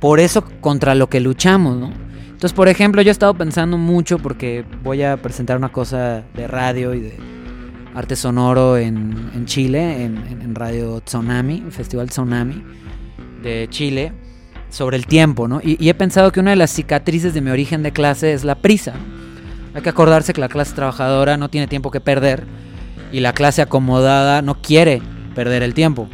por 0.00 0.20
eso 0.20 0.44
contra 0.60 0.94
lo 0.94 1.08
que 1.08 1.20
luchamos, 1.20 1.76
¿no? 1.76 1.92
Entonces, 2.26 2.52
por 2.52 2.68
ejemplo, 2.68 3.00
yo 3.00 3.10
he 3.10 3.12
estado 3.12 3.32
pensando 3.32 3.78
mucho 3.78 4.18
porque 4.18 4.64
voy 4.82 5.02
a 5.02 5.16
presentar 5.16 5.56
una 5.56 5.70
cosa 5.70 6.22
de 6.34 6.46
radio 6.46 6.92
y 6.92 7.00
de 7.00 7.18
arte 7.94 8.14
sonoro 8.14 8.76
en, 8.76 9.30
en 9.34 9.46
Chile, 9.46 10.04
en, 10.04 10.18
en, 10.18 10.54
Radio 10.54 11.00
Tsunami, 11.00 11.64
Festival 11.70 12.10
Tsunami 12.10 12.62
de 13.42 13.68
Chile, 13.70 14.12
sobre 14.68 14.98
el 14.98 15.06
tiempo, 15.06 15.48
¿no? 15.48 15.60
Y, 15.62 15.82
y, 15.82 15.88
he 15.88 15.94
pensado 15.94 16.30
que 16.30 16.40
una 16.40 16.50
de 16.50 16.56
las 16.56 16.70
cicatrices 16.70 17.32
de 17.32 17.40
mi 17.40 17.50
origen 17.50 17.82
de 17.82 17.92
clase 17.92 18.34
es 18.34 18.44
la 18.44 18.56
prisa. 18.56 18.92
Hay 19.74 19.80
que 19.80 19.88
acordarse 19.88 20.34
que 20.34 20.40
la 20.42 20.48
clase 20.50 20.74
trabajadora 20.74 21.38
no 21.38 21.48
tiene 21.48 21.68
tiempo 21.68 21.90
que 21.90 22.00
perder 22.00 22.44
y 23.12 23.20
la 23.20 23.32
clase 23.32 23.62
acomodada 23.62 24.42
no 24.42 24.60
quiere 24.60 25.00
perder 25.34 25.62
el 25.62 25.72
tiempo. 25.72 26.08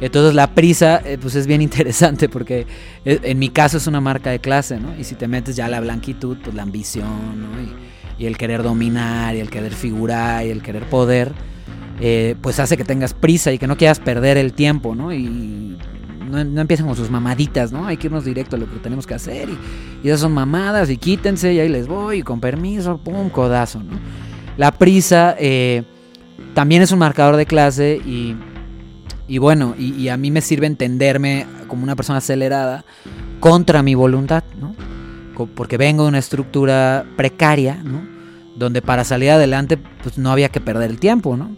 Entonces 0.00 0.34
la 0.34 0.54
prisa 0.54 1.00
eh, 1.04 1.18
pues 1.20 1.34
es 1.34 1.46
bien 1.46 1.62
interesante 1.68 2.28
porque 2.28 2.66
eh, 3.04 3.20
en 3.22 3.38
mi 3.38 3.48
caso 3.48 3.78
es 3.78 3.86
una 3.86 4.00
marca 4.00 4.30
de 4.30 4.38
clase, 4.38 4.78
¿no? 4.78 4.96
Y 4.98 5.04
si 5.04 5.14
te 5.14 5.28
metes 5.28 5.56
ya 5.56 5.66
a 5.66 5.68
la 5.68 5.80
blanquitud, 5.80 6.38
pues 6.42 6.54
la 6.54 6.62
ambición, 6.62 7.42
¿no? 7.42 7.60
Y, 7.60 7.74
el 8.18 8.36
querer 8.36 8.64
dominar, 8.64 9.36
y 9.36 9.38
el 9.38 9.48
querer 9.48 9.72
figurar, 9.72 10.44
y 10.44 10.50
el 10.50 10.60
querer 10.60 10.82
poder, 10.82 11.30
eh, 12.00 12.34
pues 12.40 12.58
hace 12.58 12.76
que 12.76 12.82
tengas 12.82 13.14
prisa 13.14 13.52
y 13.52 13.58
que 13.58 13.68
no 13.68 13.76
quieras 13.76 14.00
perder 14.00 14.36
el 14.38 14.54
tiempo, 14.54 14.96
¿no? 14.96 15.12
Y 15.12 15.78
no, 16.28 16.42
no, 16.42 16.60
empiecen 16.60 16.86
con 16.86 16.96
sus 16.96 17.10
mamaditas, 17.10 17.70
¿no? 17.70 17.86
Hay 17.86 17.96
que 17.96 18.08
irnos 18.08 18.24
directo 18.24 18.56
a 18.56 18.58
lo 18.58 18.68
que 18.68 18.80
tenemos 18.80 19.06
que 19.06 19.14
hacer. 19.14 19.48
Y, 19.48 19.56
y 20.02 20.08
esas 20.08 20.22
son 20.22 20.32
mamadas, 20.32 20.90
y 20.90 20.96
quítense, 20.96 21.54
y 21.54 21.60
ahí 21.60 21.68
les 21.68 21.86
voy, 21.86 22.18
y 22.18 22.22
con 22.22 22.40
permiso, 22.40 22.98
pum, 22.98 23.30
codazo, 23.30 23.84
¿no? 23.84 23.96
La 24.56 24.72
prisa 24.72 25.36
también 26.54 26.82
es 26.82 26.90
un 26.90 26.98
marcador 26.98 27.36
de 27.36 27.46
clase 27.46 28.00
y 28.04 28.34
y 29.28 29.38
bueno, 29.38 29.74
y, 29.78 29.92
y, 29.92 30.08
a 30.08 30.16
mí 30.16 30.30
me 30.30 30.40
sirve 30.40 30.66
entenderme 30.66 31.46
como 31.68 31.82
una 31.82 31.94
persona 31.94 32.18
acelerada 32.18 32.84
contra 33.40 33.82
mi 33.82 33.94
voluntad, 33.94 34.42
¿no? 34.58 34.74
Porque 35.54 35.76
vengo 35.76 36.04
de 36.04 36.08
una 36.08 36.18
estructura 36.18 37.04
precaria, 37.16 37.76
¿no? 37.84 38.02
Donde 38.56 38.80
para 38.82 39.04
salir 39.04 39.30
adelante, 39.30 39.76
pues 39.76 40.16
no 40.18 40.32
había 40.32 40.48
que 40.48 40.60
perder 40.60 40.90
el 40.90 40.98
tiempo, 40.98 41.36
¿no? 41.36 41.54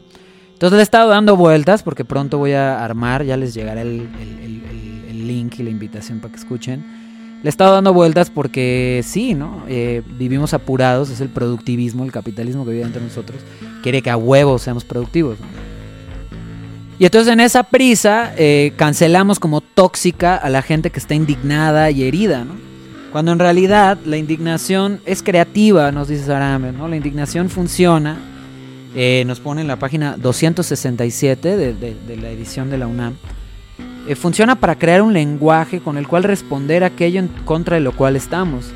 Entonces 0.52 0.76
le 0.76 0.80
he 0.80 0.82
estado 0.82 1.08
dando 1.10 1.36
vueltas 1.36 1.82
porque 1.82 2.04
pronto 2.04 2.38
voy 2.38 2.52
a 2.52 2.84
armar, 2.84 3.24
ya 3.24 3.36
les 3.36 3.54
llegará 3.54 3.82
el, 3.82 4.08
el, 4.20 4.42
el, 4.42 5.04
el 5.08 5.26
link 5.26 5.58
y 5.58 5.62
la 5.62 5.70
invitación 5.70 6.18
para 6.18 6.34
que 6.34 6.40
escuchen. 6.40 6.84
Le 7.42 7.48
he 7.48 7.48
estado 7.48 7.72
dando 7.72 7.94
vueltas 7.94 8.28
porque 8.28 9.00
sí, 9.02 9.32
¿no? 9.32 9.62
Eh, 9.68 10.02
vivimos 10.18 10.52
apurados, 10.52 11.08
es 11.08 11.22
el 11.22 11.30
productivismo, 11.30 12.04
el 12.04 12.12
capitalismo 12.12 12.66
que 12.66 12.72
vive 12.72 12.82
entre 12.82 13.00
nosotros. 13.00 13.40
Quiere 13.82 14.02
que 14.02 14.10
a 14.10 14.16
huevos 14.16 14.60
seamos 14.60 14.84
productivos, 14.84 15.38
¿no? 15.40 15.69
Y 17.00 17.06
entonces 17.06 17.32
en 17.32 17.40
esa 17.40 17.62
prisa 17.62 18.34
eh, 18.36 18.74
cancelamos 18.76 19.40
como 19.40 19.62
tóxica 19.62 20.36
a 20.36 20.50
la 20.50 20.60
gente 20.60 20.90
que 20.90 20.98
está 20.98 21.14
indignada 21.14 21.90
y 21.90 22.04
herida, 22.04 22.44
¿no? 22.44 22.52
Cuando 23.10 23.32
en 23.32 23.38
realidad 23.38 23.96
la 24.04 24.18
indignación 24.18 25.00
es 25.06 25.22
creativa, 25.22 25.92
nos 25.92 26.08
dice 26.08 26.26
Sarame, 26.26 26.72
¿no? 26.72 26.88
La 26.88 26.96
indignación 26.96 27.48
funciona, 27.48 28.18
eh, 28.94 29.24
nos 29.26 29.40
pone 29.40 29.62
en 29.62 29.66
la 29.66 29.76
página 29.76 30.18
267 30.18 31.56
de, 31.56 31.72
de, 31.72 31.96
de 32.06 32.16
la 32.18 32.28
edición 32.28 32.68
de 32.68 32.76
la 32.76 32.86
UNAM, 32.86 33.14
eh, 34.06 34.14
funciona 34.14 34.56
para 34.56 34.74
crear 34.74 35.00
un 35.00 35.14
lenguaje 35.14 35.80
con 35.80 35.96
el 35.96 36.06
cual 36.06 36.24
responder 36.24 36.84
aquello 36.84 37.18
en 37.18 37.28
contra 37.28 37.76
de 37.76 37.80
lo 37.80 37.92
cual 37.92 38.14
estamos. 38.14 38.66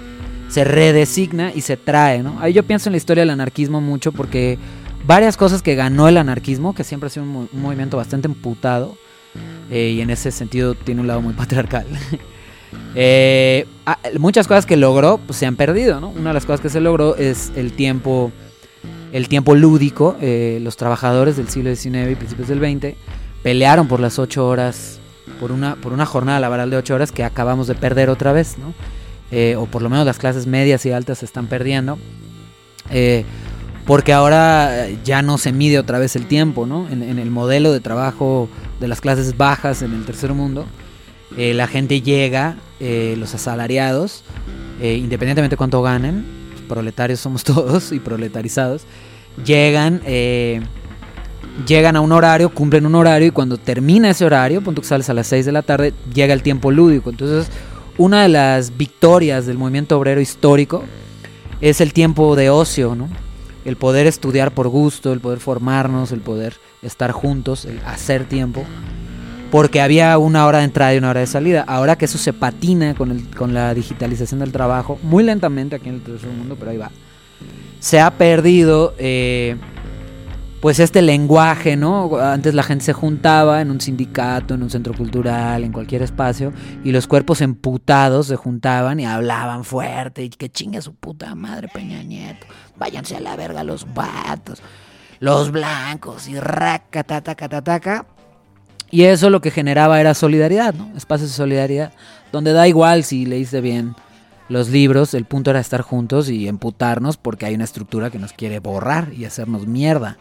Se 0.48 0.64
redesigna 0.64 1.52
y 1.54 1.60
se 1.60 1.76
trae, 1.76 2.22
¿no? 2.22 2.38
Ahí 2.40 2.54
yo 2.54 2.62
pienso 2.62 2.88
en 2.88 2.92
la 2.92 2.96
historia 2.96 3.20
del 3.20 3.30
anarquismo 3.30 3.82
mucho 3.82 4.12
porque 4.12 4.56
varias 5.06 5.36
cosas 5.36 5.62
que 5.62 5.74
ganó 5.74 6.08
el 6.08 6.16
anarquismo, 6.16 6.74
que 6.74 6.84
siempre 6.84 7.08
ha 7.08 7.10
sido 7.10 7.24
un, 7.24 7.48
movimiento 7.52 7.96
bastante 7.96 8.28
emputado, 8.28 8.96
eh, 9.70 9.92
y 9.96 10.00
en 10.00 10.10
ese 10.10 10.30
sentido 10.30 10.74
tiene 10.74 11.00
un 11.00 11.06
lado 11.06 11.20
muy 11.20 11.34
patriarcal. 11.34 11.86
eh, 12.94 13.66
muchas 14.18 14.46
cosas 14.46 14.66
que 14.66 14.76
logró 14.76 15.18
pues, 15.18 15.38
se 15.38 15.46
han 15.46 15.56
perdido, 15.56 16.00
¿no? 16.00 16.08
Una 16.08 16.30
de 16.30 16.34
las 16.34 16.46
cosas 16.46 16.60
que 16.60 16.70
se 16.70 16.80
logró 16.80 17.16
es 17.16 17.52
el 17.56 17.72
tiempo, 17.72 18.32
el 19.12 19.28
tiempo 19.28 19.54
lúdico. 19.54 20.16
Eh, 20.20 20.58
los 20.62 20.76
trabajadores 20.76 21.36
del 21.36 21.48
siglo 21.48 21.74
XIX 21.74 22.10
y 22.10 22.14
principios 22.14 22.48
del 22.48 22.58
XX 22.58 22.96
pelearon 23.42 23.88
por 23.88 24.00
las 24.00 24.18
ocho 24.18 24.46
horas, 24.46 25.00
por 25.40 25.52
una, 25.52 25.76
por 25.76 25.92
una 25.92 26.06
jornada 26.06 26.40
laboral 26.40 26.70
de 26.70 26.76
ocho 26.76 26.94
horas 26.94 27.12
que 27.12 27.24
acabamos 27.24 27.66
de 27.66 27.74
perder 27.74 28.08
otra 28.08 28.32
vez, 28.32 28.56
¿no? 28.58 28.74
O 29.58 29.66
por 29.66 29.82
lo 29.82 29.90
menos 29.90 30.06
las 30.06 30.18
clases 30.18 30.46
medias 30.46 30.86
y 30.86 30.92
altas 30.92 31.18
se 31.18 31.24
están 31.24 31.48
perdiendo. 31.48 31.98
Eh, 32.90 33.24
porque 33.86 34.12
ahora 34.12 34.88
ya 35.04 35.22
no 35.22 35.38
se 35.38 35.52
mide 35.52 35.78
otra 35.78 35.98
vez 35.98 36.16
el 36.16 36.26
tiempo, 36.26 36.66
¿no? 36.66 36.88
En, 36.88 37.02
el 37.02 37.30
modelo 37.30 37.72
de 37.72 37.80
trabajo 37.80 38.48
de 38.80 38.88
las 38.88 39.00
clases 39.00 39.36
bajas 39.36 39.82
en 39.82 39.92
el 39.92 40.04
tercer 40.04 40.32
mundo, 40.32 40.66
eh, 41.36 41.52
la 41.54 41.66
gente 41.66 42.00
llega, 42.00 42.56
eh, 42.80 43.14
los 43.18 43.34
asalariados, 43.34 44.24
eh, 44.80 44.94
independientemente 44.94 45.54
de 45.54 45.56
cuánto 45.56 45.82
ganen, 45.82 46.24
pues 46.50 46.62
proletarios 46.62 47.20
somos 47.20 47.44
todos 47.44 47.92
y 47.92 48.00
proletarizados, 48.00 48.82
llegan, 49.44 50.00
eh, 50.04 50.60
llegan 51.66 51.96
a 51.96 52.00
un 52.00 52.12
horario, 52.12 52.50
cumplen 52.50 52.86
un 52.86 52.94
horario 52.94 53.28
y 53.28 53.30
cuando 53.30 53.56
termina 53.56 54.10
ese 54.10 54.24
horario, 54.24 54.62
punto 54.62 54.82
que 54.82 54.88
sales 54.88 55.08
a 55.10 55.14
las 55.14 55.26
6 55.28 55.46
de 55.46 55.52
la 55.52 55.62
tarde, 55.62 55.94
llega 56.12 56.34
el 56.34 56.42
tiempo 56.42 56.70
lúdico. 56.70 57.10
Entonces, 57.10 57.48
una 57.96 58.22
de 58.22 58.28
las 58.28 58.76
victorias 58.76 59.46
del 59.46 59.58
movimiento 59.58 59.98
obrero 59.98 60.20
histórico 60.20 60.84
es 61.60 61.80
el 61.80 61.92
tiempo 61.92 62.34
de 62.36 62.50
ocio, 62.50 62.94
¿no? 62.94 63.08
El 63.64 63.76
poder 63.76 64.06
estudiar 64.06 64.52
por 64.52 64.68
gusto, 64.68 65.12
el 65.12 65.20
poder 65.20 65.40
formarnos, 65.40 66.12
el 66.12 66.20
poder 66.20 66.56
estar 66.82 67.12
juntos, 67.12 67.64
el 67.64 67.80
hacer 67.86 68.24
tiempo, 68.24 68.64
porque 69.50 69.80
había 69.80 70.16
una 70.18 70.46
hora 70.46 70.58
de 70.58 70.64
entrada 70.64 70.94
y 70.94 70.98
una 70.98 71.10
hora 71.10 71.20
de 71.20 71.26
salida. 71.26 71.64
Ahora 71.66 71.96
que 71.96 72.04
eso 72.04 72.18
se 72.18 72.32
patina 72.32 72.94
con, 72.94 73.10
el, 73.10 73.28
con 73.30 73.54
la 73.54 73.72
digitalización 73.74 74.40
del 74.40 74.52
trabajo, 74.52 74.98
muy 75.02 75.24
lentamente 75.24 75.76
aquí 75.76 75.88
en 75.88 75.96
el 75.96 76.02
tercer 76.02 76.30
mundo, 76.30 76.56
pero 76.58 76.70
ahí 76.70 76.76
va. 76.76 76.90
se 77.80 78.00
ha 78.00 78.10
perdido 78.12 78.94
eh, 78.98 79.56
pues 80.64 80.78
este 80.78 81.02
lenguaje, 81.02 81.76
¿no? 81.76 82.16
Antes 82.16 82.54
la 82.54 82.62
gente 82.62 82.86
se 82.86 82.94
juntaba 82.94 83.60
en 83.60 83.70
un 83.70 83.82
sindicato, 83.82 84.54
en 84.54 84.62
un 84.62 84.70
centro 84.70 84.94
cultural, 84.94 85.62
en 85.62 85.72
cualquier 85.72 86.00
espacio, 86.00 86.54
y 86.82 86.90
los 86.90 87.06
cuerpos 87.06 87.42
emputados 87.42 88.28
se 88.28 88.36
juntaban 88.36 88.98
y 88.98 89.04
hablaban 89.04 89.64
fuerte, 89.64 90.24
y 90.24 90.30
que 90.30 90.48
chingue 90.48 90.80
su 90.80 90.94
puta 90.94 91.34
madre 91.34 91.68
Peña 91.68 92.02
Nieto, 92.02 92.46
váyanse 92.78 93.14
a 93.14 93.20
la 93.20 93.36
verga 93.36 93.62
los 93.62 93.92
vatos, 93.92 94.62
los 95.20 95.50
blancos, 95.50 96.28
y 96.28 96.40
raca, 96.40 97.04
taca, 97.04 98.06
Y 98.90 99.02
eso 99.02 99.28
lo 99.28 99.42
que 99.42 99.50
generaba 99.50 100.00
era 100.00 100.14
solidaridad, 100.14 100.72
¿no? 100.72 100.96
Espacios 100.96 101.28
de 101.28 101.36
solidaridad, 101.36 101.92
donde 102.32 102.54
da 102.54 102.66
igual 102.66 103.04
si 103.04 103.26
leíste 103.26 103.60
bien 103.60 103.94
los 104.48 104.70
libros, 104.70 105.12
el 105.12 105.26
punto 105.26 105.50
era 105.50 105.60
estar 105.60 105.82
juntos 105.82 106.30
y 106.30 106.48
emputarnos 106.48 107.18
porque 107.18 107.44
hay 107.44 107.54
una 107.54 107.64
estructura 107.64 108.08
que 108.08 108.18
nos 108.18 108.32
quiere 108.32 108.60
borrar 108.60 109.12
y 109.12 109.26
hacernos 109.26 109.66
mierda. 109.66 110.16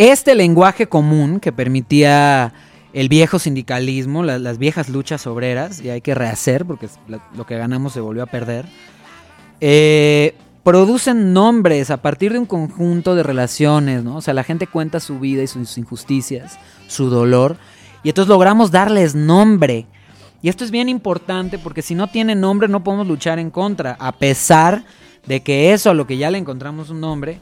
Este 0.00 0.34
lenguaje 0.34 0.86
común 0.86 1.40
que 1.40 1.52
permitía 1.52 2.54
el 2.94 3.10
viejo 3.10 3.38
sindicalismo, 3.38 4.22
las 4.22 4.56
viejas 4.56 4.88
luchas 4.88 5.26
obreras, 5.26 5.82
y 5.82 5.90
hay 5.90 6.00
que 6.00 6.14
rehacer 6.14 6.64
porque 6.64 6.88
lo 7.34 7.44
que 7.44 7.58
ganamos 7.58 7.92
se 7.92 8.00
volvió 8.00 8.22
a 8.22 8.26
perder, 8.26 8.64
eh, 9.60 10.34
producen 10.62 11.34
nombres 11.34 11.90
a 11.90 11.98
partir 11.98 12.32
de 12.32 12.38
un 12.38 12.46
conjunto 12.46 13.14
de 13.14 13.22
relaciones, 13.22 14.02
¿no? 14.02 14.16
O 14.16 14.20
sea, 14.22 14.32
la 14.32 14.42
gente 14.42 14.66
cuenta 14.66 15.00
su 15.00 15.20
vida 15.20 15.42
y 15.42 15.46
sus 15.46 15.76
injusticias, 15.76 16.58
su 16.86 17.10
dolor, 17.10 17.58
y 18.02 18.08
entonces 18.08 18.30
logramos 18.30 18.70
darles 18.70 19.14
nombre. 19.14 19.84
Y 20.40 20.48
esto 20.48 20.64
es 20.64 20.70
bien 20.70 20.88
importante 20.88 21.58
porque 21.58 21.82
si 21.82 21.94
no 21.94 22.06
tiene 22.06 22.34
nombre 22.34 22.68
no 22.68 22.82
podemos 22.82 23.06
luchar 23.06 23.38
en 23.38 23.50
contra, 23.50 23.98
a 24.00 24.12
pesar 24.12 24.82
de 25.26 25.42
que 25.42 25.74
eso 25.74 25.90
a 25.90 25.94
lo 25.94 26.06
que 26.06 26.16
ya 26.16 26.30
le 26.30 26.38
encontramos 26.38 26.88
un 26.88 27.02
nombre, 27.02 27.38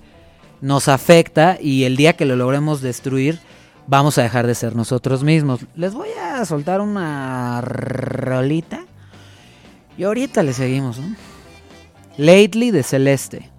nos 0.61 0.89
afecta 0.89 1.59
y 1.61 1.85
el 1.85 1.97
día 1.97 2.15
que 2.15 2.25
lo 2.25 2.37
logremos 2.37 2.81
destruir, 2.81 3.41
vamos 3.87 4.19
a 4.19 4.23
dejar 4.23 4.47
de 4.47 4.55
ser 4.55 4.77
nosotros 4.77 5.25
mismos. 5.25 5.61
Les 5.75 5.95
voy 5.95 6.11
a 6.11 6.45
soltar 6.45 6.81
una 6.81 7.61
rolita 7.61 8.85
y 9.97 10.05
ahorita 10.05 10.43
le 10.43 10.53
seguimos. 10.53 11.01
Lately 12.17 12.71
de 12.71 12.83
Celeste. 12.83 13.51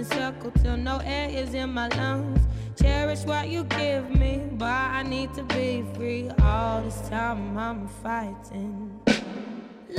in 0.00 0.06
circles 0.06 0.54
till 0.62 0.76
no 0.78 0.98
air 1.04 1.28
is 1.28 1.52
in 1.52 1.70
my 1.74 1.88
lungs. 1.88 2.40
Cherish 2.80 3.24
what 3.24 3.48
you 3.48 3.64
give 3.64 4.08
me, 4.10 4.42
but 4.52 4.86
I 4.98 5.02
need 5.02 5.34
to 5.34 5.42
be 5.42 5.84
free. 5.94 6.30
All 6.42 6.80
this 6.82 7.00
time 7.08 7.58
I'm 7.58 7.86
fighting. 8.02 8.98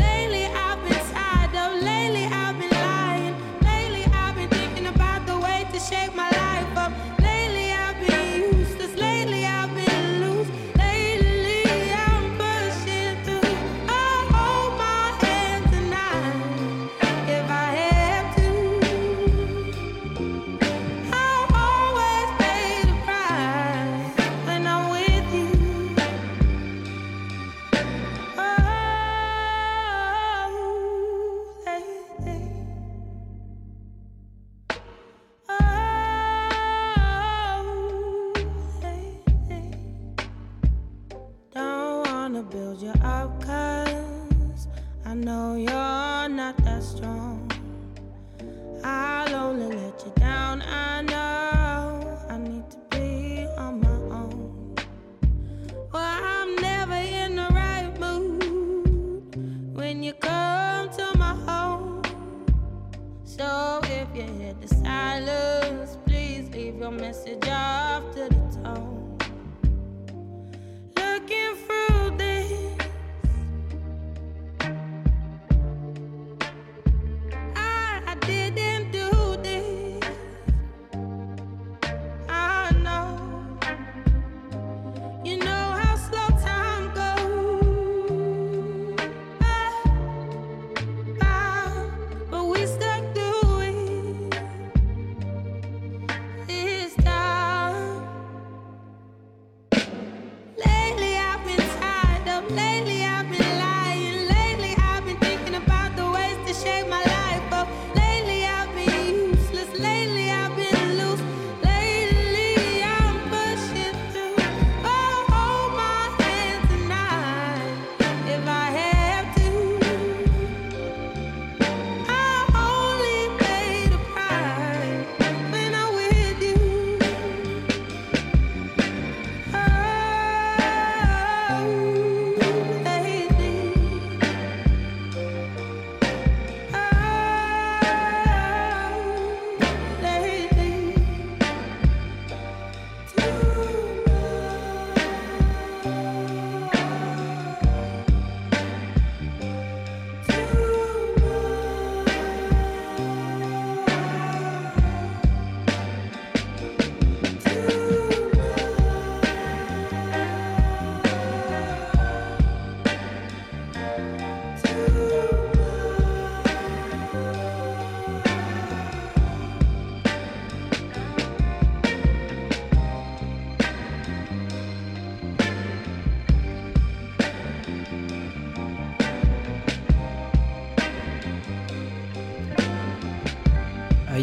Lately 0.04 0.46
I've 0.46 0.82
been 0.88 1.04
tired 1.14 1.56
of, 1.64 1.84
lately 1.84 2.26
I've 2.26 2.58
been 2.60 2.72
lying. 2.72 3.36
Lately 3.62 4.04
I've 4.22 4.36
been 4.36 4.50
thinking 4.50 4.88
about 4.88 5.28
the 5.28 5.38
way 5.38 5.68
to 5.72 5.80
shake 5.80 6.16
my 6.16 6.30
life 6.30 6.78
up. 6.78 7.11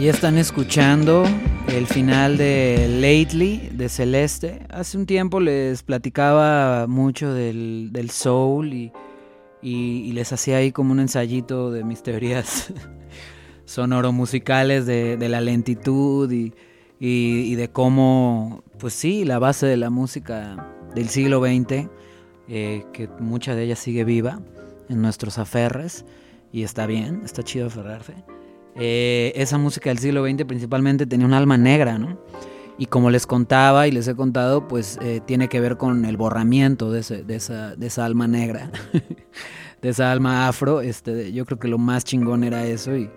Ahí 0.09 0.15
están 0.15 0.39
escuchando 0.39 1.25
el 1.67 1.87
final 1.87 2.39
de 2.39 2.89
Lately 2.89 3.69
de 3.75 3.91
Celeste. 3.91 4.61
Hace 4.71 4.97
un 4.97 5.05
tiempo 5.05 5.39
les 5.39 5.83
platicaba 5.83 6.87
mucho 6.87 7.35
del, 7.35 8.09
soul 8.11 8.73
y, 8.73 10.13
les 10.15 10.33
hacía 10.33 10.57
ahí 10.57 10.73
como 10.73 10.93
un 10.93 11.01
ensayito 11.01 11.71
de 11.71 11.85
mis 11.85 12.03
teorías 12.03 12.73
sonoro-musicales 13.67 14.87
de, 14.87 15.29
la 15.29 15.43
lentitud 15.43 16.33
y, 16.33 17.55
de 17.55 17.69
cómo, 17.69 18.65
pues 18.79 18.95
sí, 18.95 19.27
la 19.27 19.39
base 19.39 19.67
de 19.67 19.77
la 19.77 19.91
música 19.91 20.73
del 20.95 21.11
siglo 21.11 21.41
XX, 21.41 21.87
eh, 22.49 22.87
que 22.95 23.11
mucha 23.21 23.55
de 23.55 23.65
ella 23.65 23.77
sigue 23.77 24.05
viva 24.05 24.41
en 24.89 25.03
nuestros 25.03 25.37
aferres 25.37 26.07
y 26.51 26.63
está 26.63 26.87
bien, 26.87 27.21
está 27.27 27.43
chido 27.43 27.67
aferrarse. 27.67 28.15
Eh, 28.79 29.33
esa 29.35 29.59
música 29.59 29.91
del 29.91 29.99
siglo 29.99 30.25
XX 30.25 30.45
principalmente 30.45 31.07
tenía 31.07 31.27
un 31.27 31.35
alma 31.35 31.59
negra, 31.59 31.99
¿no? 31.99 32.19
Y 32.79 32.87
como 32.87 33.11
les 33.11 33.27
contaba 33.27 33.89
y 33.89 33.91
les 33.91 34.07
he 34.07 34.15
contado, 34.15 34.69
pues 34.69 34.99
eh, 35.03 35.21
tiene 35.27 35.49
que 35.49 35.61
ver 35.61 35.77
con 35.77 36.05
el 36.05 36.17
borramiento 36.17 36.93
de, 36.93 37.01
ese, 37.01 37.25
esa, 37.29 38.05
alma 38.05 38.29
negra, 38.29 38.71
de 39.83 39.89
esa 39.89 40.13
alma 40.13 40.47
afro. 40.47 40.81
Este, 40.81 41.33
yo 41.33 41.45
creo 41.45 41.59
que 41.59 41.67
lo 41.67 41.79
más 41.79 42.05
chingón 42.05 42.45
era 42.45 42.65
eso 42.65 42.97
y, 42.97 43.11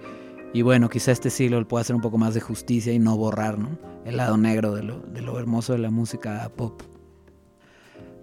y 0.52 0.64
bueno, 0.64 0.90
quizá 0.90 1.12
este 1.12 1.30
siglo 1.30 1.66
pueda 1.68 1.82
hacer 1.82 1.96
un 1.96 2.02
poco 2.02 2.18
más 2.18 2.34
de 2.34 2.42
justicia 2.42 2.92
y 2.92 2.98
no 2.98 3.16
borrar, 3.16 3.60
¿no? 3.60 3.78
El 4.04 4.18
lado 4.18 4.36
negro 4.36 4.74
de 4.74 4.82
lo 5.22 5.40
hermoso 5.40 5.74
de 5.74 5.80
la 5.80 5.92
música 5.92 6.52
pop. 6.56 6.82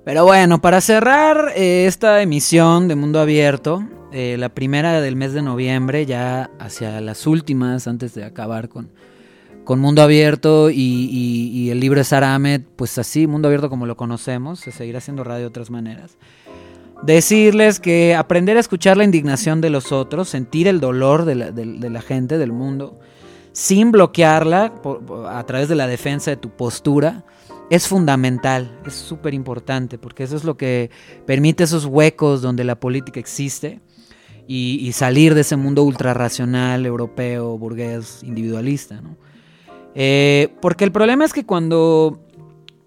Pero 0.04 0.24
bueno, 0.24 0.60
para 0.60 0.80
cerrar 0.80 1.52
eh, 1.54 1.86
esta 1.86 2.22
emisión 2.22 2.88
de 2.88 2.94
Mundo 2.94 3.20
Abierto, 3.20 3.86
eh, 4.10 4.36
la 4.38 4.48
primera 4.48 5.00
del 5.00 5.16
mes 5.16 5.32
de 5.34 5.42
noviembre, 5.42 6.06
ya 6.06 6.50
hacia 6.58 7.00
las 7.00 7.26
últimas, 7.26 7.86
antes 7.86 8.14
de 8.14 8.24
acabar 8.24 8.68
con, 8.68 8.90
con 9.68 9.80
Mundo 9.80 10.00
Abierto 10.00 10.70
y, 10.70 11.68
el 11.70 11.78
libro 11.78 12.00
de 12.00 12.04
Sara 12.04 12.40
pues 12.74 12.96
así, 12.96 13.26
Mundo 13.26 13.48
Abierto 13.48 13.68
como 13.68 13.84
lo 13.84 13.98
conocemos, 13.98 14.60
se 14.60 14.72
seguirá 14.72 14.96
haciendo 14.96 15.24
radio 15.24 15.40
de 15.40 15.46
otras 15.48 15.68
maneras. 15.68 16.16
Decirles 17.02 17.78
que 17.78 18.14
aprender 18.14 18.56
a 18.56 18.60
escuchar 18.60 18.96
la 18.96 19.04
indignación 19.04 19.60
de 19.60 19.68
los 19.68 19.92
otros, 19.92 20.30
sentir 20.30 20.68
el 20.68 20.80
dolor 20.80 21.26
de 21.26 21.34
la, 21.34 22.00
gente, 22.00 22.38
del 22.38 22.50
mundo, 22.50 22.98
sin 23.52 23.92
bloquearla 23.92 24.72
a 25.28 25.44
través 25.44 25.68
de 25.68 25.74
la 25.74 25.86
defensa 25.86 26.30
de 26.30 26.38
tu 26.38 26.48
postura, 26.48 27.24
es 27.70 27.86
fundamental, 27.86 28.78
es 28.86 28.94
súper 28.94 29.34
importante, 29.34 29.98
porque 29.98 30.24
eso 30.24 30.36
es 30.36 30.44
lo 30.44 30.56
que 30.56 30.90
permite 31.26 31.64
esos 31.64 31.84
huecos 31.84 32.40
donde 32.40 32.64
la 32.64 32.80
política 32.80 33.20
existe 33.20 33.80
y, 34.46 34.90
salir 34.92 35.34
de 35.34 35.42
ese 35.42 35.56
mundo 35.56 35.82
ultrarracional, 35.82 36.86
europeo, 36.86 37.58
burgués, 37.58 38.22
individualista. 38.22 39.02
¿no? 39.02 39.16
Eh, 39.94 40.54
porque 40.62 40.84
el 40.84 40.92
problema 40.92 41.26
es 41.26 41.34
que 41.34 41.44
cuando, 41.44 42.26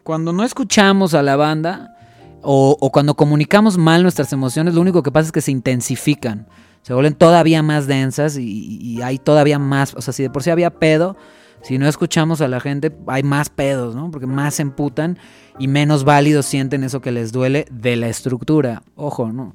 cuando 0.02 0.34
no 0.34 0.44
escuchamos 0.44 1.14
a 1.14 1.22
la 1.22 1.36
banda 1.36 1.96
o, 2.42 2.90
cuando 2.92 3.14
comunicamos 3.14 3.78
mal 3.78 4.02
nuestras 4.02 4.34
emociones, 4.34 4.74
lo 4.74 4.82
único 4.82 5.04
que 5.04 5.12
pasa 5.12 5.28
es 5.28 5.32
que 5.32 5.42
se 5.42 5.52
intensifican, 5.52 6.48
se 6.82 6.96
vuelven 6.96 7.14
todavía 7.14 7.62
más 7.62 7.86
densas 7.86 8.36
y 8.38 9.00
hay 9.04 9.20
todavía 9.20 9.60
más, 9.60 9.94
o 9.94 10.02
sea, 10.02 10.14
si 10.14 10.24
de 10.24 10.32
por 10.32 10.42
sí 10.42 10.50
había 10.50 10.72
pedo, 10.72 11.16
si 11.62 11.78
no 11.78 11.88
escuchamos 11.88 12.42
a 12.42 12.48
la 12.48 12.60
gente, 12.60 12.92
hay 13.08 13.24
más 13.24 13.50
pedos, 13.50 13.96
¿no? 13.96 14.10
Porque 14.10 14.28
más 14.28 14.56
se 14.56 14.64
emputan 14.64 15.20
y 15.60 15.68
menos 15.68 16.04
válidos 16.04 16.46
sienten 16.46 16.84
eso 16.84 17.02
que 17.02 17.12
les 17.12 17.32
duele 17.32 17.66
de 17.72 17.96
la 17.96 18.08
estructura. 18.08 18.82
Ojo, 18.96 19.32
¿no? 19.32 19.54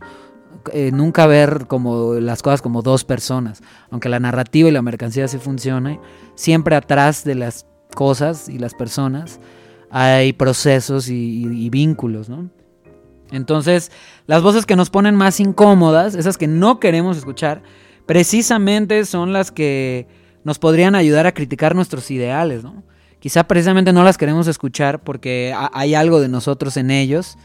Eh, 0.73 0.91
nunca 0.93 1.27
ver 1.27 1.67
como 1.67 2.15
las 2.15 2.43
cosas 2.43 2.63
como 2.63 2.83
dos 2.83 3.05
personas. 3.05 3.63
Aunque 3.91 4.09
la 4.09 4.21
narrativa 4.21 4.69
y 4.69 4.73
la 4.73 4.83
mercancía 4.83 5.29
sí 5.29 5.39
funcione, 5.39 6.01
siempre 6.35 6.77
atrás 6.77 7.25
de 7.25 7.35
las 7.35 7.67
cosas 7.95 8.49
y 8.49 8.59
las 8.59 8.75
personas 8.75 9.41
hay 9.91 10.33
procesos 10.33 11.09
y, 11.09 11.71
vínculos, 11.71 12.29
¿no? 12.29 12.51
Entonces, 13.31 13.91
las 14.27 14.43
voces 14.43 14.67
que 14.67 14.77
nos 14.77 14.91
ponen 14.91 15.17
más 15.17 15.41
incómodas, 15.41 16.15
esas 16.15 16.39
que 16.39 16.47
no 16.47 16.79
queremos 16.79 17.17
escuchar, 17.17 17.63
precisamente 18.05 19.05
son 19.05 19.33
las 19.33 19.51
que 19.51 20.07
nos 20.47 20.61
podrían 20.61 20.95
ayudar 20.95 21.27
a 21.27 21.35
criticar 21.35 21.75
nuestros 21.75 22.09
ideales, 22.09 22.63
¿no? 22.63 22.85
Quizá 23.19 23.49
precisamente 23.49 23.93
no 23.93 24.05
las 24.05 24.17
queremos 24.17 24.47
escuchar 24.47 25.03
porque 25.03 25.53
hay 25.73 25.97
algo 25.97 26.21
de 26.21 26.29
nosotros 26.29 26.77
en 26.77 26.93
ellos, 26.93 27.37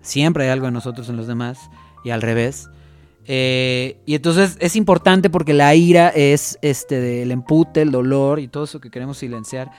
siempre 0.00 0.44
hay 0.44 0.50
algo 0.50 0.64
de 0.64 0.72
nosotros 0.72 1.10
en 1.10 1.18
los 1.18 1.26
demás, 1.26 1.58
y 2.02 2.12
al 2.12 2.22
revés. 2.22 2.70
Eh, 3.26 3.98
y 4.06 4.14
entonces 4.14 4.56
es 4.58 4.74
importante 4.74 5.28
porque 5.28 5.52
la 5.52 5.74
ira 5.74 6.08
es 6.08 6.58
este 6.62 7.20
el 7.20 7.30
empute, 7.30 7.82
el 7.82 7.90
dolor 7.90 8.40
y 8.40 8.48
todo 8.48 8.64
eso 8.64 8.80
que 8.80 8.90
queremos 8.90 9.18
silenciar. 9.18 9.70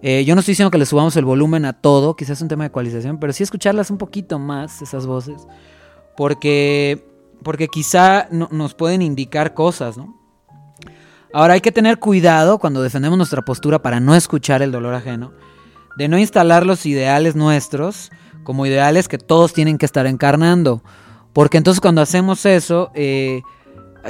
Eh, 0.00 0.24
yo 0.24 0.34
no 0.34 0.40
estoy 0.40 0.52
diciendo 0.52 0.70
que 0.70 0.78
le 0.78 0.86
subamos 0.86 1.14
el 1.18 1.26
volumen 1.26 1.66
a 1.66 1.74
todo, 1.74 2.16
quizás 2.16 2.38
es 2.38 2.42
un 2.42 2.48
tema 2.48 2.64
de 2.64 2.68
ecualización, 2.68 3.20
pero 3.20 3.34
sí 3.34 3.42
escucharlas 3.42 3.90
un 3.90 3.98
poquito 3.98 4.38
más, 4.38 4.80
esas 4.80 5.04
voces, 5.04 5.46
porque, 6.16 7.04
porque 7.42 7.68
quizá 7.68 8.26
nos 8.30 8.72
pueden 8.72 9.02
indicar 9.02 9.52
cosas, 9.52 9.98
¿no? 9.98 10.25
Ahora 11.32 11.54
hay 11.54 11.60
que 11.60 11.72
tener 11.72 11.98
cuidado 11.98 12.58
cuando 12.58 12.82
defendemos 12.82 13.18
nuestra 13.18 13.42
postura 13.42 13.80
para 13.80 14.00
no 14.00 14.14
escuchar 14.14 14.62
el 14.62 14.72
dolor 14.72 14.94
ajeno, 14.94 15.32
de 15.96 16.08
no 16.08 16.18
instalar 16.18 16.64
los 16.64 16.86
ideales 16.86 17.36
nuestros 17.36 18.10
como 18.44 18.64
ideales 18.64 19.08
que 19.08 19.18
todos 19.18 19.52
tienen 19.52 19.76
que 19.76 19.86
estar 19.86 20.06
encarnando. 20.06 20.82
Porque 21.32 21.58
entonces 21.58 21.80
cuando 21.80 22.00
hacemos 22.00 22.46
eso, 22.46 22.90
eh, 22.94 23.42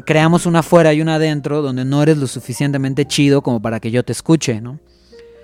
creamos 0.05 0.47
una 0.47 0.61
afuera 0.61 0.93
y 0.93 1.01
una 1.01 1.17
adentro 1.17 1.63
donde 1.63 1.85
no 1.85 2.03
eres 2.03 2.19
lo 2.19 2.27
suficientemente 2.27 3.07
chido 3.07 3.43
como 3.43 3.61
para 3.61 3.81
que 3.81 3.91
yo 3.91 4.05
te 4.05 4.13
escuche, 4.13 4.61
¿no? 4.61 4.79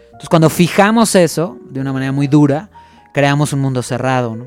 Entonces 0.05 0.29
cuando 0.29 0.51
fijamos 0.51 1.14
eso 1.14 1.59
de 1.70 1.81
una 1.81 1.93
manera 1.93 2.12
muy 2.12 2.29
dura, 2.29 2.70
creamos 3.12 3.53
un 3.53 3.61
mundo 3.61 3.83
cerrado. 3.83 4.47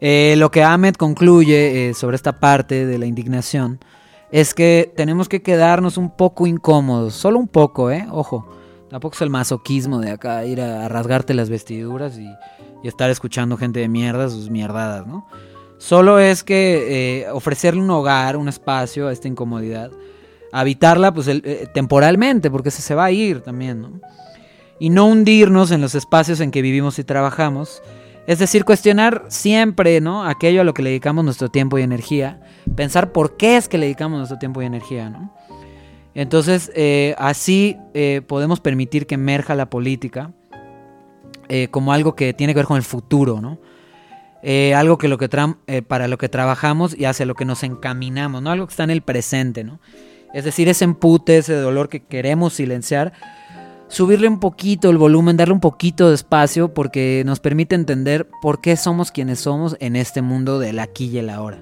Eh, 0.00 0.34
lo 0.38 0.50
que 0.50 0.62
Ahmed 0.62 0.94
concluye 0.94 1.90
eh, 1.90 1.94
sobre 1.94 2.16
esta 2.16 2.40
parte 2.40 2.86
de 2.86 2.98
la 2.98 3.06
indignación 3.06 3.78
es 4.34 4.52
que 4.52 4.92
tenemos 4.96 5.28
que 5.28 5.42
quedarnos 5.42 5.96
un 5.96 6.10
poco 6.10 6.48
incómodos, 6.48 7.14
solo 7.14 7.38
un 7.38 7.46
poco, 7.46 7.92
¿eh? 7.92 8.04
Ojo, 8.10 8.44
tampoco 8.90 9.14
es 9.14 9.22
el 9.22 9.30
masoquismo 9.30 10.00
de 10.00 10.10
acá 10.10 10.44
ir 10.44 10.60
a, 10.60 10.88
rasgarte 10.88 11.34
las 11.34 11.48
vestiduras 11.50 12.18
y, 12.18 12.28
estar 12.82 13.10
escuchando 13.10 13.56
gente 13.56 13.78
de 13.78 13.88
mierda, 13.88 14.28
sus 14.28 14.50
mierdadas, 14.50 15.06
¿no? 15.06 15.24
Solo 15.78 16.18
es 16.18 16.42
que 16.42 17.20
eh, 17.20 17.30
ofrecerle 17.30 17.80
un 17.80 17.88
hogar, 17.90 18.36
un 18.36 18.48
espacio 18.48 19.06
a 19.06 19.12
esta 19.12 19.28
incomodidad, 19.28 19.92
habitarla 20.50 21.14
pues 21.14 21.28
eh, 21.28 21.68
temporalmente, 21.72 22.50
porque 22.50 22.72
se, 22.72 22.82
se 22.82 22.96
va 22.96 23.04
a 23.04 23.12
ir 23.12 23.40
también, 23.40 23.82
¿no? 23.82 24.00
Y 24.80 24.90
no 24.90 25.06
hundirnos 25.06 25.70
en 25.70 25.80
los 25.80 25.94
espacios 25.94 26.40
en 26.40 26.50
que 26.50 26.60
vivimos 26.60 26.98
y 26.98 27.04
trabajamos. 27.04 27.82
Es 28.26 28.38
decir, 28.38 28.64
cuestionar 28.64 29.24
siempre, 29.28 30.00
¿no? 30.00 30.24
Aquello 30.24 30.62
a 30.62 30.64
lo 30.64 30.74
que 30.74 30.82
le 30.82 30.90
dedicamos 30.90 31.24
nuestro 31.24 31.50
tiempo 31.50 31.78
y 31.78 31.82
energía. 31.82 32.40
Pensar 32.74 33.12
por 33.12 33.36
qué 33.36 33.56
es 33.56 33.68
que 33.68 33.78
le 33.78 33.86
dedicamos 33.86 34.18
nuestro 34.18 34.38
tiempo 34.38 34.62
y 34.62 34.66
energía, 34.66 35.10
¿no? 35.10 35.34
Entonces, 36.14 36.70
eh, 36.74 37.14
así 37.18 37.76
podemos 38.26 38.60
permitir 38.60 39.06
que 39.06 39.16
emerja 39.16 39.54
la 39.54 39.68
política 39.68 40.30
como 41.70 41.92
algo 41.92 42.14
que 42.14 42.32
tiene 42.32 42.54
que 42.54 42.60
ver 42.60 42.66
con 42.66 42.76
el 42.76 42.82
futuro, 42.82 43.40
¿no? 43.40 43.58
Eh, 44.46 44.74
algo 44.74 44.98
que, 44.98 45.08
lo 45.08 45.16
que 45.16 45.30
eh, 45.68 45.80
para 45.80 46.06
lo 46.06 46.18
que 46.18 46.28
trabajamos 46.28 46.94
y 46.94 47.06
hacia 47.06 47.24
lo 47.24 47.34
que 47.34 47.46
nos 47.46 47.62
encaminamos, 47.62 48.42
¿no? 48.42 48.50
Algo 48.50 48.66
que 48.66 48.72
está 48.72 48.84
en 48.84 48.90
el 48.90 49.00
presente, 49.00 49.64
¿no? 49.64 49.80
Es 50.34 50.44
decir, 50.44 50.68
ese 50.68 50.84
empute, 50.84 51.38
ese 51.38 51.54
dolor 51.54 51.88
que 51.88 52.02
queremos 52.02 52.52
silenciar, 52.52 53.14
subirle 53.94 54.28
un 54.28 54.40
poquito 54.40 54.90
el 54.90 54.98
volumen, 54.98 55.36
darle 55.36 55.54
un 55.54 55.60
poquito 55.60 56.08
de 56.08 56.14
espacio 56.14 56.74
porque 56.74 57.22
nos 57.24 57.40
permite 57.40 57.74
entender 57.74 58.28
por 58.42 58.60
qué 58.60 58.76
somos 58.76 59.10
quienes 59.10 59.40
somos 59.40 59.76
en 59.80 59.96
este 59.96 60.22
mundo 60.22 60.58
del 60.58 60.78
aquí 60.78 61.06
y 61.06 61.18
el 61.18 61.30
ahora. 61.30 61.58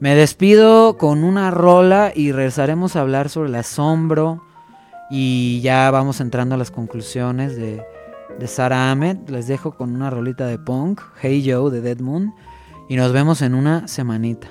Me 0.00 0.14
despido 0.14 0.96
con 0.98 1.24
una 1.24 1.50
rola 1.50 2.12
y 2.14 2.32
regresaremos 2.32 2.96
a 2.96 3.00
hablar 3.00 3.28
sobre 3.28 3.48
el 3.48 3.54
asombro 3.54 4.42
y 5.10 5.60
ya 5.62 5.90
vamos 5.90 6.20
entrando 6.20 6.54
a 6.54 6.58
las 6.58 6.70
conclusiones 6.70 7.56
de 7.56 7.82
de 8.38 8.46
Sara 8.48 8.90
Ahmed. 8.90 9.28
Les 9.28 9.46
dejo 9.46 9.72
con 9.72 9.94
una 9.94 10.10
rolita 10.10 10.46
de 10.46 10.58
punk, 10.58 11.00
Hey 11.20 11.44
Joe 11.46 11.70
de 11.70 11.80
Dead 11.80 12.00
Moon. 12.00 12.34
Y 12.88 12.96
nos 12.96 13.12
vemos 13.12 13.42
en 13.42 13.54
una 13.54 13.88
semanita. 13.88 14.50